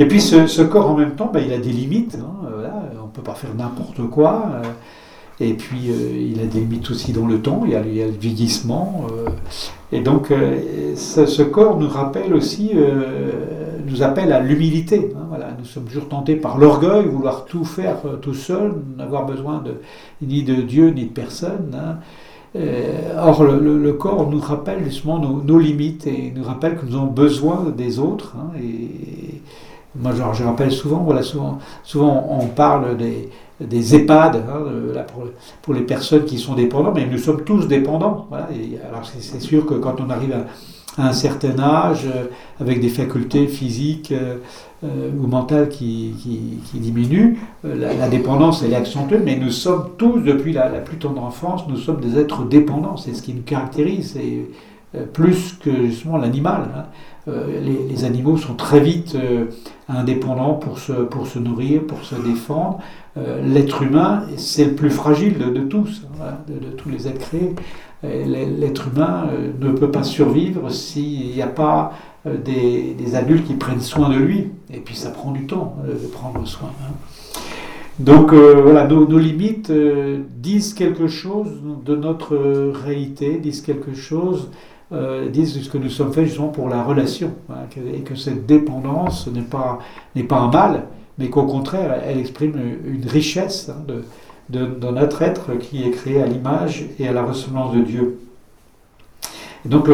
Et 0.00 0.06
puis 0.06 0.20
ce, 0.20 0.62
corps 0.62 0.90
en 0.90 0.96
même 0.96 1.14
temps, 1.14 1.30
ben, 1.32 1.42
il 1.44 1.52
a 1.52 1.58
des 1.58 1.70
limites, 1.70 2.18
hein, 2.20 2.48
on 3.00 3.06
ne 3.06 3.12
peut 3.12 3.22
pas 3.22 3.34
faire 3.34 3.54
n'importe 3.54 4.02
quoi. 4.10 4.50
Euh, 4.54 4.62
et 5.40 5.54
puis 5.54 5.90
euh, 5.90 6.30
il 6.32 6.40
a 6.40 6.46
des 6.46 6.60
limites 6.60 6.90
aussi 6.90 7.12
dans 7.12 7.26
le 7.26 7.40
temps, 7.40 7.62
il 7.64 7.72
y 7.72 7.76
a, 7.76 8.06
le 8.06 8.12
vieillissement. 8.12 9.06
et 9.92 10.00
donc 10.00 10.32
ce, 10.96 11.42
corps 11.42 11.78
nous 11.78 11.88
rappelle 11.88 12.34
aussi, 12.34 12.72
nous 13.86 14.02
appelle 14.02 14.32
à 14.32 14.40
l'humilité. 14.40 15.12
Hein, 15.16 15.26
voilà. 15.28 15.48
Nous 15.58 15.64
sommes 15.64 15.84
toujours 15.84 16.08
tentés 16.08 16.36
par 16.36 16.58
l'orgueil, 16.58 17.06
vouloir 17.06 17.44
tout 17.44 17.64
faire 17.64 17.98
tout 18.20 18.34
seul, 18.34 18.74
n'avoir 18.96 19.26
besoin 19.26 19.62
de, 19.62 19.74
ni 20.22 20.42
de 20.42 20.54
Dieu, 20.54 20.90
ni 20.90 21.06
de 21.06 21.12
personne. 21.12 21.74
Hein. 21.74 21.98
Euh, 22.56 23.14
or, 23.18 23.44
le, 23.44 23.92
corps 23.92 24.28
nous 24.30 24.40
rappelle 24.40 24.84
justement 24.84 25.18
nos, 25.18 25.58
limites 25.58 26.06
et 26.06 26.32
nous 26.34 26.42
rappelle 26.42 26.76
que 26.76 26.86
nous 26.86 26.96
avons 26.96 27.06
besoin 27.06 27.66
des 27.76 27.98
autres. 27.98 28.34
Hein. 28.38 28.52
et 28.60 29.42
moi, 29.96 30.12
je 30.12 30.44
rappelle 30.44 30.70
souvent, 30.70 30.98
voilà, 30.98 31.22
souvent, 31.22 31.58
souvent 31.82 32.26
on 32.40 32.46
parle 32.46 32.96
des, 32.96 33.28
des 33.60 33.94
EHPAD 33.94 34.36
hein, 34.36 35.02
pour, 35.62 35.74
les 35.74 35.82
personnes 35.82 36.24
qui 36.24 36.38
sont 36.38 36.54
dépendantes, 36.54 36.94
mais 36.94 37.06
nous 37.06 37.18
sommes 37.18 37.42
tous 37.44 37.66
dépendants. 37.66 38.28
Alors, 38.88 39.04
c'est 39.04 39.40
sûr 39.40 39.66
que 39.66 39.74
quand 39.74 40.00
on 40.00 40.10
arrive 40.10 40.32
à 40.32 40.44
un 41.08 41.12
certain 41.12 41.58
âge, 41.58 42.06
euh, 42.06 42.24
avec 42.60 42.80
des 42.80 42.88
facultés 42.88 43.46
physiques 43.46 44.10
euh, 44.10 44.38
euh, 44.84 45.10
ou 45.16 45.26
mentales 45.26 45.68
qui, 45.68 46.14
qui, 46.18 46.78
diminuent, 46.78 47.36
la, 47.62 48.08
dépendance 48.08 48.62
elle 48.64 48.72
est 48.72 48.76
accentuée, 48.76 49.20
mais 49.24 49.36
nous 49.36 49.50
sommes 49.50 49.90
tous, 49.96 50.20
depuis 50.20 50.52
la, 50.52 50.68
plus 50.68 50.96
tendre 50.96 51.22
enfance, 51.22 51.62
nous 51.68 51.76
sommes 51.76 52.00
des 52.00 52.18
êtres 52.18 52.44
dépendants, 52.44 52.96
c'est 52.96 53.14
ce 53.14 53.22
qui 53.22 53.32
nous 53.32 53.42
caractérise, 53.42 54.16
et 54.16 54.50
plus 55.12 55.52
que 55.60 55.86
justement 55.86 56.16
l'animal. 56.16 56.68
Hein. 56.76 56.84
Les, 57.28 58.04
animaux 58.04 58.36
sont 58.36 58.54
très 58.54 58.80
vite 58.80 59.16
indépendants 59.88 60.54
pour 60.54 60.78
se, 60.78 60.92
pour 60.92 61.26
se 61.26 61.38
nourrir, 61.38 61.82
pour 61.86 62.04
se 62.04 62.14
défendre. 62.14 62.78
L'être 63.16 63.82
humain, 63.82 64.22
c'est 64.36 64.64
le 64.64 64.74
plus 64.74 64.90
fragile 64.90 65.38
de, 65.38 65.60
tous, 65.60 66.06
hein, 66.20 66.38
de, 66.48 66.70
tous 66.76 66.88
les 66.88 67.06
êtres 67.08 67.18
créés. 67.18 67.54
L'être 68.02 68.88
humain 68.88 69.28
euh, 69.32 69.50
ne 69.60 69.72
peut 69.72 69.90
pas 69.90 70.04
survivre 70.04 70.70
s'il 70.70 71.32
n'y 71.34 71.42
a 71.42 71.48
pas 71.48 71.92
euh, 72.26 72.36
des, 72.36 73.14
adultes 73.16 73.46
qui 73.46 73.54
prennent 73.54 73.80
soin 73.80 74.08
de 74.08 74.14
lui. 74.14 74.50
Et 74.72 74.78
puis 74.78 74.94
ça 74.94 75.10
prend 75.10 75.32
du 75.32 75.46
temps 75.46 75.76
euh, 75.84 75.94
de 75.94 76.06
prendre 76.06 76.46
soin. 76.46 76.70
Hein. 76.82 76.92
Donc 77.98 78.32
voilà, 78.32 78.86
nos, 78.86 79.18
limites 79.18 79.72
disent 80.36 80.72
quelque 80.72 81.08
chose 81.08 81.48
de 81.84 81.96
notre 81.96 82.36
réalité, 82.84 83.38
disent 83.38 83.60
quelque 83.60 83.92
chose, 83.92 84.52
disent 85.30 85.62
ce 85.62 85.68
que 85.68 85.78
nous 85.78 85.90
sommes 85.90 86.12
faits 86.12 86.26
justement 86.26 86.48
pour 86.48 86.68
la 86.68 86.82
relation, 86.82 87.32
hein, 87.50 87.66
et 87.94 88.00
que 88.00 88.14
cette 88.14 88.46
dépendance 88.46 89.26
n'est 89.26 89.42
pas, 89.42 89.80
pas 90.28 90.38
un 90.38 90.50
mal, 90.50 90.84
mais 91.18 91.28
qu'au 91.28 91.44
contraire, 91.44 92.02
elle 92.06 92.18
exprime 92.18 92.54
une 92.86 93.06
richesse 93.06 93.68
hein, 93.68 93.84
de, 94.48 94.90
notre 94.90 95.20
être 95.20 95.58
qui 95.58 95.82
est 95.82 95.90
créé 95.90 96.22
à 96.22 96.26
l'image 96.26 96.86
et 96.98 97.06
à 97.06 97.12
la 97.12 97.22
ressemblance 97.22 97.74
de 97.74 97.82
Dieu. 97.82 98.18
donc 99.66 99.88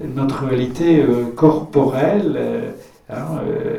notre 0.00 0.44
réalité 0.44 1.00
euh, 1.00 1.26
corporelle 1.34 2.34
euh, 2.36 2.70
hein, 3.08 3.38
euh, 3.46 3.78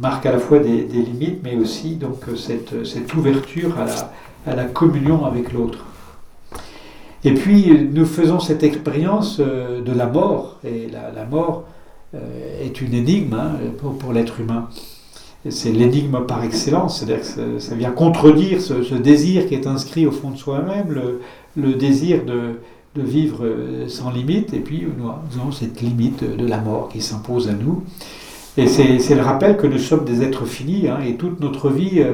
marque 0.00 0.26
à 0.26 0.32
la 0.32 0.38
fois 0.38 0.58
des, 0.58 0.82
limites, 0.82 1.40
mais 1.42 1.56
aussi 1.56 1.96
donc 1.96 2.24
cette, 2.36 2.84
cette 2.84 3.14
ouverture 3.14 3.78
à 3.78 3.86
la, 3.86 4.52
à 4.52 4.56
la, 4.56 4.64
communion 4.64 5.24
avec 5.24 5.52
l'autre. 5.52 5.84
Et 7.24 7.32
puis 7.32 7.88
nous 7.92 8.04
faisons 8.04 8.38
cette 8.38 8.62
expérience 8.62 9.38
de 9.38 9.92
la 9.92 10.06
mort, 10.06 10.58
et 10.64 10.88
la, 10.90 11.24
mort 11.24 11.64
est 12.12 12.80
une 12.80 12.94
énigme 12.94 13.34
hein, 13.34 13.52
pour, 13.98 14.12
l'être 14.12 14.40
humain. 14.40 14.68
c'est 15.48 15.72
l'énigme 15.72 16.26
par 16.26 16.44
excellence, 16.44 16.98
c'est-à-dire 16.98 17.24
que 17.24 17.58
ça, 17.58 17.74
vient 17.74 17.92
contredire 17.92 18.60
ce, 18.60 18.94
désir 18.94 19.48
qui 19.48 19.54
est 19.54 19.66
inscrit 19.66 20.06
au 20.06 20.10
fond 20.10 20.30
de 20.30 20.36
soi-même, 20.36 20.94
le, 21.56 21.72
désir 21.74 22.24
de, 22.26 22.56
vivre 23.02 23.44
sans 23.88 24.10
limite, 24.10 24.52
et 24.52 24.60
puis 24.60 24.86
nous 24.98 25.40
avons 25.40 25.50
cette 25.50 25.80
limite 25.80 26.22
de 26.24 26.46
la 26.46 26.58
mort 26.58 26.90
qui 26.90 27.00
s'impose 27.00 27.48
à 27.48 27.52
nous. 27.52 27.82
Et 28.56 28.66
c'est 28.66 29.14
le 29.14 29.22
rappel 29.22 29.56
que 29.56 29.66
nous 29.66 29.78
sommes 29.78 30.04
des 30.04 30.22
êtres 30.22 30.44
finis, 30.44 30.88
hein, 30.88 30.98
et 31.04 31.14
toute 31.14 31.40
notre 31.40 31.70
vie 31.70 32.04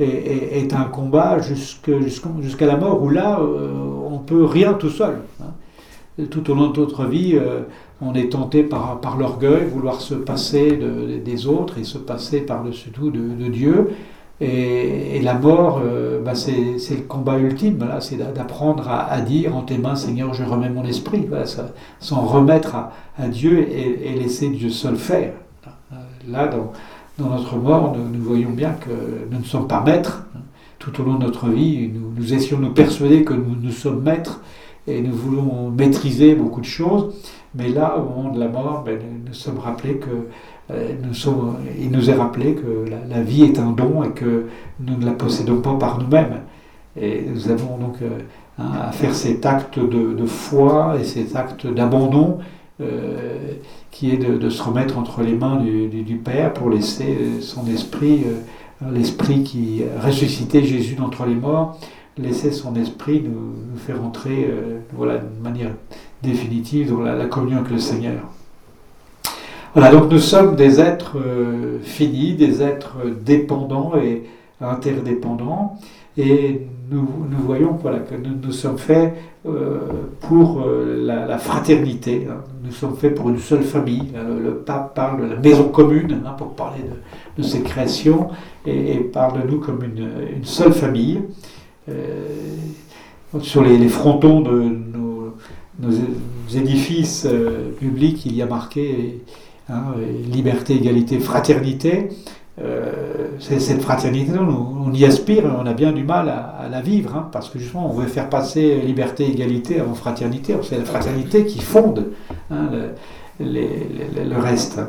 euh, 0.00 0.04
est, 0.04 0.74
un 0.74 0.84
combat 0.84 1.38
jusqu'à 1.40 2.66
la 2.66 2.76
mort, 2.76 3.02
où 3.02 3.10
là, 3.10 3.40
euh, 3.40 3.68
on 4.08 4.18
peut 4.18 4.44
rien 4.44 4.74
tout 4.74 4.90
seul. 4.90 5.22
Hein. 5.42 6.26
Tout 6.30 6.50
au 6.50 6.54
long 6.54 6.70
de 6.70 6.78
notre 6.78 7.04
vie, 7.04 7.32
euh, 7.34 7.62
on 8.00 8.14
est 8.14 8.30
tenté 8.30 8.62
par, 8.62 9.16
l'orgueil, 9.18 9.66
vouloir 9.66 10.00
se 10.00 10.14
passer 10.14 10.78
des 11.24 11.46
autres 11.46 11.78
et 11.78 11.84
se 11.84 11.98
passer 11.98 12.40
par-dessus 12.40 12.90
tout 12.90 13.10
de, 13.10 13.48
Dieu. 13.48 13.90
Et, 14.40 15.20
la 15.20 15.34
mort, 15.34 15.82
bah, 16.24 16.36
c'est 16.36 16.54
le 16.90 17.02
combat 17.02 17.38
ultime, 17.38 17.84
c'est 18.00 18.16
d'apprendre 18.16 18.88
à, 18.88 19.20
dire 19.20 19.56
en 19.56 19.62
tes 19.62 19.78
mains, 19.78 19.96
Seigneur, 19.96 20.32
je 20.32 20.44
remets 20.44 20.70
mon 20.70 20.84
esprit, 20.84 21.28
s'en 21.98 22.20
remettre 22.20 22.76
à, 23.16 23.28
Dieu 23.28 23.66
et, 23.68 24.14
laisser 24.14 24.48
Dieu 24.48 24.70
seul 24.70 24.96
faire. 24.96 25.32
Là, 26.28 26.50
notre 27.26 27.56
mort, 27.56 27.96
nous, 27.96 28.22
voyons 28.22 28.50
bien 28.50 28.72
que 28.72 28.90
nous 29.30 29.38
ne 29.38 29.44
sommes 29.44 29.66
pas 29.66 29.82
maîtres. 29.82 30.24
Tout 30.78 31.00
au 31.00 31.04
long 31.04 31.14
de 31.14 31.24
notre 31.24 31.48
vie, 31.48 31.90
nous, 31.92 32.32
essayons 32.32 32.58
de 32.58 32.66
nous 32.66 32.72
persuader 32.72 33.24
que 33.24 33.34
nous, 33.34 33.56
nous 33.60 33.72
sommes 33.72 34.02
maîtres 34.02 34.40
et 34.86 35.00
nous 35.00 35.12
voulons 35.12 35.70
maîtriser 35.70 36.34
beaucoup 36.34 36.60
de 36.60 36.66
choses. 36.66 37.14
Mais 37.54 37.68
là, 37.68 37.96
au 37.98 38.02
moment 38.02 38.32
de 38.32 38.38
la 38.38 38.48
mort, 38.48 38.84
ben, 38.84 38.98
nous, 39.26 39.34
sommes 39.34 39.58
rappelés 39.58 39.96
que 39.96 40.28
euh, 40.70 40.92
nous 41.02 41.14
sommes, 41.14 41.56
il 41.80 41.90
nous 41.90 42.10
est 42.10 42.14
rappelé 42.14 42.54
que 42.54 42.84
la, 43.08 43.22
vie 43.22 43.42
est 43.42 43.58
un 43.58 43.72
don 43.72 44.04
et 44.04 44.10
que 44.10 44.46
nous 44.80 44.96
ne 44.96 45.04
la 45.04 45.12
possédons 45.12 45.60
pas 45.60 45.74
par 45.74 45.98
nous-mêmes. 45.98 46.40
Et 47.00 47.24
nous 47.26 47.50
avons 47.50 47.78
donc 47.78 47.96
euh, 48.02 48.18
hein, 48.58 48.70
à 48.88 48.92
faire 48.92 49.14
cet 49.14 49.46
acte 49.46 49.78
de, 49.78 50.26
foi 50.26 50.96
et 51.00 51.04
cet 51.04 51.34
acte 51.36 51.66
d'abandon 51.66 52.38
euh, 52.80 53.54
qui 53.90 54.12
est 54.12 54.18
de, 54.18 54.50
se 54.50 54.62
remettre 54.62 54.98
entre 54.98 55.22
les 55.22 55.32
mains 55.32 55.56
du, 55.56 56.20
Père 56.24 56.52
pour 56.52 56.70
laisser 56.70 57.18
euh, 57.20 57.40
son 57.40 57.66
esprit, 57.66 58.22
euh, 58.24 58.92
l'esprit 58.92 59.42
qui 59.42 59.82
ressuscitait 60.00 60.62
Jésus 60.62 60.94
d'entre 60.94 61.26
les 61.26 61.34
morts, 61.34 61.76
laisser 62.16 62.52
son 62.52 62.76
esprit 62.76 63.20
nous, 63.20 63.78
faire 63.78 64.00
entrer 64.04 64.48
voilà, 64.92 65.18
de 65.18 65.42
manière 65.42 65.72
définitive 66.22 66.90
dans 66.90 67.00
la, 67.00 67.24
communion 67.26 67.58
avec 67.58 67.72
le 67.72 67.78
Seigneur. 67.78 68.20
Voilà, 69.74 69.90
donc 69.90 70.10
nous 70.10 70.20
sommes 70.20 70.54
des 70.54 70.80
êtres 70.80 71.16
finis, 71.82 72.34
des 72.34 72.62
êtres 72.62 72.98
dépendants 73.24 73.92
et 73.96 74.22
interdépendants, 74.60 75.78
et 76.16 76.66
nous, 76.90 77.08
nous 77.30 77.38
voyons 77.38 77.72
voilà, 77.80 77.98
que 77.98 78.14
nous, 78.14 78.36
nous 78.42 78.52
sommes 78.52 78.78
faits 78.78 79.14
euh, 79.14 79.16
pour 80.20 80.62
euh, 80.66 81.04
la, 81.06 81.38
fraternité. 81.38 82.26
Hein. 82.30 82.42
Nous 82.64 82.72
sommes 82.72 82.96
faits 82.96 83.14
pour 83.14 83.28
une 83.28 83.38
seule 83.38 83.62
famille. 83.62 84.12
Le, 84.14 84.54
pape 84.54 84.94
parle 84.94 85.22
de 85.22 85.34
la 85.34 85.40
maison 85.40 85.68
commune 85.68 86.20
hein, 86.26 86.32
pour 86.36 86.54
parler 86.54 86.82
de, 86.82 87.42
de 87.42 87.46
ses 87.46 87.62
créations 87.62 88.28
et, 88.66 88.98
parle 88.98 89.42
de 89.42 89.50
nous 89.50 89.58
comme 89.58 89.82
une, 89.84 90.44
seule 90.44 90.72
famille. 90.72 91.22
Euh, 91.88 92.26
sur 93.40 93.62
les, 93.62 93.88
frontons 93.88 94.40
de 94.40 94.52
nos, 94.60 95.34
édifices 96.54 97.28
publics, 97.78 98.24
il 98.26 98.34
y 98.34 98.42
a 98.42 98.46
marqué 98.46 99.22
hein, 99.68 99.84
liberté, 100.32 100.74
égalité, 100.74 101.18
fraternité. 101.18 102.08
Euh, 102.60 103.28
cette 103.38 103.82
fraternité, 103.82 104.32
on, 104.38 104.92
y 104.92 105.04
aspire, 105.04 105.44
on 105.44 105.66
a 105.66 105.74
bien 105.74 105.92
du 105.92 106.02
mal 106.02 106.28
à, 106.28 106.68
la 106.68 106.80
vivre, 106.80 107.14
hein, 107.14 107.28
parce 107.30 107.50
que 107.50 107.58
justement, 107.58 107.88
on 107.90 107.94
veut 107.94 108.06
faire 108.06 108.28
passer 108.28 108.80
liberté, 108.80 109.30
égalité 109.30 109.80
avant 109.80 109.94
fraternité. 109.94 110.54
C'est 110.62 110.78
la 110.78 110.84
fraternité 110.84 111.44
qui 111.44 111.60
fonde 111.60 112.06
hein, 112.50 112.68
le, 113.38 114.38
reste. 114.38 114.80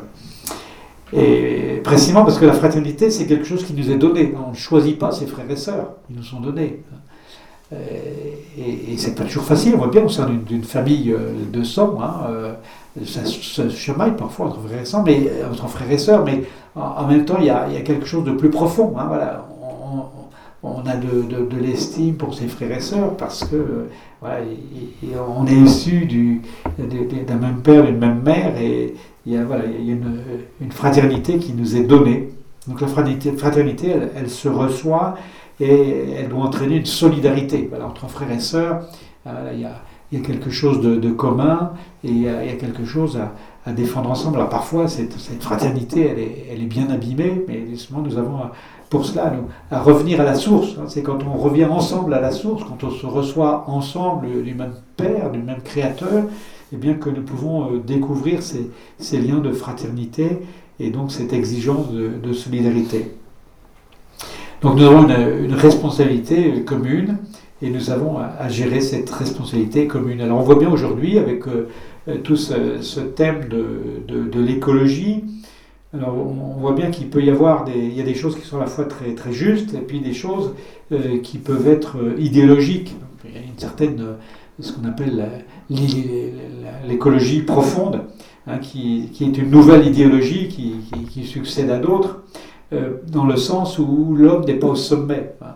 Et 1.14 1.82
précisément 1.84 2.24
parce 2.24 2.40
que 2.40 2.46
la 2.46 2.54
fraternité, 2.54 3.10
c'est 3.10 3.26
quelque 3.26 3.46
chose 3.46 3.64
qui 3.64 3.74
nous 3.74 3.92
est 3.92 3.98
donné. 3.98 4.34
On 4.48 4.52
ne 4.52 4.56
choisit 4.56 4.98
pas 4.98 5.12
ses 5.12 5.28
frères 5.28 5.50
et 5.50 5.56
sœurs, 5.56 5.94
ils 6.10 6.16
nous 6.16 6.24
sont 6.24 6.40
donnés. 6.40 6.84
Euh, 7.72 7.78
et, 8.58 8.94
et 8.94 8.98
c'est 8.98 9.14
pas 9.14 9.26
toujours 9.26 9.44
facile, 9.44 9.76
on 9.76 9.78
voit 9.78 9.90
bien 9.90 10.04
au 10.04 10.10
sein 10.10 10.28
d'une 10.28 10.64
famille 10.64 11.12
euh, 11.12 11.34
de 11.54 11.64
sang, 11.64 12.00
hein, 12.02 12.56
ça, 13.06 13.26
se 13.26 13.70
chamaille 13.70 14.16
parfois 14.16 14.48
entre 14.48 14.62
frères 14.62 14.82
et 14.82 14.86
sœurs, 14.86 15.04
mais, 15.04 15.32
entre 15.50 15.68
frères 15.68 15.92
et 15.92 15.98
sœurs, 15.98 16.26
mais 16.26 16.44
en 16.76 17.08
même 17.08 17.26
temps, 17.26 17.38
il 17.40 17.46
y, 17.46 17.50
a, 17.50 17.68
quelque 17.82 18.06
chose 18.06 18.24
de 18.24 18.32
plus 18.32 18.50
profond. 18.50 18.94
Hein, 18.98 19.06
voilà. 19.08 19.46
On, 20.62 20.86
a 20.86 20.96
de, 20.98 21.58
l'estime 21.58 22.16
pour 22.16 22.34
ses 22.34 22.48
frères 22.48 22.76
et 22.76 22.82
sœurs 22.82 23.16
parce 23.16 23.46
que 23.46 23.88
on 24.22 25.48
est 25.48 25.56
issu 25.56 26.06
d'un 26.08 27.38
même 27.38 27.62
père, 27.62 27.86
d'une 27.86 27.98
même 27.98 28.22
mère, 28.22 28.58
et 28.60 28.94
il 29.26 29.34
y 29.34 29.38
a, 29.38 29.44
voilà, 29.46 29.64
il 29.66 29.86
y 29.86 29.92
a 29.92 29.96
une, 30.60 30.72
fraternité 30.72 31.38
qui 31.38 31.54
nous 31.54 31.78
est 31.78 31.84
donnée. 31.84 32.30
Donc 32.68 32.82
la 32.82 32.88
fraternité, 32.88 33.94
elle, 34.16 34.30
se 34.30 34.50
reçoit 34.50 35.16
et 35.62 36.12
elle 36.18 36.28
doit 36.28 36.44
entraîner 36.44 36.76
une 36.76 36.86
solidarité 36.86 37.70
entre 37.82 38.10
frères 38.10 38.32
et 38.32 38.40
sœurs. 38.40 38.82
a, 39.26 39.32
il, 40.12 40.20
y 40.20 40.22
a, 40.22 40.26
quelque 40.26 40.50
chose 40.50 40.82
de, 40.82 41.12
commun 41.12 41.74
et 42.04 42.10
il 42.10 42.22
y, 42.22 42.30
a, 42.30 42.54
quelque 42.54 42.86
chose 42.86 43.18
à, 43.66 43.72
défendre 43.72 44.10
ensemble. 44.10 44.38
Alors 44.38 44.50
parfois, 44.50 44.88
cette, 44.88 45.14
fraternité, 45.40 46.48
elle 46.52 46.62
est, 46.62 46.66
bien 46.66 46.90
abîmée, 46.90 47.44
mais 47.48 47.68
justement, 47.70 48.02
nous 48.02 48.18
avons 48.18 48.40
pour 48.90 49.06
cela 49.06 49.32
à 49.70 49.82
revenir 49.82 50.20
à 50.20 50.24
la 50.24 50.36
source. 50.36 50.76
Hein. 50.80 50.86
C'est 50.88 51.04
quand 51.04 51.20
on 51.24 51.38
revient 51.38 51.66
ensemble 51.66 52.14
à 52.14 52.20
la 52.20 52.32
source, 52.32 52.64
quand 52.64 52.84
on 52.84 52.90
se 52.90 53.06
reçoit 53.06 53.66
ensemble 53.68 54.44
du 54.44 54.56
même 54.56 54.74
Père, 54.98 55.32
du 55.32 55.40
même 55.40 55.62
Créateur, 55.62 56.24
eh 56.74 56.78
bien 56.78 56.96
que 56.96 57.10
nous 57.10 57.22
pouvons 57.22 57.74
euh, 57.74 57.80
découvrir 57.80 58.42
ces, 58.42 59.18
liens 59.18 59.40
de 59.40 59.52
fraternité 59.52 60.40
et 60.80 60.90
donc 60.90 61.12
cette 61.12 61.34
exigence 61.34 61.92
de, 61.92 62.34
solidarité. 62.34 63.12
Donc 64.62 64.76
nous 64.76 64.86
avons 64.86 65.08
une 65.08 65.54
responsabilité 65.54 66.64
commune 66.64 67.18
et 67.62 67.70
nous 67.70 67.90
avons 67.90 68.18
à, 68.18 68.48
gérer 68.50 68.82
cette 68.82 69.10
responsabilité 69.10 69.88
commune. 69.88 70.22
Alors 70.22 70.40
on 70.40 70.44
voit 70.44 70.56
bien 70.56 70.70
aujourd'hui 70.70 71.18
avec 71.18 71.44
euh, 71.48 71.68
tout 72.24 72.38
ce, 72.38 73.00
thème 73.00 73.50
de, 73.50 74.40
l'écologie. 74.40 75.24
Alors 75.94 76.16
on 76.16 76.60
voit 76.60 76.74
bien 76.74 76.92
qu'il 76.92 77.10
peut 77.10 77.22
y 77.22 77.30
avoir 77.30 77.66
des, 77.66 77.78
il 77.78 77.94
y 77.94 78.02
a 78.02 78.06
des 78.06 78.16
choses 78.16 78.38
qui 78.38 78.46
sont 78.46 78.58
à 78.58 78.62
la 78.62 78.68
fois 78.68 78.86
très, 78.86 79.14
très 79.16 79.34
justes 79.34 79.74
et 79.74 79.80
puis 79.80 80.00
des 80.00 80.14
choses 80.14 80.54
euh, 80.92 81.20
qui 81.20 81.38
peuvent 81.38 81.68
être 81.68 81.98
euh, 81.98 82.16
idéologiques. 82.18 82.96
il 83.26 83.34
y 83.34 83.38
a 83.38 83.42
une 83.42 83.58
certaine, 83.58 84.02
ce 84.60 84.72
qu'on 84.72 84.88
appelle 84.88 85.30
l'écologie 86.88 87.42
profonde, 87.42 88.04
hein, 88.48 88.60
qui, 88.60 89.10
est 89.20 89.38
une 89.38 89.50
nouvelle 89.50 89.86
idéologie 89.86 90.48
qui, 90.48 91.26
succède 91.26 91.70
à 91.70 91.80
d'autres, 91.80 92.24
dans 93.08 93.26
le 93.26 93.36
sens 93.36 93.78
où 93.78 94.16
l'homme 94.16 94.46
n'est 94.46 94.56
pas 94.56 94.68
au 94.68 94.76
sommet. 94.76 95.34
Hein 95.42 95.56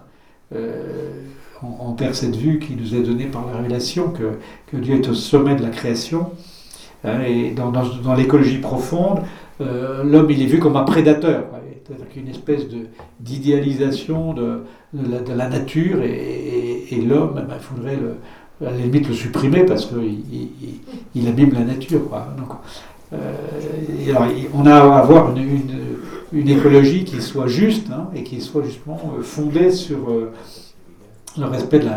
on, 1.80 1.93
perd 1.93 2.14
cette 2.14 2.36
vue 2.36 2.59
qui 2.59 2.76
nous 2.76 2.95
est 2.95 3.01
donnée 3.01 3.26
par 3.26 3.45
la 3.47 3.57
révélation 3.57 4.09
que, 4.09 4.78
Dieu 4.78 4.95
est 4.95 5.07
au 5.07 5.14
sommet 5.14 5.55
de 5.55 5.61
la 5.61 5.70
création. 5.70 6.32
Hein, 7.03 7.22
et 7.28 7.51
dans, 7.51 8.16
l'écologie 8.16 8.59
profonde, 8.59 9.20
euh, 9.61 10.03
l'homme 10.03 10.30
il 10.32 10.41
est 10.41 10.47
vu 10.47 10.59
comme 10.59 10.76
un 10.76 10.84
prédateur, 10.84 11.45
avec 11.89 12.16
une 12.16 12.28
espèce 12.30 12.66
d'idéalisation 13.20 14.34
de, 14.34 14.64
de, 14.93 15.34
la, 15.34 15.49
nature, 15.49 16.01
et, 16.01 17.01
l'homme, 17.07 17.45
il 17.49 17.59
faudrait 17.59 17.99
à 18.66 18.72
la 18.72 18.78
limite 18.78 19.07
le 19.07 19.14
supprimer 19.14 19.64
parce 19.66 19.86
qu'il 19.86 20.24
il, 21.16 21.28
abîme 21.28 21.53
la 21.53 21.66
nature. 21.66 22.01
Donc, 22.38 22.57
euh, 23.14 23.18
on 24.53 24.66
a 24.66 24.76
à 24.76 24.99
avoir 24.99 25.36
une, 25.36 26.49
écologie 26.49 27.03
qui 27.03 27.22
soit 27.22 27.47
juste 27.47 27.88
hein, 27.91 28.09
et 28.16 28.24
qui 28.24 28.41
soit 28.41 28.64
justement 28.64 28.99
euh, 29.18 29.22
fondée 29.22 29.70
sur 29.70 29.97
le 31.38 31.46
respect 31.46 31.80
de 31.80 31.90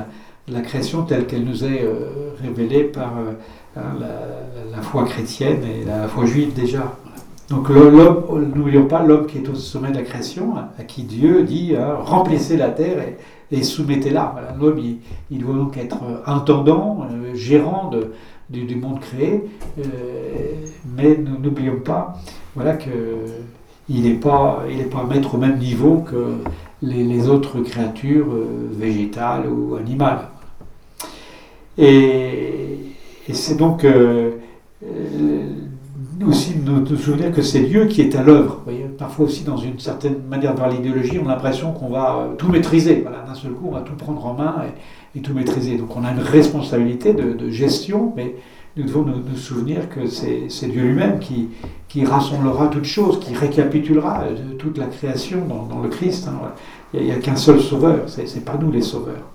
la, 0.52 0.60
création 0.60 1.02
telle 1.02 1.26
qu'elle 1.26 1.44
nous 1.44 1.64
est 1.64 1.82
euh, 1.82 2.32
révélée 2.42 2.84
par 2.84 3.12
euh, 3.18 3.32
hein, 3.76 3.96
la, 4.70 4.82
foi 4.82 5.04
chrétienne 5.04 5.62
et 5.64 5.84
la 5.84 6.08
foi 6.08 6.24
juive 6.24 6.52
déjà. 6.54 6.96
Donc 7.48 7.68
l'homme, 7.68 8.52
n'oublions 8.54 8.86
pas 8.86 9.02
l'homme 9.02 9.26
qui 9.26 9.38
est 9.38 9.48
au 9.48 9.54
sommet 9.54 9.90
de 9.90 9.96
la 9.96 10.02
création, 10.02 10.54
à 10.56 10.82
qui 10.82 11.04
Dieu 11.04 11.44
dit 11.44 11.74
hein, 11.76 11.96
remplissez 12.00 12.56
la 12.56 12.70
terre 12.70 12.98
et, 13.52 13.62
soumettez-la. 13.62 14.34
L'homme, 14.60 14.80
il, 15.30 15.38
doit 15.38 15.54
donc 15.54 15.76
être 15.76 15.98
intendant, 16.26 17.06
euh, 17.10 17.34
gérant 17.34 17.90
du, 18.50 18.76
monde 18.76 19.00
créé, 19.00 19.44
mais 20.96 21.16
n'oublions 21.16 21.80
pas 21.84 22.16
voilà, 22.56 22.74
qu'il 22.74 24.02
n'est 24.02 24.14
pas, 24.14 24.64
il 24.68 24.88
pas 24.88 25.00
à 25.00 25.04
mettre 25.04 25.34
au 25.34 25.38
même 25.38 25.58
niveau 25.58 25.98
que 25.98 26.38
les, 26.82 27.28
autres 27.28 27.60
créatures 27.60 28.26
euh, 28.32 28.70
végétales 28.72 29.48
ou 29.48 29.76
animales. 29.76 30.28
Et, 31.78 32.78
c'est 33.32 33.56
donc 33.56 33.84
euh, 33.84 34.32
euh, 34.84 35.48
aussi 36.26 36.54
nous, 36.64 36.80
nous 36.80 36.96
souvenir 36.96 37.32
que 37.32 37.42
c'est 37.42 37.60
Dieu 37.60 37.86
qui 37.86 38.00
est 38.00 38.14
à 38.14 38.22
l'œuvre. 38.22 38.62
parfois 38.96 39.26
aussi 39.26 39.42
dans 39.42 39.56
une 39.56 39.78
certaine 39.78 40.22
manière 40.28 40.52
de 40.52 40.58
voir 40.58 40.70
l'idéologie, 40.70 41.18
on 41.22 41.28
a 41.28 41.32
l'impression 41.32 41.72
qu'on 41.72 41.88
va 41.88 42.30
tout 42.38 42.48
maîtriser. 42.48 43.02
Voilà, 43.02 43.24
d'un 43.26 43.34
seul 43.34 43.52
coup, 43.52 43.66
on 43.68 43.72
va 43.72 43.80
tout 43.80 43.94
prendre 43.94 44.24
en 44.24 44.34
main 44.34 44.54
et, 45.14 45.20
tout 45.20 45.32
maîtriser. 45.34 45.76
Donc 45.76 45.96
on 45.96 46.04
a 46.04 46.12
une 46.12 46.20
responsabilité 46.20 47.14
de, 47.14 47.48
gestion, 47.50 48.12
mais 48.16 48.36
nous 48.76 48.84
devons 48.84 49.04
nous, 49.04 49.36
souvenir 49.36 49.88
que 49.88 50.06
c'est 50.06 50.66
Dieu 50.68 50.82
lui-même 50.82 51.18
qui, 51.18 51.48
qui 51.88 52.04
rassemblera 52.04 52.68
toutes 52.68 52.84
choses, 52.84 53.18
qui 53.20 53.34
récapitulera 53.34 54.24
toute 54.58 54.76
la 54.76 54.86
création 54.86 55.46
dans, 55.46 55.80
le 55.80 55.88
Christ. 55.88 56.28
Hein. 56.28 56.52
Il 56.92 57.04
n'y 57.04 57.12
a, 57.12 57.16
qu'un 57.16 57.36
seul 57.36 57.60
sauveur, 57.60 58.00
c'est 58.06 58.44
pas 58.44 58.58
nous 58.60 58.70
les 58.70 58.82
sauveurs. 58.82 59.30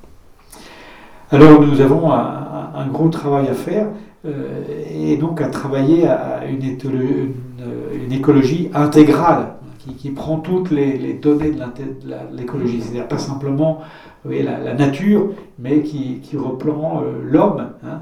Alors 1.32 1.62
nous 1.62 1.82
avons 1.82 2.12
un, 2.12 2.88
gros 2.88 3.10
travail 3.10 3.48
à 3.48 3.54
faire 3.54 3.88
euh, 4.26 4.64
et 4.94 5.18
donc 5.18 5.42
à 5.42 5.48
travailler 5.48 6.06
à 6.06 6.46
une, 6.46 6.62
une, 6.64 8.12
écologie 8.12 8.70
intégrale 8.74 9.56
qui, 9.98 10.10
prend 10.12 10.38
toutes 10.38 10.70
les, 10.72 11.14
données 11.14 11.52
de 11.52 12.38
l'écologie, 12.38 12.82
c'est-à-dire 12.82 13.08
pas 13.08 13.18
simplement 13.18 13.82
la, 14.26 14.74
nature, 14.74 15.30
mais 15.58 15.82
qui, 15.82 16.22
reprend 16.38 17.02
euh, 17.02 17.22
l'homme, 17.24 17.70
hein, 17.84 18.02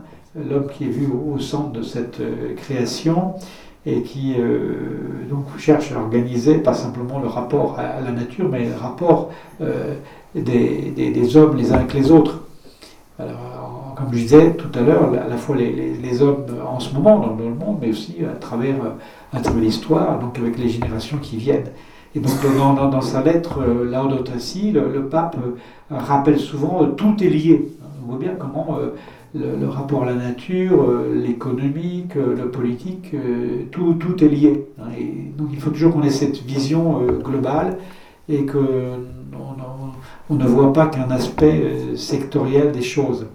l'homme 0.50 0.68
qui 0.68 0.86
est 0.86 0.90
vu 0.90 1.08
au, 1.08 1.40
centre 1.40 1.72
de 1.72 1.82
cette 1.82 2.20
euh, 2.20 2.54
création 2.56 3.34
et 3.86 4.02
qui 4.02 4.36
donc 5.30 5.46
cherche 5.58 5.94
à 5.94 6.00
organiser 6.00 6.56
pas 6.56 6.74
simplement 6.74 7.18
le 7.20 7.28
rapport 7.28 7.80
à, 7.80 8.02
la 8.02 8.12
nature, 8.12 8.48
mais 8.50 8.66
le 8.66 8.76
rapport 8.76 9.32
des 10.36 11.38
hommes 11.38 11.56
les 11.56 11.72
uns 11.72 11.76
avec 11.76 11.94
les 11.94 12.12
autres. 12.12 12.42
Alors, 13.18 13.96
comme 13.96 14.10
je 14.12 14.20
disais 14.20 14.54
tout 14.56 14.68
à 14.78 14.82
l'heure, 14.82 15.14
à 15.14 15.28
la 15.30 15.38
fois 15.38 15.56
les, 15.56 16.22
hommes 16.22 16.46
en 16.68 16.82
ce 16.82 16.94
moment 16.94 17.20
dans, 17.20 17.36
le 17.38 17.56
monde, 17.56 17.78
mais 17.82 17.90
aussi 17.90 18.18
à 18.30 18.36
travers, 18.36 18.76
à 19.32 19.40
travers 19.40 19.64
l'histoire, 19.64 20.20
donc 20.20 20.38
avec 20.38 20.60
les 20.60 20.68
générations 20.68 21.18
qui 21.18 21.38
viennent. 21.38 21.72
Et 22.16 22.20
donc 22.20 22.34
dans, 22.58 22.90
dans, 22.90 23.02
sa 23.02 23.22
lettre 23.22 23.60
euh, 23.62 23.86
Laudato 23.86 24.40
Si, 24.40 24.72
le, 24.72 25.08
pape 25.08 25.38
euh, 25.38 25.96
rappelle 25.96 26.40
souvent 26.40 26.82
euh, 26.84 26.88
tout 26.88 27.16
est 27.24 27.30
lié. 27.30 27.70
On 28.04 28.12
voit 28.12 28.20
bien 28.20 28.34
comment 28.40 28.80
le, 29.36 29.68
rapport 29.68 30.04
à 30.04 30.06
la 30.08 30.16
nature, 30.16 30.92
l'économique, 31.14 32.16
le 32.16 32.50
politique, 32.50 33.14
tout, 33.72 33.94
tout 33.94 34.24
est 34.24 34.28
lié. 34.28 34.66
Hein. 34.80 34.90
Donc 35.38 35.50
il 35.54 35.60
faut 35.60 35.70
toujours 35.70 35.94
qu'on 35.94 36.04
ait 36.04 36.10
cette 36.10 36.42
vision 36.44 37.02
globale 37.24 37.78
et 38.28 38.46
que 38.46 38.98
on 40.30 40.36
ne 40.36 40.46
voit 40.46 40.74
pas 40.74 40.88
qu'un 40.88 41.10
aspect 41.10 41.62
euh, 41.64 41.96
sectoriel 41.96 42.72
des 42.72 42.82
choses. 42.82 43.26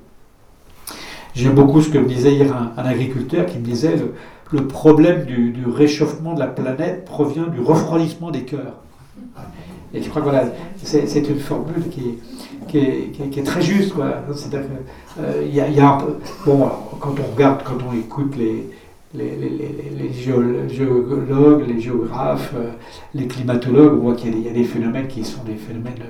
J'aime 1.35 1.55
beaucoup 1.55 1.81
ce 1.81 1.89
que 1.89 1.99
me 1.99 2.07
disait 2.07 2.33
hier 2.33 2.55
un, 2.55 2.81
agriculteur 2.81 3.47
qui 3.47 3.59
me 3.59 3.65
disait 3.65 3.97
le, 3.97 4.15
le 4.53 4.69
problème 4.69 5.25
du, 5.25 5.65
réchauffement 5.67 6.35
de 6.35 6.39
la 6.39 6.47
planète 6.47 7.05
provient 7.05 7.49
du 7.49 7.61
refroidissement 7.61 8.31
des 8.31 8.43
cœurs. 8.43 8.81
Et 9.93 10.03
je 10.03 10.09
crois 10.09 10.23
que 10.23 10.29
voilà, 10.29 10.45
c'est 10.77 11.29
une 11.29 11.39
formule 11.39 11.89
qui, 11.91 12.19
qui, 12.67 12.79
est, 12.79 13.45
très 13.45 13.63
juste. 13.63 13.95
C'est-à-dire 14.35 14.69
qu'il 15.17 15.49
y, 15.49 15.57
y, 15.57 15.81
a 15.81 15.89
un 15.89 15.99
peu. 15.99 16.15
Bon, 16.47 16.69
quand 17.01 17.15
on 17.19 17.35
regarde, 17.35 17.63
quand 17.65 17.79
on 17.89 17.97
écoute 17.99 18.37
les, 18.37 18.65
les, 19.17 20.13
géologues, 20.13 21.65
les 21.67 21.81
géographes, 21.81 22.53
euh, 22.57 22.71
les 23.15 23.27
climatologues, 23.27 23.95
on 23.95 24.03
voit 24.03 24.15
qu'il 24.15 24.39
y, 24.41 24.49
a 24.49 24.53
des 24.53 24.65
phénomènes 24.65 25.07
qui 25.07 25.25
sont 25.25 25.45
des 25.45 25.55
phénomènes 25.55 26.03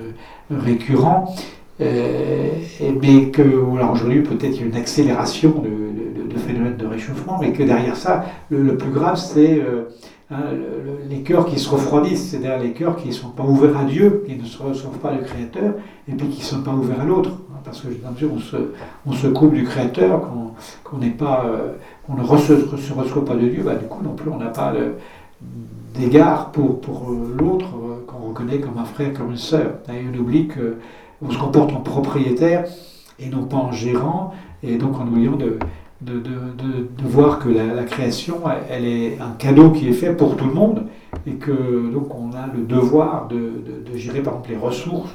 euh, 0.51 0.57
récurrents, 0.59 1.35
euh, 1.81 2.49
mais 3.01 3.29
que 3.29 3.41
aujourd'hui 3.41 4.21
peut-être 4.21 4.55
il 4.55 4.61
y 4.61 4.63
a 4.63 4.65
une 4.67 4.75
accélération 4.75 5.49
de, 5.49 6.33
de, 6.33 6.39
phénomènes 6.39 6.77
de 6.77 6.87
réchauffement, 6.87 7.37
mais 7.39 7.51
que 7.51 7.63
derrière 7.63 7.95
ça, 7.95 8.25
le, 8.49 8.75
plus 8.77 8.91
grave 8.91 9.17
c'est 9.17 9.61
hein, 10.31 10.43
les 11.09 11.21
cœurs 11.21 11.45
qui 11.45 11.59
se 11.59 11.69
refroidissent, 11.69 12.29
c'est-à-dire 12.29 12.59
les 12.59 12.71
cœurs 12.71 12.95
qui 12.95 13.09
ne 13.09 13.13
sont 13.13 13.29
pas 13.29 13.43
ouverts 13.43 13.77
à 13.77 13.83
Dieu, 13.83 14.23
qui 14.27 14.35
ne 14.35 14.43
se 14.43 14.61
reçoivent 14.61 14.99
pas 14.99 15.11
le 15.11 15.23
Créateur, 15.23 15.73
et 16.07 16.13
puis 16.13 16.27
qui 16.29 16.39
ne 16.39 16.45
sont 16.45 16.61
pas 16.61 16.71
ouverts 16.71 17.01
à 17.01 17.05
l'autre, 17.05 17.29
hein, 17.51 17.59
parce 17.63 17.81
que 17.81 17.87
dans 18.03 18.11
mesure 18.11 18.31
on 18.33 18.39
se, 18.39 18.57
on 19.05 19.13
se 19.13 19.27
coupe 19.27 19.53
du 19.53 19.63
Créateur, 19.63 20.21
qu'on 20.21 20.51
on 20.93 20.97
ne 22.15 22.23
se 22.23 22.93
reçoit 22.93 23.25
pas 23.25 23.35
de 23.35 23.47
Dieu, 23.47 23.63
bah, 23.63 23.75
du 23.75 23.85
coup 23.85 24.03
non 24.03 24.13
plus 24.13 24.29
on 24.29 24.37
n'a 24.37 24.47
pas 24.47 24.73
d'égard 25.93 26.51
pour, 26.51 26.81
pour 26.81 27.09
euh, 27.09 27.35
l'autre 27.37 27.67
euh, 27.75 28.05
qu'on 28.05 28.29
reconnaît 28.29 28.59
comme 28.59 28.77
un 28.77 28.85
frère, 28.85 29.13
comme 29.13 29.31
une 29.31 29.37
sœur. 29.37 29.75
Et 29.89 30.05
on 30.13 30.17
oublie 30.17 30.47
qu'on 30.47 31.31
se 31.31 31.37
comporte 31.37 31.71
en 31.73 31.81
propriétaire 31.81 32.65
et 33.19 33.29
non 33.29 33.43
pas 33.43 33.57
en 33.57 33.71
gérant, 33.71 34.33
et 34.61 34.75
donc 34.75 34.99
en 34.99 35.07
oubliant 35.07 35.37
de, 35.37 35.57
de, 36.01 36.19
de, 36.19 37.07
voir 37.07 37.39
que 37.39 37.49
la, 37.49 37.83
création, 37.83 38.41
elle 38.69 38.85
est 38.85 39.19
un 39.19 39.31
cadeau 39.37 39.71
qui 39.71 39.87
est 39.87 39.93
fait 39.93 40.13
pour 40.13 40.35
tout 40.35 40.45
le 40.45 40.53
monde, 40.53 40.83
et 41.25 41.33
que 41.33 41.91
donc 41.91 42.13
on 42.13 42.33
a 42.33 42.47
le 42.53 42.63
devoir 42.63 43.27
de, 43.27 43.97
gérer 43.97 44.21
par 44.21 44.33
exemple 44.33 44.49
les 44.51 44.57
ressources 44.57 45.13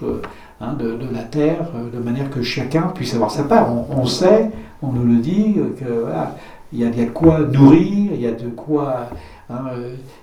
hein, 0.60 0.74
de, 0.74 0.96
la 1.12 1.22
terre, 1.22 1.70
de 1.92 1.98
manière 1.98 2.30
que 2.30 2.42
chacun 2.42 2.92
puisse 2.94 3.14
avoir 3.14 3.30
sa 3.30 3.44
part. 3.44 3.68
On, 3.90 4.06
sait, 4.06 4.50
on 4.82 4.92
nous 4.92 5.04
le 5.04 5.20
dit, 5.20 5.56
que 5.78 6.00
voilà, 6.02 6.36
il 6.72 6.80
y, 6.80 6.84
a, 6.84 6.90
de 6.90 7.10
quoi 7.10 7.40
nourrir, 7.40 8.12
il 8.14 8.20
y 8.20 8.26
a 8.26 8.32
de 8.32 8.48
quoi 8.48 9.10
hein, 9.50 9.64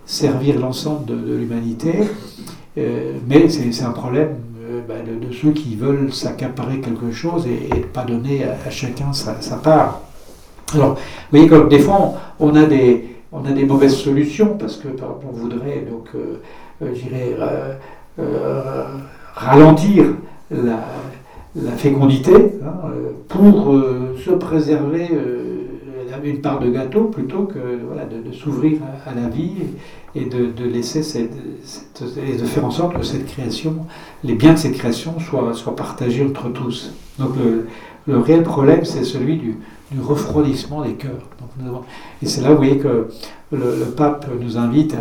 servir 0.06 0.60
l'ensemble 0.60 1.06
de, 1.06 1.36
l'humanité, 1.36 1.94
euh, 2.78 3.14
mais 3.28 3.50
c'est 3.50 3.84
un 3.84 3.92
problème 3.92 4.38
euh, 4.70 4.82
bah, 4.88 4.96
de, 5.06 5.34
ceux 5.34 5.52
qui 5.52 5.76
veulent 5.76 6.14
s'accaparer 6.14 6.80
quelque 6.80 7.12
chose 7.12 7.48
et 7.48 7.70
ne 7.74 7.84
pas 7.84 8.04
donner 8.04 8.44
à, 8.44 8.70
chacun 8.70 9.14
sa, 9.14 9.34
part. 9.58 10.02
Alors, 10.74 10.96
vous 10.96 11.02
voyez, 11.32 11.48
comme 11.48 11.70
des 11.70 11.80
fois, 11.80 12.16
on, 12.40 12.56
a 12.56 12.66
des, 12.66 13.06
on 13.32 13.46
a 13.46 13.52
des 13.52 13.66
mauvaises 13.66 13.96
solutions, 13.96 14.58
parce 14.58 14.78
que 14.78 14.90
par 14.90 15.10
exemple, 15.10 15.26
on 15.30 15.36
voudrait, 15.36 15.86
donc, 15.90 16.10
euh, 16.16 16.38
ralentir 19.36 20.06
la, 20.52 20.80
fécondité 21.78 22.34
hein, 22.34 22.90
pour 23.28 23.74
se 24.24 24.32
préserver 24.32 25.10
une 26.24 26.42
part 26.42 26.60
de 26.60 26.70
gâteau 26.70 27.06
plutôt 27.06 27.44
que 27.44 27.60
voilà, 27.86 28.06
de, 28.06 28.32
s'ouvrir 28.32 28.80
à, 29.06 29.14
la 29.14 29.28
vie 29.30 29.54
et, 30.16 30.26
de, 30.26 30.64
laisser 30.66 31.04
cette, 31.04 31.32
et 32.18 32.38
de 32.38 32.46
faire 32.46 32.66
en 32.66 32.72
sorte 32.72 32.98
que 32.98 33.04
cette 33.04 33.26
création, 33.26 33.86
les 34.24 34.36
biens 34.36 34.54
de 34.54 34.58
cette 34.58 34.74
création 34.74 35.20
soient, 35.20 35.54
soient 35.54 35.76
partagés 35.76 36.26
entre 36.26 36.50
tous. 36.50 36.94
Donc 37.20 37.32
le, 38.08 38.20
réel 38.20 38.44
problème, 38.44 38.86
c'est 38.86 39.04
celui 39.04 39.38
du, 39.38 39.58
du, 39.92 40.02
refroidissement 40.02 40.82
des 40.82 40.94
cœurs. 40.94 41.24
et 42.22 42.26
c'est 42.26 42.42
là, 42.42 42.52
vous 42.52 42.58
voyez, 42.58 42.78
que 42.78 43.08
le, 43.52 43.86
pape 43.96 44.28
nous 44.40 44.58
invite 44.58 44.96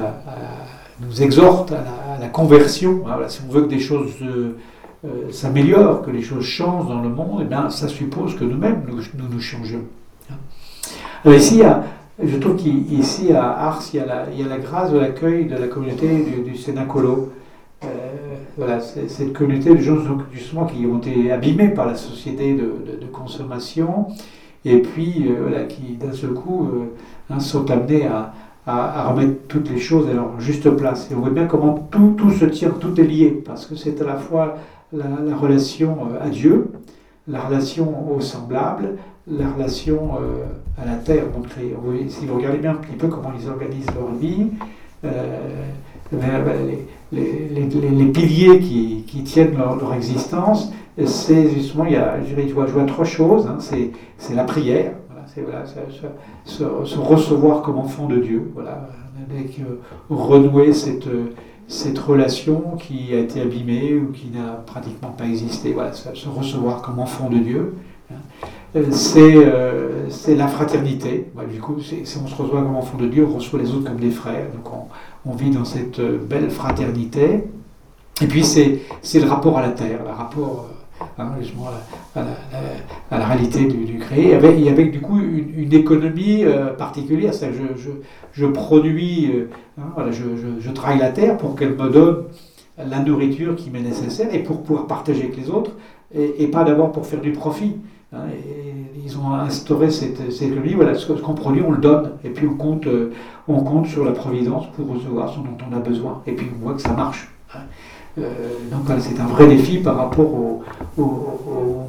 nous 1.01 1.23
exhorte 1.23 1.73
à 1.73 2.19
la, 2.21 2.29
conversion. 2.29 3.05
Si 3.29 3.41
on 3.47 3.53
veut 3.53 3.63
que 3.63 3.69
des 3.69 3.81
choses 3.81 4.13
euh, 4.23 4.57
s'améliorent, 5.31 6.03
que 6.03 6.11
les 6.11 6.23
choses 6.23 6.45
changent 6.45 6.89
dans 6.89 7.03
le 7.03 7.09
monde, 7.11 7.41
et 7.41 7.45
eh 7.45 7.49
bien, 7.49 7.69
ça 7.69 7.89
suppose 7.89 8.35
que 8.35 8.45
nous-mêmes, 8.45 8.83
nous, 8.89 8.97
nous, 8.97 9.29
nous 9.31 9.41
changions 9.41 9.83
ici, 11.35 11.63
je 12.23 12.37
trouve 12.39 12.57
qu'ici 12.57 13.33
à 13.33 13.51
Ars, 13.51 13.83
il 13.93 14.01
y, 14.01 14.03
a 14.03 14.49
la, 14.49 14.59
grâce 14.59 14.93
de 14.93 14.99
l'accueil 14.99 15.47
de 15.47 15.57
la 15.57 15.69
communauté 15.69 16.09
du, 16.25 16.51
du 16.51 16.57
Sénacolo. 16.57 17.33
Euh, 17.85 18.81
cette 18.81 19.35
communauté 19.35 19.71
de 19.71 19.81
gens 19.81 19.99
justement 20.33 20.65
qui 20.65 20.87
ont 20.87 20.99
été 20.99 21.31
abîmés 21.31 21.69
par 21.69 21.87
la 21.87 21.95
société 21.95 22.55
de, 22.55 23.07
consommation 23.13 24.07
et 24.67 24.79
puis 24.79 25.27
euh, 25.29 25.65
qui 25.67 25.97
d'un 25.97 26.13
seul 26.13 26.31
coup 26.31 26.69
euh, 26.73 27.35
hein, 27.35 27.41
sont 27.41 27.71
amenés 27.71 28.07
à, 28.07 28.33
remettre 28.67 29.47
toutes 29.47 29.71
les 29.71 29.79
choses 29.79 30.09
à 30.11 30.13
leur 30.13 30.41
juste 30.41 30.69
place. 30.71 31.09
Et 31.11 31.15
on 31.15 31.21
voit 31.21 31.31
bien 31.31 31.47
comment 31.47 31.89
tout, 31.91 32.31
se 32.31 32.47
tient, 32.47 32.71
tout 32.71 33.01
est 33.01 33.05
lié, 33.05 33.43
parce 33.45 33.65
que 33.65 33.77
c'est 33.77 34.03
à 34.03 34.05
la 34.05 34.17
fois 34.17 34.57
la, 34.93 35.05
la 35.25 35.37
relation 35.37 36.09
à 36.21 36.29
Dieu, 36.29 36.73
la 37.29 37.41
relation 37.43 38.13
aux 38.13 38.21
semblables, 38.21 38.97
la 39.29 39.51
relation 39.51 40.13
euh, 40.21 40.45
à 40.81 40.87
la 40.87 40.97
Terre. 40.97 41.25
Donc, 41.35 41.47
si 42.09 42.27
vous 42.27 42.37
regardez 42.37 42.59
bien 42.59 42.73
un 42.73 42.77
petit 42.77 42.97
peu 42.97 43.09
comment 43.09 43.33
ils 43.39 43.49
organisent 43.49 43.87
leur 43.95 44.13
vie, 44.15 44.49
euh, 45.05 45.41
les, 47.13 48.07
piliers 48.07 48.59
qui, 48.61 49.23
tiennent 49.25 49.57
leur, 49.57 49.95
existence, 49.95 50.73
c'est 51.05 51.51
justement, 51.51 51.85
il 51.85 51.93
y 51.93 51.97
a, 51.97 52.17
je, 52.23 52.53
vois, 52.55 52.85
trois 52.87 53.05
choses. 53.05 53.47
Hein. 53.47 53.59
c'est 53.61 54.35
la 54.35 54.45
prière, 54.45 54.93
c'est 55.35 55.43
voilà, 55.43 55.65
se, 56.45 56.99
recevoir 56.99 57.63
comme 57.63 57.79
enfant 57.79 58.07
de 58.07 58.17
Dieu, 58.17 58.51
voilà, 58.55 58.89
avec, 59.31 59.59
euh, 59.61 59.81
renouer 60.09 60.73
cette, 60.73 61.09
cette 61.69 61.99
relation 61.99 62.77
qui 62.79 63.13
a 63.13 63.19
été 63.19 63.43
abîmée 63.43 63.95
ou 63.95 64.13
qui 64.13 64.29
n'a 64.29 64.53
pratiquement 64.65 65.11
pas 65.11 65.25
existé, 65.25 65.73
voilà, 65.73 65.93
se 65.93 66.29
recevoir 66.29 66.81
comme 66.81 66.99
enfant 66.99 67.29
de 67.29 67.39
Dieu. 67.39 67.75
Hein. 68.11 68.15
Euh, 68.77 70.07
c'est 70.11 70.35
la 70.35 70.49
fraternité. 70.49 71.27
du 71.51 71.61
coup, 71.61 71.81
si 71.81 72.05
on 72.23 72.27
se 72.27 72.35
reçoit 72.35 72.61
comme 72.61 72.77
enfant 72.77 72.99
de 72.99 73.07
Dieu, 73.07 73.27
on 73.31 73.37
reçoit 73.37 73.59
les 73.59 73.71
autres 73.71 73.85
comme 73.85 73.97
des 73.99 74.11
frères. 74.11 74.47
Donc 74.53 74.73
on, 75.25 75.33
vit 75.33 75.51
dans 75.51 75.65
cette 75.65 75.99
euh, 75.99 76.19
belle 76.19 76.51
fraternité. 76.51 77.45
Et 78.23 78.27
puis 78.27 78.45
c'est 78.45 78.81
le 79.15 79.27
rapport 79.27 79.59
à 79.59 79.63
la 79.63 79.71
terre, 79.71 80.01
le 80.05 80.11
rapport 80.11 80.69
hein, 81.19 81.33
justement 81.41 81.69
à 82.15 83.19
la, 83.19 83.27
réalité 83.27 83.65
du, 83.65 83.99
créé, 83.99 84.35
avec, 84.35 84.59
et 84.59 84.69
avec 84.69 84.93
du 84.93 85.01
coup 85.01 85.19
une, 85.19 85.73
économie 85.73 86.45
euh, 86.45 86.73
particulière. 86.73 87.33
je, 87.33 87.81
je, 87.81 87.91
je, 88.33 88.47
produis, 88.47 89.31
euh, 89.33 89.49
hein, 89.79 89.91
voilà, 89.95 90.11
je, 90.11 90.25
je, 90.61 90.71
travaille 90.71 90.99
la 90.99 91.11
terre 91.11 91.37
pour 91.37 91.57
qu'elle 91.57 91.75
me 91.75 91.89
donne 91.89 92.25
la 92.79 93.01
nourriture 93.01 93.57
qui 93.57 93.71
m'est 93.71 93.81
nécessaire 93.81 94.35
et 94.35 94.43
pour 94.43 94.63
pouvoir 94.63 94.87
partager 94.87 95.25
avec 95.25 95.37
les 95.37 95.51
autres, 95.51 95.73
et, 96.15 96.47
pas 96.47 96.65
d'abord 96.65 96.93
pour 96.93 97.07
faire 97.07 97.21
du 97.21 97.33
profit. 97.33 97.77
Hein, 98.13 98.27
ils 99.07 99.19
ont 99.19 99.33
instauré 99.33 99.91
cette, 99.91 100.33
cette 100.33 100.49
économie, 100.49 100.75
voilà, 100.75 100.95
ce 100.95 101.13
qu'on 101.13 101.35
produit, 101.35 101.63
on 101.63 101.71
le 101.71 101.79
donne, 101.79 102.13
et 102.25 102.31
puis 102.31 102.47
on 102.47 102.55
compte, 102.55 102.87
euh, 102.87 103.13
on 103.47 103.61
compte 103.61 103.87
sur 103.87 104.05
la 104.05 104.13
providence 104.13 104.67
pour 104.75 104.89
recevoir 104.89 105.33
ce 105.33 105.37
dont 105.37 105.57
on 105.71 105.77
a 105.77 105.79
besoin, 105.79 106.23
et 106.27 106.33
puis 106.33 106.49
on 106.55 106.65
voit 106.65 106.75
que 106.75 106.83
ça 106.83 106.93
marche. 106.93 107.29
Euh, 108.19 108.23
donc 108.71 108.85
c'est 109.01 109.21
un 109.21 109.27
vrai 109.27 109.47
défi 109.47 109.79
par 109.79 109.97
rapport 109.97 110.33
au, 110.33 110.63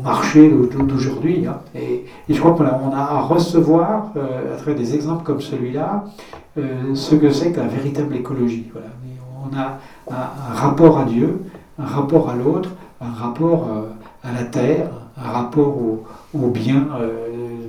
marché 0.03 0.49
d'aujourd'hui. 0.49 1.45
Hein. 1.47 1.57
Et, 1.75 2.05
je 2.29 2.39
crois 2.39 2.51
qu'on 2.51 2.65
a, 2.65 2.79
on 2.83 2.93
a 2.93 2.99
à 2.99 3.21
recevoir, 3.21 4.11
euh, 4.15 4.53
à 4.53 4.57
travers 4.57 4.75
des 4.75 4.95
exemples 4.95 5.23
comme 5.23 5.41
celui-là, 5.41 6.05
euh, 6.57 6.95
ce 6.95 7.15
que 7.15 7.31
c'est 7.31 7.51
que 7.51 7.59
la 7.59 7.67
véritable 7.67 8.15
écologie. 8.15 8.67
Voilà. 8.71 8.87
On 9.43 9.57
a 9.57 9.79
un, 10.15 10.53
rapport 10.53 10.99
à 10.99 11.05
Dieu, 11.05 11.41
un 11.79 11.85
rapport 11.85 12.29
à 12.29 12.35
l'autre, 12.35 12.69
un 13.01 13.11
rapport 13.11 13.67
à 14.23 14.31
la 14.31 14.43
terre, 14.43 14.89
un 15.17 15.29
rapport 15.29 15.77
au, 15.77 16.03
au 16.33 16.49
bien 16.49 16.87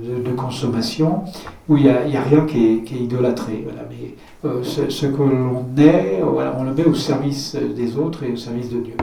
de, 0.09 0.31
consommation, 0.31 1.23
où 1.67 1.77
il 1.77 1.83
n'y 1.83 2.17
a, 2.17 2.21
rien 2.21 2.45
qui 2.45 2.83
est, 2.87 2.91
idolâtré. 2.91 3.65
Mais 3.89 4.15
euh, 4.45 4.63
ce, 4.63 5.05
que 5.05 5.21
l'on 5.21 5.65
est, 5.77 6.21
voilà, 6.21 6.55
on 6.57 6.63
le 6.63 6.73
met 6.73 6.85
au 6.85 6.93
service 6.93 7.55
des 7.55 7.97
autres 7.97 8.23
et 8.23 8.31
au 8.31 8.37
service 8.37 8.69
de 8.69 8.79
Dieu. 8.79 8.95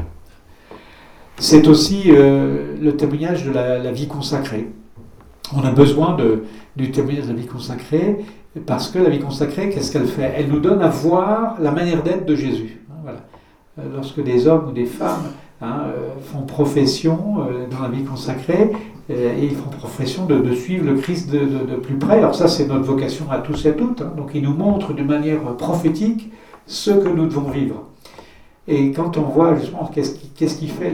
C'est 1.38 1.68
aussi 1.68 2.04
euh, 2.08 2.74
le 2.80 2.96
témoignage 2.96 3.44
de 3.44 3.50
la, 3.52 3.92
vie 3.92 4.08
consacrée. 4.08 4.70
On 5.54 5.62
a 5.62 5.70
besoin 5.70 6.16
de, 6.16 6.44
du 6.76 6.90
témoignage 6.90 7.26
de 7.26 7.32
la 7.32 7.38
vie 7.38 7.46
consacrée 7.46 8.24
parce 8.66 8.88
que 8.88 8.98
la 8.98 9.10
vie 9.10 9.20
consacrée, 9.20 9.68
qu'est-ce 9.68 9.92
qu'elle 9.92 10.06
fait? 10.06 10.32
Elle 10.36 10.48
nous 10.48 10.60
donne 10.60 10.80
à 10.80 10.88
voir 10.88 11.56
la 11.60 11.70
manière 11.72 12.02
d'être 12.02 12.24
de 12.24 12.34
Jésus. 12.34 12.80
Voilà. 13.02 13.20
Euh, 13.78 13.82
lorsque 13.94 14.22
des 14.22 14.46
hommes 14.48 14.68
ou 14.70 14.72
des 14.72 14.86
femmes 14.86 15.32
hein, 15.60 15.84
font 16.22 16.42
profession 16.42 17.36
dans 17.70 17.82
la 17.82 17.88
vie 17.88 18.04
consacrée, 18.04 18.72
et 19.08 19.44
ils 19.44 19.54
font 19.54 19.70
profession 19.70 20.26
de, 20.26 20.54
suivre 20.54 20.84
le 20.84 20.94
Christ 20.96 21.30
de, 21.30 21.76
plus 21.76 21.94
près. 21.96 22.18
Alors 22.18 22.34
ça, 22.34 22.48
c'est 22.48 22.66
notre 22.66 22.84
vocation 22.84 23.30
à 23.30 23.38
tous 23.38 23.64
et 23.66 23.68
à 23.68 23.72
toutes. 23.72 24.02
Hein. 24.02 24.12
Donc 24.16 24.30
il 24.34 24.42
nous 24.42 24.54
montre 24.54 24.92
de 24.92 25.02
manière 25.02 25.40
prophétique 25.56 26.32
ce 26.66 26.90
que 26.90 27.08
nous 27.08 27.26
devons 27.26 27.48
vivre. 27.48 27.84
Et 28.68 28.90
quand 28.90 29.16
on 29.16 29.22
voit 29.22 29.54
justement 29.54 29.88
qu'est-ce 29.94 30.56
qui, 30.56 30.66
fait 30.66 30.92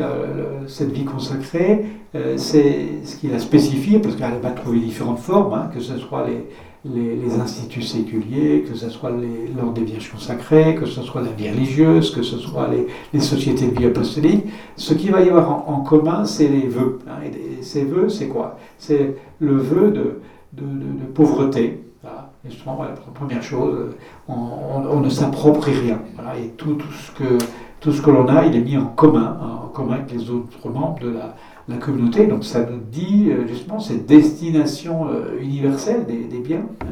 cette 0.67 0.93
vie 0.93 1.05
consacrée, 1.05 1.87
euh, 2.15 2.35
c'est 2.37 2.87
ce 3.05 3.17
qu'il 3.17 3.33
a 3.33 3.39
spécifié, 3.39 3.99
parce 3.99 4.15
qu'elle 4.17 4.41
va 4.43 4.51
trouver 4.51 4.79
différentes 4.79 5.21
formes, 5.21 5.55
hein, 5.55 5.71
que 5.73 5.81
ce 5.81 5.97
soit 5.97 6.27
les, 6.27 6.45
les, 6.85 7.41
instituts 7.41 7.83
séculiers, 7.83 8.65
que 8.69 8.75
ce 8.75 8.91
soit 8.91 9.11
l'ordre 9.57 9.75
des 9.75 9.85
vierges 9.85 10.11
consacrées, 10.11 10.75
que 10.75 10.87
ce 10.87 11.03
soit 11.03 11.23
la 11.23 11.31
vie 11.31 11.49
religieuse, 11.51 12.15
que 12.15 12.23
ce 12.23 12.39
soit 12.39 12.69
les, 13.13 13.21
sociétés 13.21 13.69
de 13.69 13.79
vie 13.79 13.87
apostolique. 13.87 14.45
Ce 14.77 14.95
qu'il 14.95 15.13
va 15.13 15.21
y 15.21 15.29
avoir 15.29 15.69
en, 15.69 15.81
commun, 15.81 16.25
c'est 16.25 16.49
les 16.49 16.67
vœux. 16.67 16.99
Hein. 17.09 17.25
et 17.25 17.63
ces 17.63 17.85
vœux, 17.85 18.09
c'est 18.09 18.29
quoi? 18.29 18.59
C'est 18.79 19.15
le 19.39 19.57
vœu 19.57 19.91
de, 19.91 20.21
de, 20.53 21.05
pauvreté. 21.15 21.79
Et 22.45 22.51
justement, 22.51 22.85
première 23.15 23.43
chose, 23.43 23.95
on, 24.27 25.01
ne 25.01 25.09
s'approprie 25.09 25.75
rien. 25.75 26.01
et 26.37 26.49
tout, 26.57 26.75
tout, 26.75 26.93
ce 26.93 27.13
que, 27.13 28.03
que 28.03 28.11
l'on 28.11 28.27
a, 28.27 28.45
il 28.47 28.57
est 28.57 28.61
mis 28.61 28.77
en 28.77 28.87
commun, 28.87 29.39
hein, 29.41 29.61
en 29.65 29.69
commun 29.69 29.95
avec 29.95 30.11
les 30.11 30.29
autres 30.29 30.69
membres 30.69 30.99
de 30.99 31.11
la, 31.11 31.37
la 31.69 31.77
communauté. 31.77 32.27
Donc 32.27 32.45
ça 32.45 32.61
nous 32.61 32.81
dit 32.91 33.29
euh, 33.31 33.47
justement 33.47 33.81
cette 33.81 34.07
destination 34.07 35.09
euh, 35.09 35.41
universelle 35.41 36.05
des, 36.07 36.39
biens. 36.39 36.67
Hein. 36.83 36.87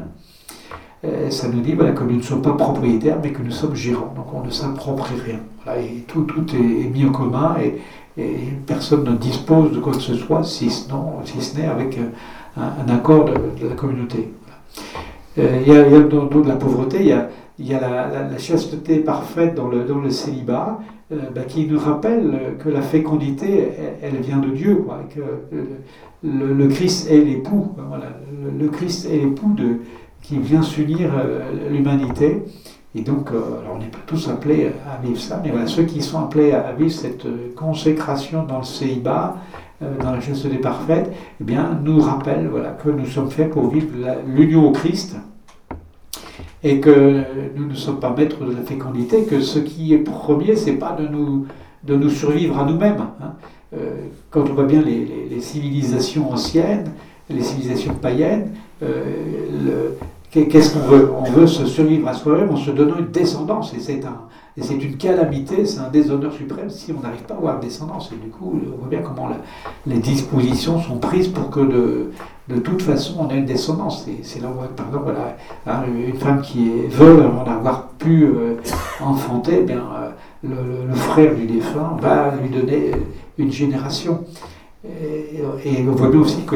Euh, 1.03 1.29
ça 1.29 1.47
nous 1.47 1.61
dit 1.61 1.75
que 1.75 2.03
nous 2.03 2.17
ne 2.17 2.21
sommes 2.21 2.41
pas 2.41 2.53
propriétaires, 2.53 3.17
mais 3.21 3.31
que 3.31 3.41
nous 3.41 3.51
sommes 3.51 3.75
gérants. 3.75 4.13
Donc 4.15 4.33
on 4.33 4.43
ne 4.43 4.51
s'approprie 4.51 5.15
rien. 5.19 5.39
tout, 6.07 6.23
tout 6.23 6.45
est, 6.55 6.89
mis 6.89 7.05
en 7.05 7.11
commun 7.11 7.55
et, 7.61 7.79
personne 8.67 9.05
ne 9.05 9.15
dispose 9.15 9.71
de 9.71 9.79
quoi 9.79 9.93
que 9.93 10.01
ce 10.01 10.13
soit, 10.15 10.43
si 10.43 10.69
ce, 10.69 11.57
n'est 11.57 11.65
avec 11.65 11.97
un, 12.57 12.93
accord 12.93 13.25
de, 13.25 13.67
la 13.67 13.73
communauté. 13.73 14.33
Il 15.37 15.43
y, 15.65 15.71
a, 15.71 16.01
dans, 16.01 16.25
de 16.25 16.47
la 16.47 16.57
pauvreté, 16.57 16.97
il 16.99 17.07
y 17.07 17.13
a, 17.13 17.29
y 17.57 17.73
a 17.73 17.79
la, 17.79 18.37
chasteté 18.37 18.97
parfaite 18.97 19.55
dans 19.55 19.69
le, 19.69 20.09
célibat, 20.09 20.79
bah, 21.11 21.41
qui 21.45 21.65
nous 21.67 21.79
rappelle 21.79 22.55
que 22.59 22.69
la 22.69 22.81
fécondité, 22.81 23.67
elle, 24.01 24.21
vient 24.21 24.37
de 24.37 24.49
Dieu, 24.49 24.85
que 25.13 25.21
le, 26.23 26.67
Christ 26.67 27.11
est 27.11 27.19
l'époux, 27.19 27.71
voilà, 27.89 28.17
le, 28.57 28.67
Christ 28.69 29.09
est 29.11 29.17
l'époux 29.17 29.53
de, 29.53 29.81
qui 30.21 30.37
vient 30.37 30.61
s'unir 30.61 31.11
euh, 31.13 31.69
l'humanité. 31.69 32.43
Et 32.95 33.01
donc, 33.01 33.31
euh, 33.31 33.59
alors 33.61 33.75
on 33.75 33.79
n'est 33.79 33.87
pas 33.87 33.99
tous 34.05 34.29
appelés 34.29 34.71
à 34.87 35.05
vivre 35.05 35.19
ça, 35.19 35.41
mais 35.43 35.51
ceux 35.65 35.83
qui 35.83 36.01
sont 36.01 36.19
appelés 36.19 36.53
à 36.53 36.71
vivre 36.71 36.91
cette 36.91 37.27
consécration 37.55 38.43
dans 38.43 38.59
le 38.59 38.65
célibat, 38.65 39.35
dans 39.81 40.11
la 40.11 40.21
chasteté 40.21 40.57
parfaite, 40.57 41.11
eh 41.39 41.43
bien, 41.43 41.79
nous 41.83 41.99
rappellent 41.99 42.47
voilà, 42.47 42.69
que 42.69 42.89
nous 42.89 43.05
sommes 43.05 43.31
faits 43.31 43.49
pour 43.49 43.69
vivre 43.69 43.87
l'union 44.27 44.67
au 44.67 44.71
Christ, 44.71 45.15
et 46.63 46.79
que 46.79 47.23
nous 47.55 47.67
ne 47.67 47.73
sommes 47.73 47.99
pas 47.99 48.13
maîtres 48.15 48.43
de 48.45 48.51
la 48.51 48.61
fécondité, 48.61 49.23
que 49.23 49.41
ce 49.41 49.59
qui 49.59 49.93
est 49.93 49.99
premier, 49.99 50.55
c'est 50.55 50.73
pas 50.73 50.91
de 50.91 51.07
nous, 51.07 51.45
de 51.83 51.95
nous 51.95 52.09
survivre 52.09 52.59
à 52.59 52.65
nous-mêmes. 52.65 53.07
Hein. 53.21 53.33
Euh, 53.73 53.95
quand 54.29 54.41
on 54.49 54.53
voit 54.53 54.65
bien 54.65 54.81
les, 54.81 55.39
civilisations 55.41 56.31
anciennes, 56.31 56.91
les 57.29 57.41
civilisations 57.41 57.95
païennes, 57.95 58.51
euh, 58.83 59.89
qu'est-ce 60.29 60.73
qu'on 60.73 60.87
veut? 60.87 61.11
On 61.17 61.31
veut 61.31 61.47
se 61.47 61.65
survivre 61.65 62.07
à 62.07 62.13
soi-même 62.13 62.51
en 62.51 62.57
se 62.57 62.69
donnant 62.69 62.97
une 62.99 63.11
descendance, 63.11 63.73
et 63.73 63.79
c'est 63.79 64.05
un, 64.05 64.21
et 64.57 64.63
c'est 64.63 64.75
une 64.75 64.97
calamité, 64.97 65.65
c'est 65.65 65.79
un 65.79 65.89
déshonneur 65.89 66.33
suprême 66.33 66.69
si 66.69 66.91
on 66.91 67.01
n'arrive 67.01 67.21
pas 67.21 67.35
à 67.35 67.37
avoir 67.37 67.59
descendance. 67.59 68.11
Et 68.11 68.17
du 68.21 68.29
coup, 68.29 68.59
on 68.73 68.79
voit 68.79 68.89
bien 68.89 68.99
comment 68.99 69.29
les 69.85 69.97
dispositions 69.99 70.81
sont 70.81 70.97
prises 70.97 71.29
pour 71.29 71.49
que 71.49 71.61
de, 71.61 72.11
de 72.49 72.59
toute 72.59 72.81
façon 72.81 73.15
on 73.19 73.29
ait 73.29 73.37
une 73.37 73.45
descendance. 73.45 74.05
C'est 74.23 74.41
là 74.41 74.49
où, 74.49 74.75
par 74.75 74.87
exemple, 74.87 75.03
voilà, 75.05 75.37
hein, 75.67 75.85
une 75.87 76.17
femme 76.17 76.41
qui 76.41 76.67
est 76.67 76.87
veuve 76.87 77.21
avant 77.21 77.43
d'avoir 77.45 77.87
pu 77.91 78.25
euh, 78.25 78.55
enfanter, 78.99 79.59
eh 79.61 79.63
bien, 79.63 79.83
euh, 80.43 80.85
le, 80.87 80.93
frère 80.95 81.33
du 81.33 81.45
défunt 81.45 81.97
va 82.01 82.33
lui 82.35 82.49
donner 82.49 82.91
une 83.37 83.51
génération. 83.51 84.25
Et, 84.83 85.41
on 85.87 85.91
voit 85.91 86.09
bien 86.09 86.19
aussi 86.19 86.43
que 86.43 86.55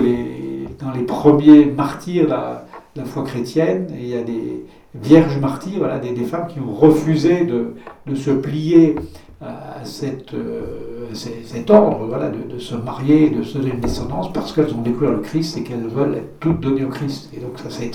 dans 0.80 0.92
les 0.92 1.04
premiers 1.04 1.66
martyrs 1.66 2.28
la, 2.28 2.66
la 2.96 3.06
foi 3.06 3.24
chrétienne, 3.24 3.88
il 3.98 4.08
y 4.08 4.16
a 4.18 4.24
des 4.24 4.66
vierges 5.02 5.38
martyrs, 5.40 5.80
voilà, 5.80 6.00
des, 6.00 6.16
femmes 6.24 6.48
qui 6.48 6.60
ont 6.60 6.74
refusé 6.74 7.46
de, 7.46 8.16
se 8.16 8.32
plier 8.32 8.96
à 9.42 9.84
cette, 9.84 10.34
euh, 10.34 11.10
cet 11.14 11.70
ordre 11.70 12.06
voilà, 12.08 12.30
de, 12.30 12.58
se 12.58 12.76
marier, 12.76 13.30
de 13.30 13.44
se 13.44 13.58
donner 13.58 13.72
une 13.72 13.80
descendance, 13.80 14.32
parce 14.32 14.54
qu'elles 14.54 14.74
ont 14.74 14.82
découvert 14.82 15.12
le 15.12 15.20
Christ 15.20 15.58
et 15.58 15.64
qu'elles 15.64 15.88
veulent 15.88 16.16
être 16.16 16.40
toutes 16.40 16.62
données 16.62 16.86
au 16.86 16.90
Christ. 16.90 17.30
Et 17.36 17.40
donc 17.40 17.60
ça 17.60 17.70
c'est 17.70 17.92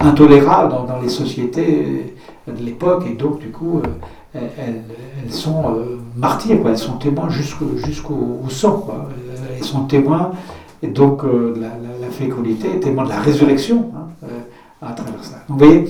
intolérable 0.00 0.72
dans, 0.72 1.00
les 1.00 1.08
sociétés 1.08 2.14
de 2.46 2.62
l'époque, 2.62 3.04
et 3.10 3.14
donc 3.14 3.38
du 3.38 3.50
coup 3.50 3.80
euh, 4.36 4.40
elles, 4.58 5.32
sont 5.32 5.74
euh, 5.76 5.98
martyrs, 6.16 6.60
quoi. 6.60 6.72
elles 6.72 6.78
sont 6.78 6.98
témoins 6.98 7.30
jusqu'au 7.30 7.76
jusqu'au 7.76 8.40
sang, 8.48 8.82
quoi. 8.84 9.08
elles 9.56 9.64
sont 9.64 9.84
témoins 9.84 10.32
et 10.82 10.88
donc 10.88 11.22
la, 11.22 11.68
la, 12.00 12.10
fécondité, 12.10 12.78
témoins 12.78 13.04
de 13.04 13.08
la 13.08 13.18
résurrection. 13.20 13.90
Hein, 13.96 14.03
à 14.82 14.92
travers 14.92 15.24
ça. 15.24 15.44
vous 15.48 15.58
voyez 15.58 15.84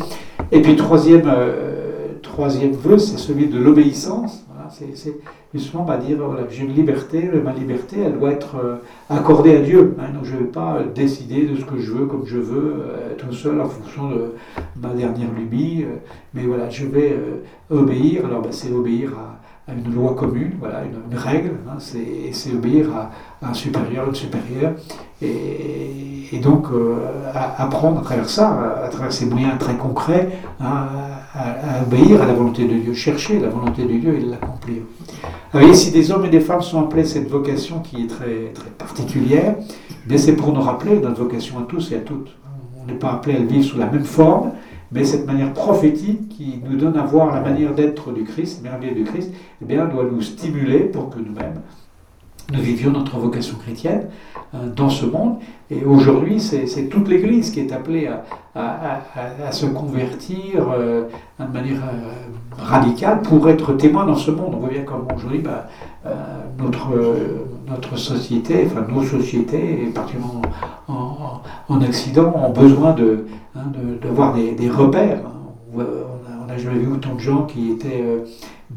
Et 0.52 0.62
puis 0.62 0.76
troisième, 0.76 1.26
euh, 1.26 2.14
troisième 2.22 2.72
vœu, 2.72 2.98
c'est 2.98 3.18
celui 3.18 3.46
de 3.46 3.58
l'obéissance. 3.58 4.44
c'est 4.70 5.16
justement 5.52 5.84
bah, 5.84 5.96
dire 5.98 6.18
voilà, 6.18 6.46
j'ai 6.50 6.64
une 6.64 6.74
liberté, 6.74 7.30
ma 7.42 7.52
liberté, 7.52 7.96
elle 8.04 8.18
doit 8.18 8.32
être 8.32 8.56
euh, 8.56 8.76
accordée 9.08 9.56
à 9.56 9.60
Dieu. 9.60 9.96
Hein, 9.98 10.12
donc 10.14 10.24
je 10.24 10.34
ne 10.34 10.40
vais 10.40 10.44
pas 10.44 10.78
décider 10.94 11.46
de 11.46 11.56
ce 11.56 11.64
que 11.64 11.78
je 11.78 11.92
veux 11.92 12.06
comme 12.06 12.26
je 12.26 12.38
veux, 12.38 12.74
euh, 12.78 13.14
tout 13.16 13.32
seul 13.32 13.60
en 13.60 13.68
fonction 13.68 14.10
de 14.10 14.32
ma 14.80 14.90
dernière 14.94 15.32
lubie. 15.32 15.84
mais 16.32 16.42
voilà, 16.42 16.68
je 16.70 16.86
vais 16.86 17.16
obéir. 17.70 18.26
Alors 18.26 18.42
bah, 18.42 18.48
c'est 18.50 18.72
obéir 18.72 19.12
à, 19.18 19.40
une 19.68 19.94
loi 19.94 20.14
commune, 20.14 20.52
voilà, 20.60 20.82
une, 20.84 21.16
règle, 21.16 21.52
hein, 21.68 21.78
c'est 21.78 22.52
obéir 22.52 22.86
à, 22.94 23.10
un 23.48 23.54
supérieur, 23.54 24.06
une 24.08 24.14
supérieure. 24.14 24.72
Et, 25.22 26.14
et 26.34 26.38
donc 26.38 26.66
euh, 26.72 26.96
apprendre 27.34 28.00
à 28.00 28.02
travers 28.02 28.28
ça, 28.28 28.82
à, 28.84 28.88
travers 28.88 29.12
ces 29.12 29.26
moyens 29.26 29.58
très 29.58 29.76
concrets, 29.76 30.30
à, 30.60 30.88
obéir 31.86 32.22
à 32.22 32.26
la 32.26 32.32
volonté 32.32 32.64
de 32.64 32.74
Dieu, 32.74 32.94
chercher 32.94 33.38
la 33.40 33.48
volonté 33.48 33.84
de 33.84 33.92
Dieu 33.92 34.14
et 34.16 34.20
l'accomplir. 34.20 34.82
Vous 35.52 35.60
voyez, 35.60 35.74
si 35.74 35.90
des 35.90 36.10
hommes 36.10 36.24
et 36.24 36.30
des 36.30 36.40
femmes 36.40 36.62
sont 36.62 36.82
appelés 36.82 37.02
à 37.02 37.06
cette 37.06 37.28
vocation 37.28 37.80
qui 37.80 38.04
est 38.04 38.06
très, 38.06 38.52
très 38.54 38.70
particulière, 38.70 39.56
eh 40.10 40.18
c'est 40.18 40.36
pour 40.36 40.52
nous 40.52 40.60
rappeler 40.60 40.98
notre 41.00 41.22
vocation 41.22 41.58
à 41.58 41.62
tous 41.62 41.92
et 41.92 41.96
à 41.96 42.00
toutes. 42.00 42.30
On 42.82 42.86
n'est 42.86 42.98
pas 42.98 43.12
appelé 43.12 43.36
à 43.36 43.40
vivre 43.40 43.64
sous 43.64 43.78
la 43.78 43.86
même 43.86 44.04
forme, 44.04 44.52
mais 44.94 45.04
cette 45.04 45.26
manière 45.26 45.52
prophétique 45.52 46.28
qui 46.28 46.60
nous 46.64 46.76
donne 46.76 46.96
à 46.96 47.04
voir 47.04 47.34
la 47.34 47.40
manière 47.40 47.74
d'être 47.74 48.12
du 48.12 48.22
Christ, 48.22 48.62
merveille 48.62 48.94
du 48.94 49.02
Christ, 49.02 49.32
eh 49.60 49.64
bien, 49.64 49.86
doit 49.86 50.04
nous 50.04 50.22
stimuler 50.22 50.84
pour 50.84 51.10
que 51.10 51.18
nous-mêmes, 51.18 51.60
nous 52.52 52.60
vivions 52.60 52.90
notre 52.90 53.18
vocation 53.18 53.56
chrétienne 53.56 54.08
dans 54.76 54.88
ce 54.88 55.06
monde. 55.06 55.38
Et 55.70 55.84
aujourd'hui, 55.84 56.40
c'est 56.40 56.88
toute 56.88 57.08
l'Église 57.08 57.50
qui 57.50 57.60
est 57.60 57.72
appelée 57.72 58.08
à, 58.54 59.50
se 59.50 59.66
convertir 59.66 60.66
de 61.40 61.52
manière 61.52 61.80
radicale 62.56 63.22
pour 63.22 63.48
être 63.48 63.72
témoin 63.72 64.04
dans 64.06 64.14
ce 64.14 64.30
monde. 64.30 64.54
On 64.54 64.58
voit 64.58 64.68
bien 64.68 64.82
comme 64.82 65.06
aujourd'hui, 65.16 65.38
bah, 65.38 65.66
notre, 66.58 67.96
société, 67.96 68.66
enfin 68.66 68.86
nos 68.88 69.02
sociétés, 69.02 69.84
et 69.84 69.86
particulièrement 69.86 70.42
en, 70.88 71.40
en, 71.68 71.82
Occident, 71.82 72.32
ont 72.36 72.50
besoin 72.50 72.92
de, 72.92 73.26
hein, 73.56 73.64
d'avoir 74.02 74.34
des, 74.34 74.70
repères. 74.70 75.20
On 75.76 76.46
n'a 76.46 76.58
jamais 76.58 76.78
vu 76.78 76.92
autant 76.92 77.14
de 77.14 77.20
gens 77.20 77.44
qui 77.44 77.70
étaient 77.72 78.02
euh, 78.02 78.24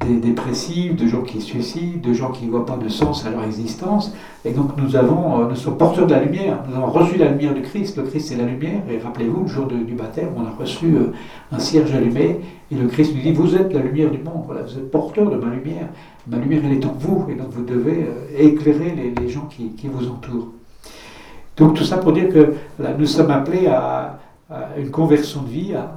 des 0.06 0.18
dépressifs, 0.18 0.96
de 0.96 1.08
gens 1.08 1.22
qui 1.22 1.42
se 1.42 1.48
suicident, 1.48 2.00
de 2.08 2.14
gens 2.14 2.32
qui 2.32 2.46
ne 2.46 2.52
voient 2.52 2.66
pas 2.66 2.78
de 2.78 2.90
sens 2.90 3.26
à 3.26 3.30
leur 3.30 3.44
existence. 3.44 4.14
Et 4.46 4.52
donc 4.52 4.78
nous, 4.78 4.96
avons, 4.96 5.42
euh, 5.42 5.50
nous 5.50 5.56
sommes 5.56 5.78
porteurs 5.78 6.08
de 6.08 6.14
la 6.14 6.24
lumière. 6.24 6.60
Nous 6.70 6.76
avons 6.76 6.92
reçu 6.92 7.18
la 7.18 7.30
lumière 7.30 7.54
du 7.54 7.62
Christ. 7.62 7.98
Le 7.98 8.04
Christ 8.04 8.30
c'est 8.30 8.36
la 8.36 8.46
lumière. 8.46 8.82
Et 8.90 9.00
rappelez-vous, 9.00 9.44
le 9.44 9.48
jour 9.48 9.66
du 9.68 9.94
baptême, 9.94 10.30
on 10.36 10.46
a 10.46 10.52
reçu 10.58 10.96
euh, 10.96 11.12
un 11.52 11.60
cierge 11.60 11.94
allumé. 11.94 12.42
Et 12.72 12.76
le 12.76 12.88
Christ 12.88 13.16
nous 13.16 13.22
dit, 13.22 13.32
vous 13.32 13.56
êtes 13.56 13.74
la 13.74 13.82
lumière 13.82 14.12
du 14.12 14.20
monde. 14.20 14.44
Voilà, 14.46 14.62
vous 14.64 14.78
êtes 14.78 14.92
porteur 14.92 15.30
de 15.30 15.38
ma 15.38 15.54
lumière. 15.54 15.88
Ma 16.28 16.38
lumière, 16.38 16.62
elle 16.66 16.74
est 16.74 16.86
en 16.86 16.94
vous. 16.94 17.26
Et 17.30 17.36
donc 17.36 17.50
vous 17.52 17.64
devez 17.64 18.08
éclairer 18.38 18.94
les, 19.20 19.30
gens 19.30 19.48
qui, 19.50 19.72
vous 19.88 20.08
entourent. 20.08 20.50
Donc 21.56 21.76
tout 21.76 21.84
ça 21.84 21.98
pour 21.98 22.12
dire 22.14 22.30
que 22.30 22.54
nous 22.98 23.06
sommes 23.06 23.32
appelés 23.32 23.68
à, 23.68 24.20
une 24.78 24.92
conversion 24.92 25.42
de 25.42 25.50
vie, 25.50 25.74
à, 25.74 25.92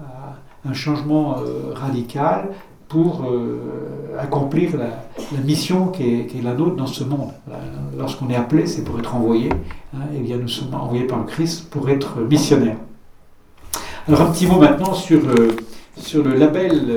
un 0.69 0.73
changement 0.73 1.39
euh, 1.39 1.73
radical 1.75 2.49
pour 2.91 3.23
euh, 3.25 4.19
accomplir 4.19 4.73
la, 4.77 5.41
mission 5.45 5.87
qui 5.87 6.03
est, 6.03 6.43
la 6.43 6.55
nôtre 6.55 6.75
dans 6.75 6.89
ce 6.89 7.05
monde. 7.05 7.31
Lorsqu'on 7.97 8.29
est 8.29 8.35
appelé, 8.35 8.67
c'est 8.67 8.83
pour 8.83 8.99
être 8.99 9.15
envoyé. 9.15 9.49
Hein, 9.95 10.01
et 10.15 10.19
bien 10.19 10.37
nous 10.37 10.49
sommes 10.49 10.75
envoyés 10.75 11.07
par 11.07 11.19
le 11.19 11.25
Christ 11.25 11.71
pour 11.71 11.89
être 11.89 12.21
missionnaires. 12.21 12.77
Alors 14.09 14.23
un 14.23 14.33
petit 14.33 14.47
mot 14.47 14.59
maintenant 14.59 14.93
sur, 14.93 15.21
euh, 15.21 15.57
sur 15.97 16.25
le 16.25 16.35
label 16.35 16.97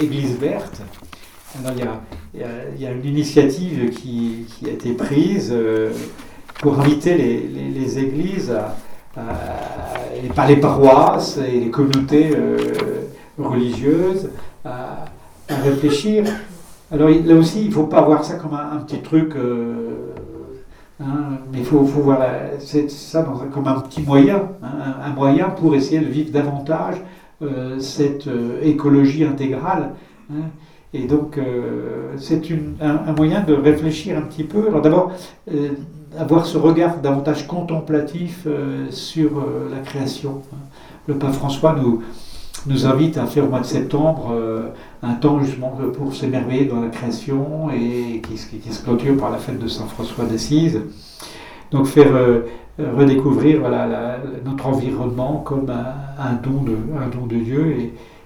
Église 0.00 0.38
verte. 0.38 0.80
Il, 1.66 2.40
y 2.80 2.86
a, 2.86 2.92
une 2.92 3.04
initiative 3.04 3.90
qui, 3.90 4.46
a 4.64 4.68
été 4.68 4.92
prise 4.92 5.52
pour 6.60 6.78
inviter 6.78 7.16
les, 7.16 7.98
églises, 7.98 8.54
par 10.36 10.46
les 10.46 10.56
paroisses 10.56 11.38
et 11.38 11.58
les 11.58 11.70
communautés 11.70 12.30
religieuses 13.38 14.28
à, 14.68 15.54
réfléchir. 15.62 16.24
Alors 16.90 17.08
là 17.08 17.34
aussi, 17.34 17.62
il 17.62 17.68
ne 17.68 17.74
faut 17.74 17.86
pas 17.86 18.02
voir 18.02 18.24
ça 18.24 18.34
comme 18.34 18.54
un, 18.54 18.78
petit 18.78 19.00
truc, 19.00 19.34
euh, 19.36 20.14
hein, 21.00 21.38
mais 21.52 21.58
il 21.58 21.64
faut, 21.64 21.80
voir 21.80 22.20
ça 22.88 23.26
comme 23.52 23.66
un 23.66 23.80
petit 23.80 24.02
moyen, 24.02 24.42
hein, 24.62 24.94
un, 25.04 25.10
moyen 25.10 25.50
pour 25.50 25.74
essayer 25.74 26.00
de 26.00 26.06
vivre 26.06 26.30
davantage 26.32 26.96
euh, 27.42 27.78
cette 27.78 28.26
euh, 28.26 28.60
écologie 28.62 29.24
intégrale. 29.24 29.90
Hein. 30.30 30.48
Et 30.94 31.06
donc, 31.06 31.38
c'est 32.16 32.40
un, 32.80 33.12
moyen 33.12 33.42
de 33.42 33.52
réfléchir 33.52 34.16
un 34.16 34.22
petit 34.22 34.44
peu. 34.44 34.68
Alors 34.68 34.80
d'abord, 34.80 35.12
avoir 36.18 36.46
ce 36.46 36.56
regard 36.56 36.96
davantage 36.96 37.46
contemplatif 37.46 38.48
sur 38.88 39.44
la 39.70 39.80
création. 39.80 40.40
Le 41.06 41.16
pape 41.16 41.32
François 41.32 41.76
nous, 41.78 42.02
nous 42.66 42.86
invite 42.86 43.16
à 43.18 43.26
faire 43.26 43.44
au 43.44 43.48
mois 43.48 43.60
de 43.60 43.66
septembre 43.66 44.32
euh, 44.32 44.68
un 45.02 45.14
temps 45.14 45.42
justement 45.42 45.76
pour 45.96 46.14
s'émerveiller 46.14 46.66
dans 46.66 46.80
la 46.80 46.88
création 46.88 47.70
et 47.70 48.20
qui, 48.20 48.36
se 48.36 48.82
clôture 48.82 49.16
par 49.16 49.30
la 49.30 49.38
fête 49.38 49.58
de 49.58 49.68
Saint 49.68 49.86
François 49.86 50.24
d'Assise. 50.24 50.80
Donc 51.70 51.86
faire 51.86 52.14
euh, 52.14 52.40
redécouvrir 52.78 53.60
voilà, 53.60 54.18
notre 54.44 54.66
environnement 54.66 55.42
comme 55.44 55.70
un, 55.70 56.34
don, 56.42 56.62
de, 56.62 56.76
un 57.00 57.08
don 57.08 57.26
de 57.26 57.36
Dieu. 57.36 57.76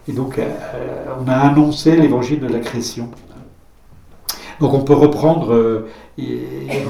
Et, 0.09 0.12
donc 0.12 0.39
euh, 0.39 0.49
on 1.24 1.28
a 1.28 1.35
annoncé 1.35 1.97
l'évangile 1.97 2.41
de 2.41 2.49
la 2.49 2.59
création. 2.59 3.09
Donc 4.61 4.74
on 4.74 4.80
peut 4.80 4.95
reprendre 4.95 5.87
et 6.18 6.39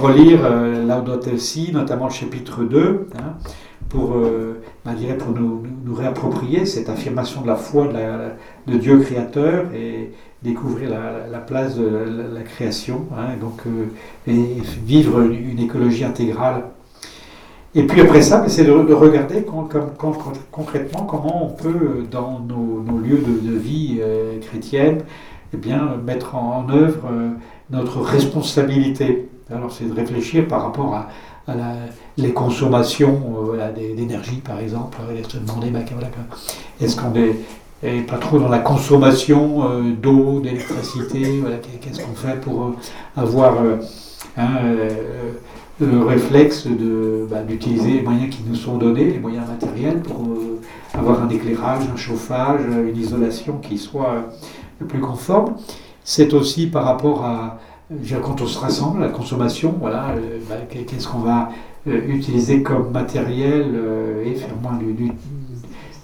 relire 0.01 0.41
Laudato 0.87 1.37
Si, 1.39 1.73
notamment 1.73 2.07
le 2.07 2.13
chapitre 2.13 2.65
2 2.65 3.09
pour, 3.93 4.15
euh, 4.15 4.62
bah, 4.85 4.93
pour 5.17 5.33
nous, 5.39 5.63
réapproprier 5.95 6.67
cette 6.67 6.89
affirmation 6.89 7.43
de 7.43 7.47
la 7.47 7.55
foi 7.55 7.89
de, 8.67 8.77
Dieu 8.79 8.99
créateur 8.99 9.67
et 9.75 10.11
découvrir 10.43 10.91
la, 10.91 11.39
place 11.39 11.77
de 11.77 11.87
la, 12.35 12.43
création, 12.43 13.07
hein, 13.17 13.37
donc, 13.41 13.63
euh, 13.67 13.87
et 14.27 14.61
vivre 14.85 15.21
une, 15.23 15.61
écologie 15.61 16.05
intégrale. 16.05 16.65
Et 17.77 17.85
puis 17.85 18.01
après 18.01 18.23
ça, 18.23 18.45
c'est 18.49 18.65
de, 18.65 18.73
regarder 18.73 19.45
concrètement 20.51 21.05
comment 21.05 21.47
on 21.47 21.51
peut, 21.51 22.05
dans 22.11 22.41
nos, 22.41 22.99
lieux 22.99 23.23
de, 23.25 23.57
vie 23.57 23.99
euh, 24.01 24.41
chrétienne, 24.41 25.03
eh 25.55 25.59
bien, 25.59 25.97
mettre 26.05 26.35
en, 26.35 26.69
œuvre 26.71 27.09
notre 27.71 28.01
responsabilité. 28.01 29.29
Alors 29.49 29.71
c'est 29.71 29.85
de 29.85 29.95
réfléchir 29.95 30.49
par 30.49 30.65
rapport 30.65 30.95
à, 30.95 31.09
les 32.17 32.33
consommations 32.33 33.21
euh, 33.55 33.95
d'énergie, 33.95 34.37
par 34.37 34.61
exemple, 34.61 34.99
et 35.17 35.23
se 35.29 35.39
demander 35.39 35.73
est-ce 36.81 36.97
qu'on 36.97 37.15
est, 37.15 38.03
pas 38.07 38.19
trop 38.19 38.39
dans 38.39 38.49
la 38.49 38.61
consommation 38.61 39.65
euh, 39.65 39.93
d'eau, 39.93 40.41
d'électricité, 40.41 41.43
qu'est-ce 41.81 42.01
qu'on 42.01 42.15
fait 42.15 42.41
pour 42.41 42.63
euh, 42.63 42.77
avoir 43.17 43.55
hein, 44.37 44.51
le 45.81 46.05
réflexe 46.05 46.69
bah, 47.29 47.43
d'utiliser 47.43 47.95
les 47.95 48.03
moyens 48.03 48.31
qui 48.31 48.43
nous 48.47 48.55
sont 48.55 48.77
donnés, 48.77 49.07
les 49.07 49.19
moyens 49.19 49.47
matériels, 49.49 50.01
pour 50.01 50.29
avoir 50.95 51.23
un 51.23 51.29
éclairage, 51.29 51.83
un 51.93 51.97
chauffage, 51.97 52.61
une 52.67 52.97
isolation 52.97 53.59
qui 53.59 53.79
soit 53.79 54.27
le 54.79 54.87
plus 54.87 55.01
conforme. 55.01 55.55
C'est 56.05 56.35
aussi 56.35 56.67
par 56.67 56.85
rapport 56.85 57.25
à 57.25 57.59
quand 58.23 58.41
on 58.41 58.47
se 58.47 58.59
rassemble, 58.59 59.01
la 59.01 59.09
consommation, 59.09 59.75
voilà, 59.81 60.11
euh, 60.11 60.39
bah, 60.49 60.57
qu'est-ce 60.69 61.09
qu'on 61.09 61.19
va 61.19 61.51
euh, 61.87 62.01
utiliser 62.09 62.63
comme 62.63 62.91
matériel 62.91 63.73
euh, 63.75 64.25
et 64.25 64.35
faire 64.35 64.55
moins 64.63 64.79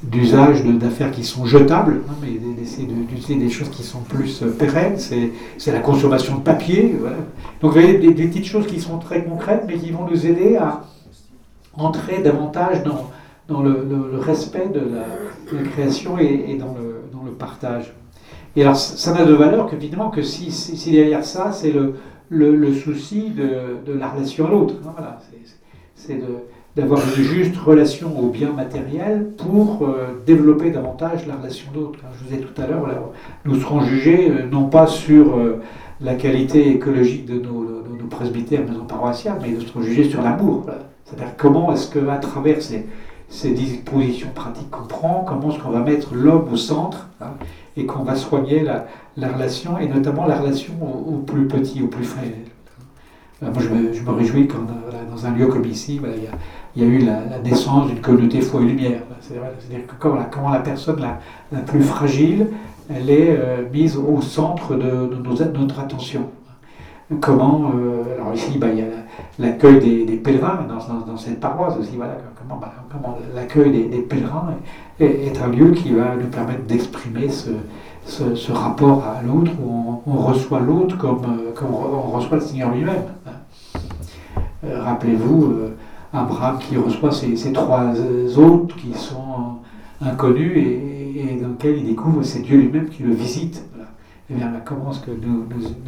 d'usage 0.02 0.64
d'affaires 0.64 1.10
qui 1.10 1.24
sont 1.24 1.44
jetables, 1.44 2.02
hein, 2.08 2.14
mais 2.22 2.38
d'essayer 2.54 2.86
d'utiliser 2.86 3.36
des 3.36 3.50
choses 3.50 3.70
qui 3.70 3.82
sont 3.82 4.00
plus 4.00 4.42
pérennes, 4.58 4.96
c'est 4.98 5.72
la 5.72 5.80
consommation 5.80 6.36
de 6.36 6.42
papier. 6.42 6.96
Donc 7.60 7.72
vous 7.72 7.80
voyez 7.80 7.98
des, 7.98 8.12
petites 8.12 8.46
choses 8.46 8.66
qui 8.66 8.80
sont 8.80 8.98
très 8.98 9.24
concrètes, 9.24 9.64
mais 9.66 9.74
qui 9.74 9.90
vont 9.90 10.06
nous 10.08 10.26
aider 10.26 10.56
à 10.56 10.84
entrer 11.74 12.22
davantage 12.22 12.82
dans, 13.48 13.62
le, 13.62 14.18
respect 14.18 14.68
de 14.68 14.80
la, 14.80 15.62
création 15.70 16.18
et, 16.18 16.56
dans 16.58 16.74
le 17.24 17.32
partage. 17.32 17.92
Et 18.58 18.62
alors, 18.62 18.74
ça 18.74 19.12
n'a 19.12 19.24
de 19.24 19.34
valeur 19.34 19.70
que 20.10 20.20
si, 20.20 20.50
si, 20.50 20.90
derrière 20.90 21.24
ça, 21.24 21.52
c'est 21.52 21.72
le, 22.28 22.72
souci 22.72 23.30
de, 23.30 23.92
la 23.92 24.08
relation 24.08 24.48
à 24.48 24.50
l'autre. 24.50 24.74
Hein, 24.84 25.04
c'est 25.94 26.20
d'avoir 26.74 27.00
une 27.00 27.22
juste 27.22 27.56
relation 27.56 28.18
au 28.18 28.30
bien 28.30 28.50
matériel 28.50 29.28
pour 29.36 29.84
euh, 29.84 30.20
développer 30.26 30.70
davantage 30.70 31.24
la 31.28 31.36
relation 31.36 31.70
d'autre. 31.72 32.00
Je 32.18 32.28
vous 32.28 32.34
ai 32.34 32.44
tout 32.44 32.60
à 32.60 32.66
l'heure, 32.66 32.88
nous 33.44 33.60
serons 33.60 33.80
jugés 33.82 34.28
euh, 34.28 34.50
non 34.50 34.64
pas 34.64 34.88
sur 34.88 35.36
euh, 35.36 35.60
la 36.00 36.16
qualité 36.16 36.68
écologique 36.68 37.26
de 37.26 37.34
nos, 37.34 37.62
de 37.62 37.96
nos 37.96 38.08
presbytères, 38.10 38.66
maisons 38.68 38.86
paroissiales, 38.86 39.38
mais 39.40 39.50
nous 39.50 39.60
serons 39.60 39.82
jugés 39.82 40.10
sur 40.10 40.20
l'amour. 40.20 40.66
C'est-à-dire 41.04 41.36
comment 41.36 41.72
est-ce 41.72 41.96
qu'à 41.96 42.16
travers 42.16 42.60
ces, 42.60 42.86
ces 43.28 43.50
dispositions 43.52 44.30
pratiques 44.34 44.70
qu'on 44.70 44.86
prend, 44.86 45.24
comment 45.28 45.52
est-ce 45.52 45.62
qu'on 45.62 45.70
va 45.70 45.80
mettre 45.80 46.14
l'homme 46.14 46.48
au 46.52 46.56
centre 46.56 47.08
hein, 47.20 47.34
et 47.78 47.86
qu'on 47.86 48.02
va 48.02 48.16
soigner 48.16 48.62
la, 48.62 49.28
relation, 49.28 49.78
et 49.78 49.88
notamment 49.88 50.26
la 50.26 50.38
relation 50.40 50.74
au, 50.82 51.18
plus 51.18 51.46
petit, 51.46 51.82
au 51.82 51.86
plus 51.86 52.04
faible. 52.04 52.34
Euh, 53.42 53.46
moi, 53.52 53.62
je 53.62 54.02
me, 54.02 54.10
réjouis 54.10 54.48
quand, 54.48 54.66
dans 55.10 55.26
un 55.26 55.30
lieu 55.30 55.46
comme 55.46 55.64
ici, 55.64 56.00
il 56.74 56.82
y, 56.82 56.84
a 56.84 56.88
eu 56.88 56.98
la, 56.98 57.38
naissance 57.38 57.86
d'une 57.86 58.00
communauté 58.00 58.40
foi 58.40 58.60
et 58.62 58.64
lumière. 58.64 59.00
C'est-à-dire 59.20 59.86
que 59.86 59.94
comment 59.98 60.50
la, 60.50 60.58
personne 60.58 61.00
la, 61.52 61.60
plus 61.60 61.82
fragile, 61.82 62.48
elle 62.90 63.10
est 63.10 63.36
euh, 63.38 63.62
mise 63.72 63.96
au 63.96 64.20
centre 64.20 64.74
de, 64.74 65.58
notre 65.58 65.78
attention. 65.78 66.26
Comment, 67.20 67.72
euh, 67.74 68.02
l'accueil 69.38 70.04
des, 70.06 70.16
pèlerins 70.16 70.66
dans, 70.68 71.16
cette 71.16 71.40
paroisse 71.40 71.76
aussi, 71.78 71.96
voilà, 71.96 72.14
comment, 72.36 73.18
l'accueil 73.34 73.88
des, 73.88 73.98
pèlerins 73.98 74.54
est, 74.98 75.40
un 75.40 75.48
lieu 75.48 75.70
qui 75.72 75.92
va 75.92 76.16
nous 76.16 76.26
permettre 76.26 76.64
d'exprimer 76.64 77.28
ce, 77.28 78.52
rapport 78.52 79.04
à 79.04 79.22
l'autre, 79.22 79.52
où 79.62 80.02
on, 80.06 80.16
reçoit 80.16 80.60
l'autre 80.60 80.96
comme, 80.96 81.22
euh, 81.24 81.52
on 81.62 82.10
reçoit 82.16 82.38
le 82.38 82.42
Seigneur 82.42 82.72
lui-même. 82.72 83.02
Hein. 83.26 83.30
Euh, 84.64 84.82
rappelez-vous, 84.82 85.44
euh, 85.44 85.76
Abraham 86.12 86.58
qui 86.58 86.76
reçoit 86.76 87.12
ces, 87.12 87.52
trois 87.52 87.92
autres 88.36 88.74
qui 88.76 88.92
sont 88.94 89.58
inconnus 90.00 90.56
et, 90.56 91.38
dans 91.40 91.48
lesquels 91.48 91.78
il 91.78 91.86
découvre 91.86 92.22
c'est 92.22 92.40
Dieu 92.40 92.56
lui-même 92.56 92.88
qui 92.88 93.02
le 93.02 93.12
visite. 93.12 93.62
Eh 94.30 94.34
bien, 94.34 94.52
comment 94.62 94.90
est-ce 94.90 95.00
que 95.00 95.10
nous, 95.10 95.44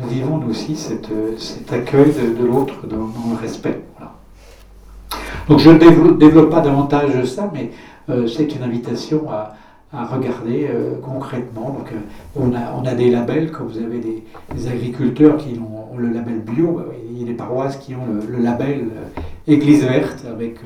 vivons 0.08 0.38
nous 0.38 0.50
aussi 0.50 0.74
cet 0.74 1.72
accueil 1.72 2.10
de, 2.38 2.44
l'autre 2.44 2.86
dans, 2.86 2.96
le 2.96 3.36
respect 3.38 3.82
Donc 5.46 5.58
je 5.58 5.68
ne 5.68 5.78
développe, 6.14 6.50
pas 6.50 6.60
davantage 6.60 7.22
ça, 7.24 7.50
mais 7.52 7.70
euh, 8.08 8.26
c'est 8.26 8.54
une 8.54 8.62
invitation 8.62 9.26
à, 9.30 9.56
regarder 9.92 10.68
euh, 10.70 10.94
concrètement. 11.02 11.70
Donc, 11.70 11.92
euh, 11.92 12.40
on, 12.74 12.86
a, 12.86 12.94
des 12.94 13.10
labels, 13.10 13.50
comme 13.50 13.66
vous 13.66 13.78
avez 13.78 13.98
des, 13.98 14.68
agriculteurs 14.68 15.36
qui 15.36 15.58
ont, 15.58 15.98
le 15.98 16.08
label 16.08 16.38
bio, 16.38 16.72
bah 16.72 16.84
il 17.10 17.18
y 17.20 17.22
a 17.24 17.26
des 17.26 17.34
paroisses 17.34 17.76
qui 17.76 17.94
ont 17.94 18.06
le, 18.26 18.42
label 18.42 18.86
Église 19.46 19.84
verte 19.84 20.24
avec 20.30 20.60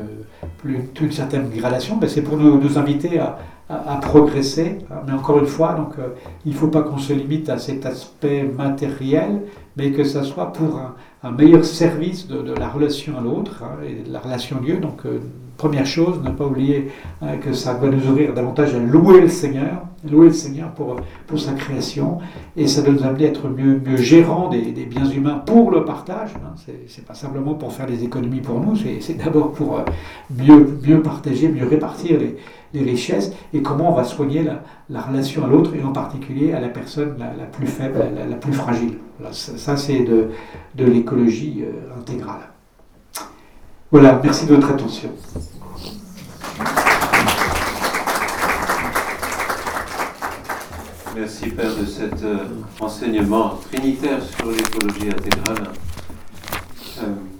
plus, 0.58 0.78
une 1.00 1.10
certaine 1.10 1.48
gradation. 1.48 1.96
Ben, 1.96 2.08
c'est 2.08 2.22
pour 2.22 2.36
nous 2.36 2.78
inviter 2.78 3.18
à, 3.18 3.38
à, 3.86 3.96
progresser. 3.96 4.78
Mais 5.06 5.12
encore 5.12 5.38
une 5.38 5.46
fois, 5.46 5.74
donc, 5.74 5.98
euh, 5.98 6.08
il 6.44 6.52
ne 6.52 6.56
faut 6.56 6.68
pas 6.68 6.82
qu'on 6.82 6.98
se 6.98 7.12
limite 7.12 7.48
à 7.48 7.58
cet 7.58 7.86
aspect 7.86 8.42
matériel, 8.44 9.42
mais 9.76 9.90
que 9.90 10.04
ça 10.04 10.22
soit 10.22 10.52
pour 10.52 10.80
un, 11.22 11.30
meilleur 11.30 11.64
service 11.64 12.28
de, 12.28 12.52
la 12.52 12.68
relation 12.68 13.18
à 13.18 13.22
l'autre 13.22 13.62
hein, 13.62 13.78
et 13.86 14.06
de 14.06 14.12
la 14.12 14.20
relation 14.20 14.58
à 14.58 14.60
Dieu. 14.60 14.76
Donc, 14.76 15.06
euh, 15.06 15.20
première 15.56 15.86
chose, 15.86 16.20
ne 16.22 16.30
pas 16.30 16.46
oublier 16.46 16.90
hein, 17.22 17.36
que 17.38 17.52
ça 17.52 17.74
va 17.74 17.88
nous 17.88 18.06
ouvrir 18.08 18.34
davantage 18.34 18.74
à 18.74 18.78
louer 18.78 19.20
le 19.20 19.28
Seigneur, 19.28 19.82
louer 20.08 20.26
le 20.26 20.32
Seigneur 20.32 20.70
pour, 20.72 20.96
pour 21.26 21.38
sa 21.38 21.52
création, 21.52 22.18
et 22.56 22.66
ça 22.66 22.82
doit 22.82 22.92
nous 22.92 23.04
amener 23.04 23.26
à 23.26 23.28
être 23.28 23.48
mieux, 23.48 23.80
mieux 23.84 23.96
gérant 23.96 24.48
des, 24.48 24.60
biens 24.84 25.06
humains 25.06 25.42
pour 25.46 25.70
le 25.70 25.84
partage. 25.84 26.30
Hein. 26.36 26.54
C'est 26.86 27.06
pas 27.06 27.14
simplement 27.14 27.54
pour 27.54 27.72
faire 27.72 27.86
des 27.86 28.04
économies 28.04 28.40
pour 28.40 28.60
nous, 28.60 28.76
c'est 28.76 29.16
d'abord 29.16 29.52
pour 29.52 29.78
euh, 29.78 29.82
mieux, 30.36 30.78
mieux 30.86 31.02
partager, 31.02 31.48
mieux 31.48 31.66
répartir 31.66 32.18
les, 32.18 32.36
les 32.74 32.82
richesses 32.82 33.32
et 33.54 33.62
comment 33.62 33.92
on 33.92 33.94
va 33.94 34.04
soigner 34.04 34.44
la, 34.90 35.00
relation 35.00 35.44
à 35.44 35.48
l'autre 35.48 35.74
et 35.74 35.82
en 35.82 35.92
particulier 35.92 36.52
à 36.52 36.60
la 36.60 36.68
personne 36.68 37.16
la, 37.18 37.44
plus 37.46 37.66
faible, 37.66 37.98
la, 38.28 38.36
plus 38.36 38.52
fragile. 38.52 38.98
ça, 39.30 39.76
c'est 39.76 40.00
de, 40.00 40.28
de 40.74 40.84
l'écologie 40.84 41.62
euh, 41.62 41.98
intégrale. 41.98 42.50
Voilà, 43.90 44.20
merci 44.22 44.46
de 44.46 44.54
votre 44.56 44.70
attention. 44.70 45.10
Merci 51.16 51.50
Père 51.50 51.76
de 51.80 51.86
cet 51.86 52.24
euh, 52.24 52.38
enseignement 52.80 53.56
trinitaire 53.70 54.20
sur 54.20 54.50
l'écologie 54.50 55.10
intégrale. 55.10 55.68
Euh, 57.02 57.33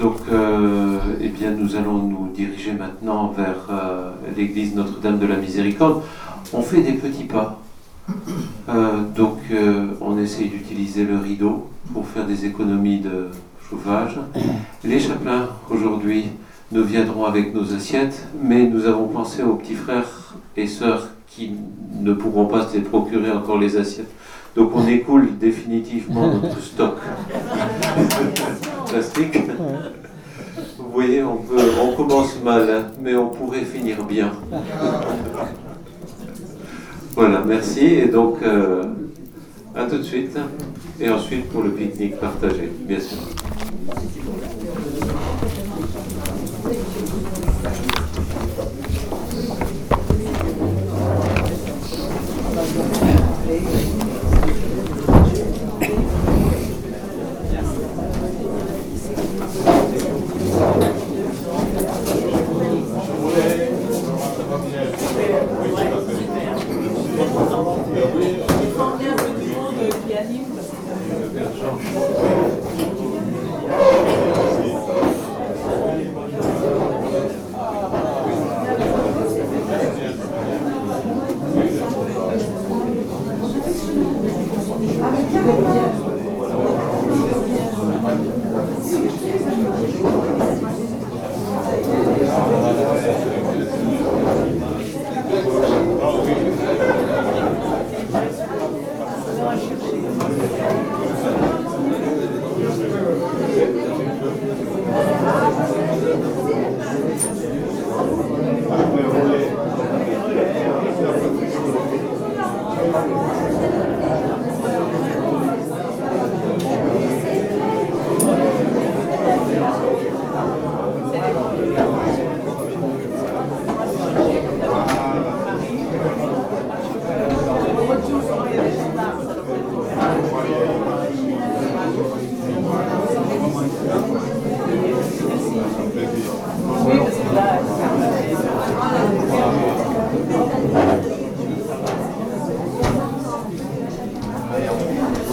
donc, 0.00 0.18
euh, 0.30 0.98
eh 1.20 1.28
bien, 1.28 1.52
nous 1.52 1.74
allons 1.74 1.98
nous 1.98 2.28
diriger 2.34 2.72
maintenant 2.72 3.28
vers 3.36 3.66
euh, 3.70 4.10
l'église 4.36 4.74
Notre-Dame 4.74 5.18
de 5.18 5.26
la 5.26 5.36
Miséricorde. 5.36 6.02
On 6.52 6.62
fait 6.62 6.82
des 6.82 6.92
petits 6.92 7.24
pas. 7.24 7.60
Euh, 8.68 9.00
donc, 9.16 9.38
on 10.00 10.18
essaye 10.18 10.48
d'utiliser 10.48 11.04
le 11.04 11.16
rideau 11.16 11.68
pour 11.92 12.06
faire 12.06 12.26
des 12.26 12.44
économies 12.44 13.00
de 13.00 13.28
chauffage. 13.68 14.20
Les 14.84 15.00
chapelains, 15.00 15.48
aujourd'hui, 15.70 16.26
nous 16.70 16.84
viendrons 16.84 17.24
avec 17.24 17.54
nos 17.54 17.74
assiettes, 17.74 18.26
mais 18.40 18.66
nous 18.66 18.84
avons 18.84 19.08
pensé 19.08 19.42
aux 19.42 19.54
petits 19.54 19.74
frères 19.74 20.34
et 20.56 20.66
sœurs 20.66 21.08
qui 21.28 21.52
ne 21.98 22.12
pourront 22.12 22.46
pas 22.46 22.68
se 22.68 22.78
procurer 22.78 23.30
encore 23.30 23.58
les 23.58 23.76
assiettes. 23.76 24.10
Donc 24.54 24.72
on 24.74 24.86
écoule 24.86 25.38
définitivement 25.38 26.34
notre 26.34 26.60
stock 26.60 26.96
Vous 30.78 30.90
voyez, 30.92 31.22
on 31.22 31.94
commence 31.96 32.40
mal, 32.42 32.68
hein, 32.70 32.86
mais 33.00 33.14
on 33.14 33.28
pourrait 33.28 33.64
finir 33.64 34.02
bien. 34.04 34.32
Voilà, 37.14 37.42
merci. 37.46 37.84
Et 37.84 38.06
donc, 38.06 38.42
euh, 38.42 38.84
à 39.74 39.84
tout 39.84 39.98
de 39.98 40.02
suite. 40.02 40.36
Et 41.00 41.08
ensuite 41.08 41.48
pour 41.50 41.62
le 41.62 41.70
pique-nique 41.70 42.16
partagé, 42.16 42.70
bien 42.80 42.98
sûr. 42.98 43.18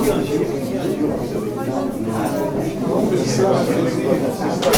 Thank 0.06 0.36
you. 4.66 4.75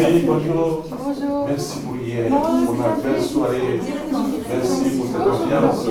Bonjour. 0.00 0.84
Merci 1.46 1.78
pour 1.80 1.96
hier, 1.96 2.28
pour 2.28 2.74
la 2.76 2.96
belle 3.02 3.22
soirée. 3.22 3.80
Merci 4.48 4.90
pour 4.96 5.06
cette 5.06 5.16
ambiance. 5.20 5.84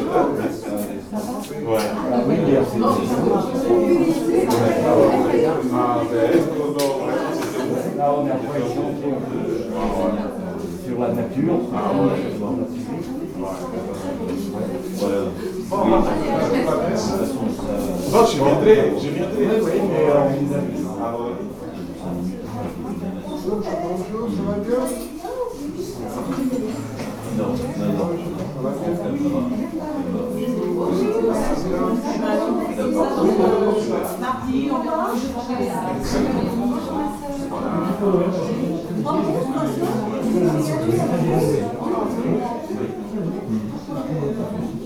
Sur 10.85 10.99
la 10.99 11.07
nature. 11.09 11.59
Je 18.25 18.37
viendrai, 18.37 18.75
je 18.99 19.09
viendrai. 19.09 19.45
Bonjour, 22.59 23.63
ça 23.63 24.41
va 24.45 24.57
bien 24.59 24.79
Non, 27.37 27.49
non, 27.77 27.91
non. 27.93 28.09
Mardi, 34.19 34.69
on. 34.71 34.79
Je 44.01 44.78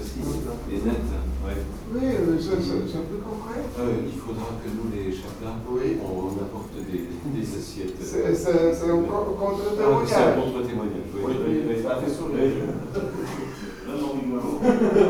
aussi, 0.00 0.20
les 0.70 0.78
nets. 0.78 1.12
Ouais. 1.44 1.60
Oui, 1.92 2.00
euh, 2.02 2.40
ça, 2.40 2.56
ça, 2.56 2.72
ça 2.88 3.00
peut 3.04 3.20
comprendre. 3.20 3.68
Ah 3.76 3.84
il 3.84 4.16
faudra 4.18 4.56
que 4.62 4.68
nous, 4.72 4.88
les 4.94 5.12
chapelains, 5.12 5.60
on, 5.68 6.32
apporte 6.40 6.72
des, 6.80 7.44
assiettes. 7.44 8.00
C'est 8.00 8.24
un 8.24 8.32
contre-témoignage. 9.02 9.80
Ah, 9.80 9.84
c'est 10.06 10.16
un 10.16 10.32
contre-témoignage, 10.40 11.12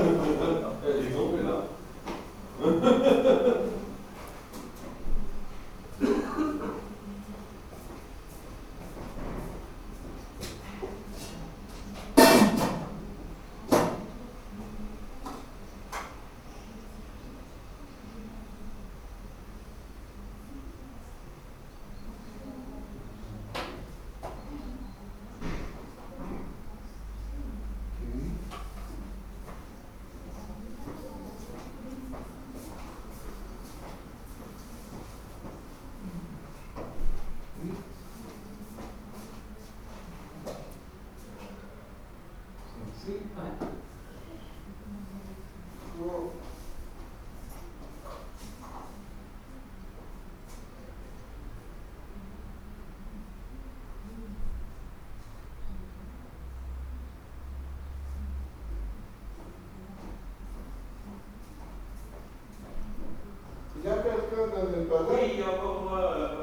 y 64.35 65.37
yo 65.37 65.59
como 65.63 66.34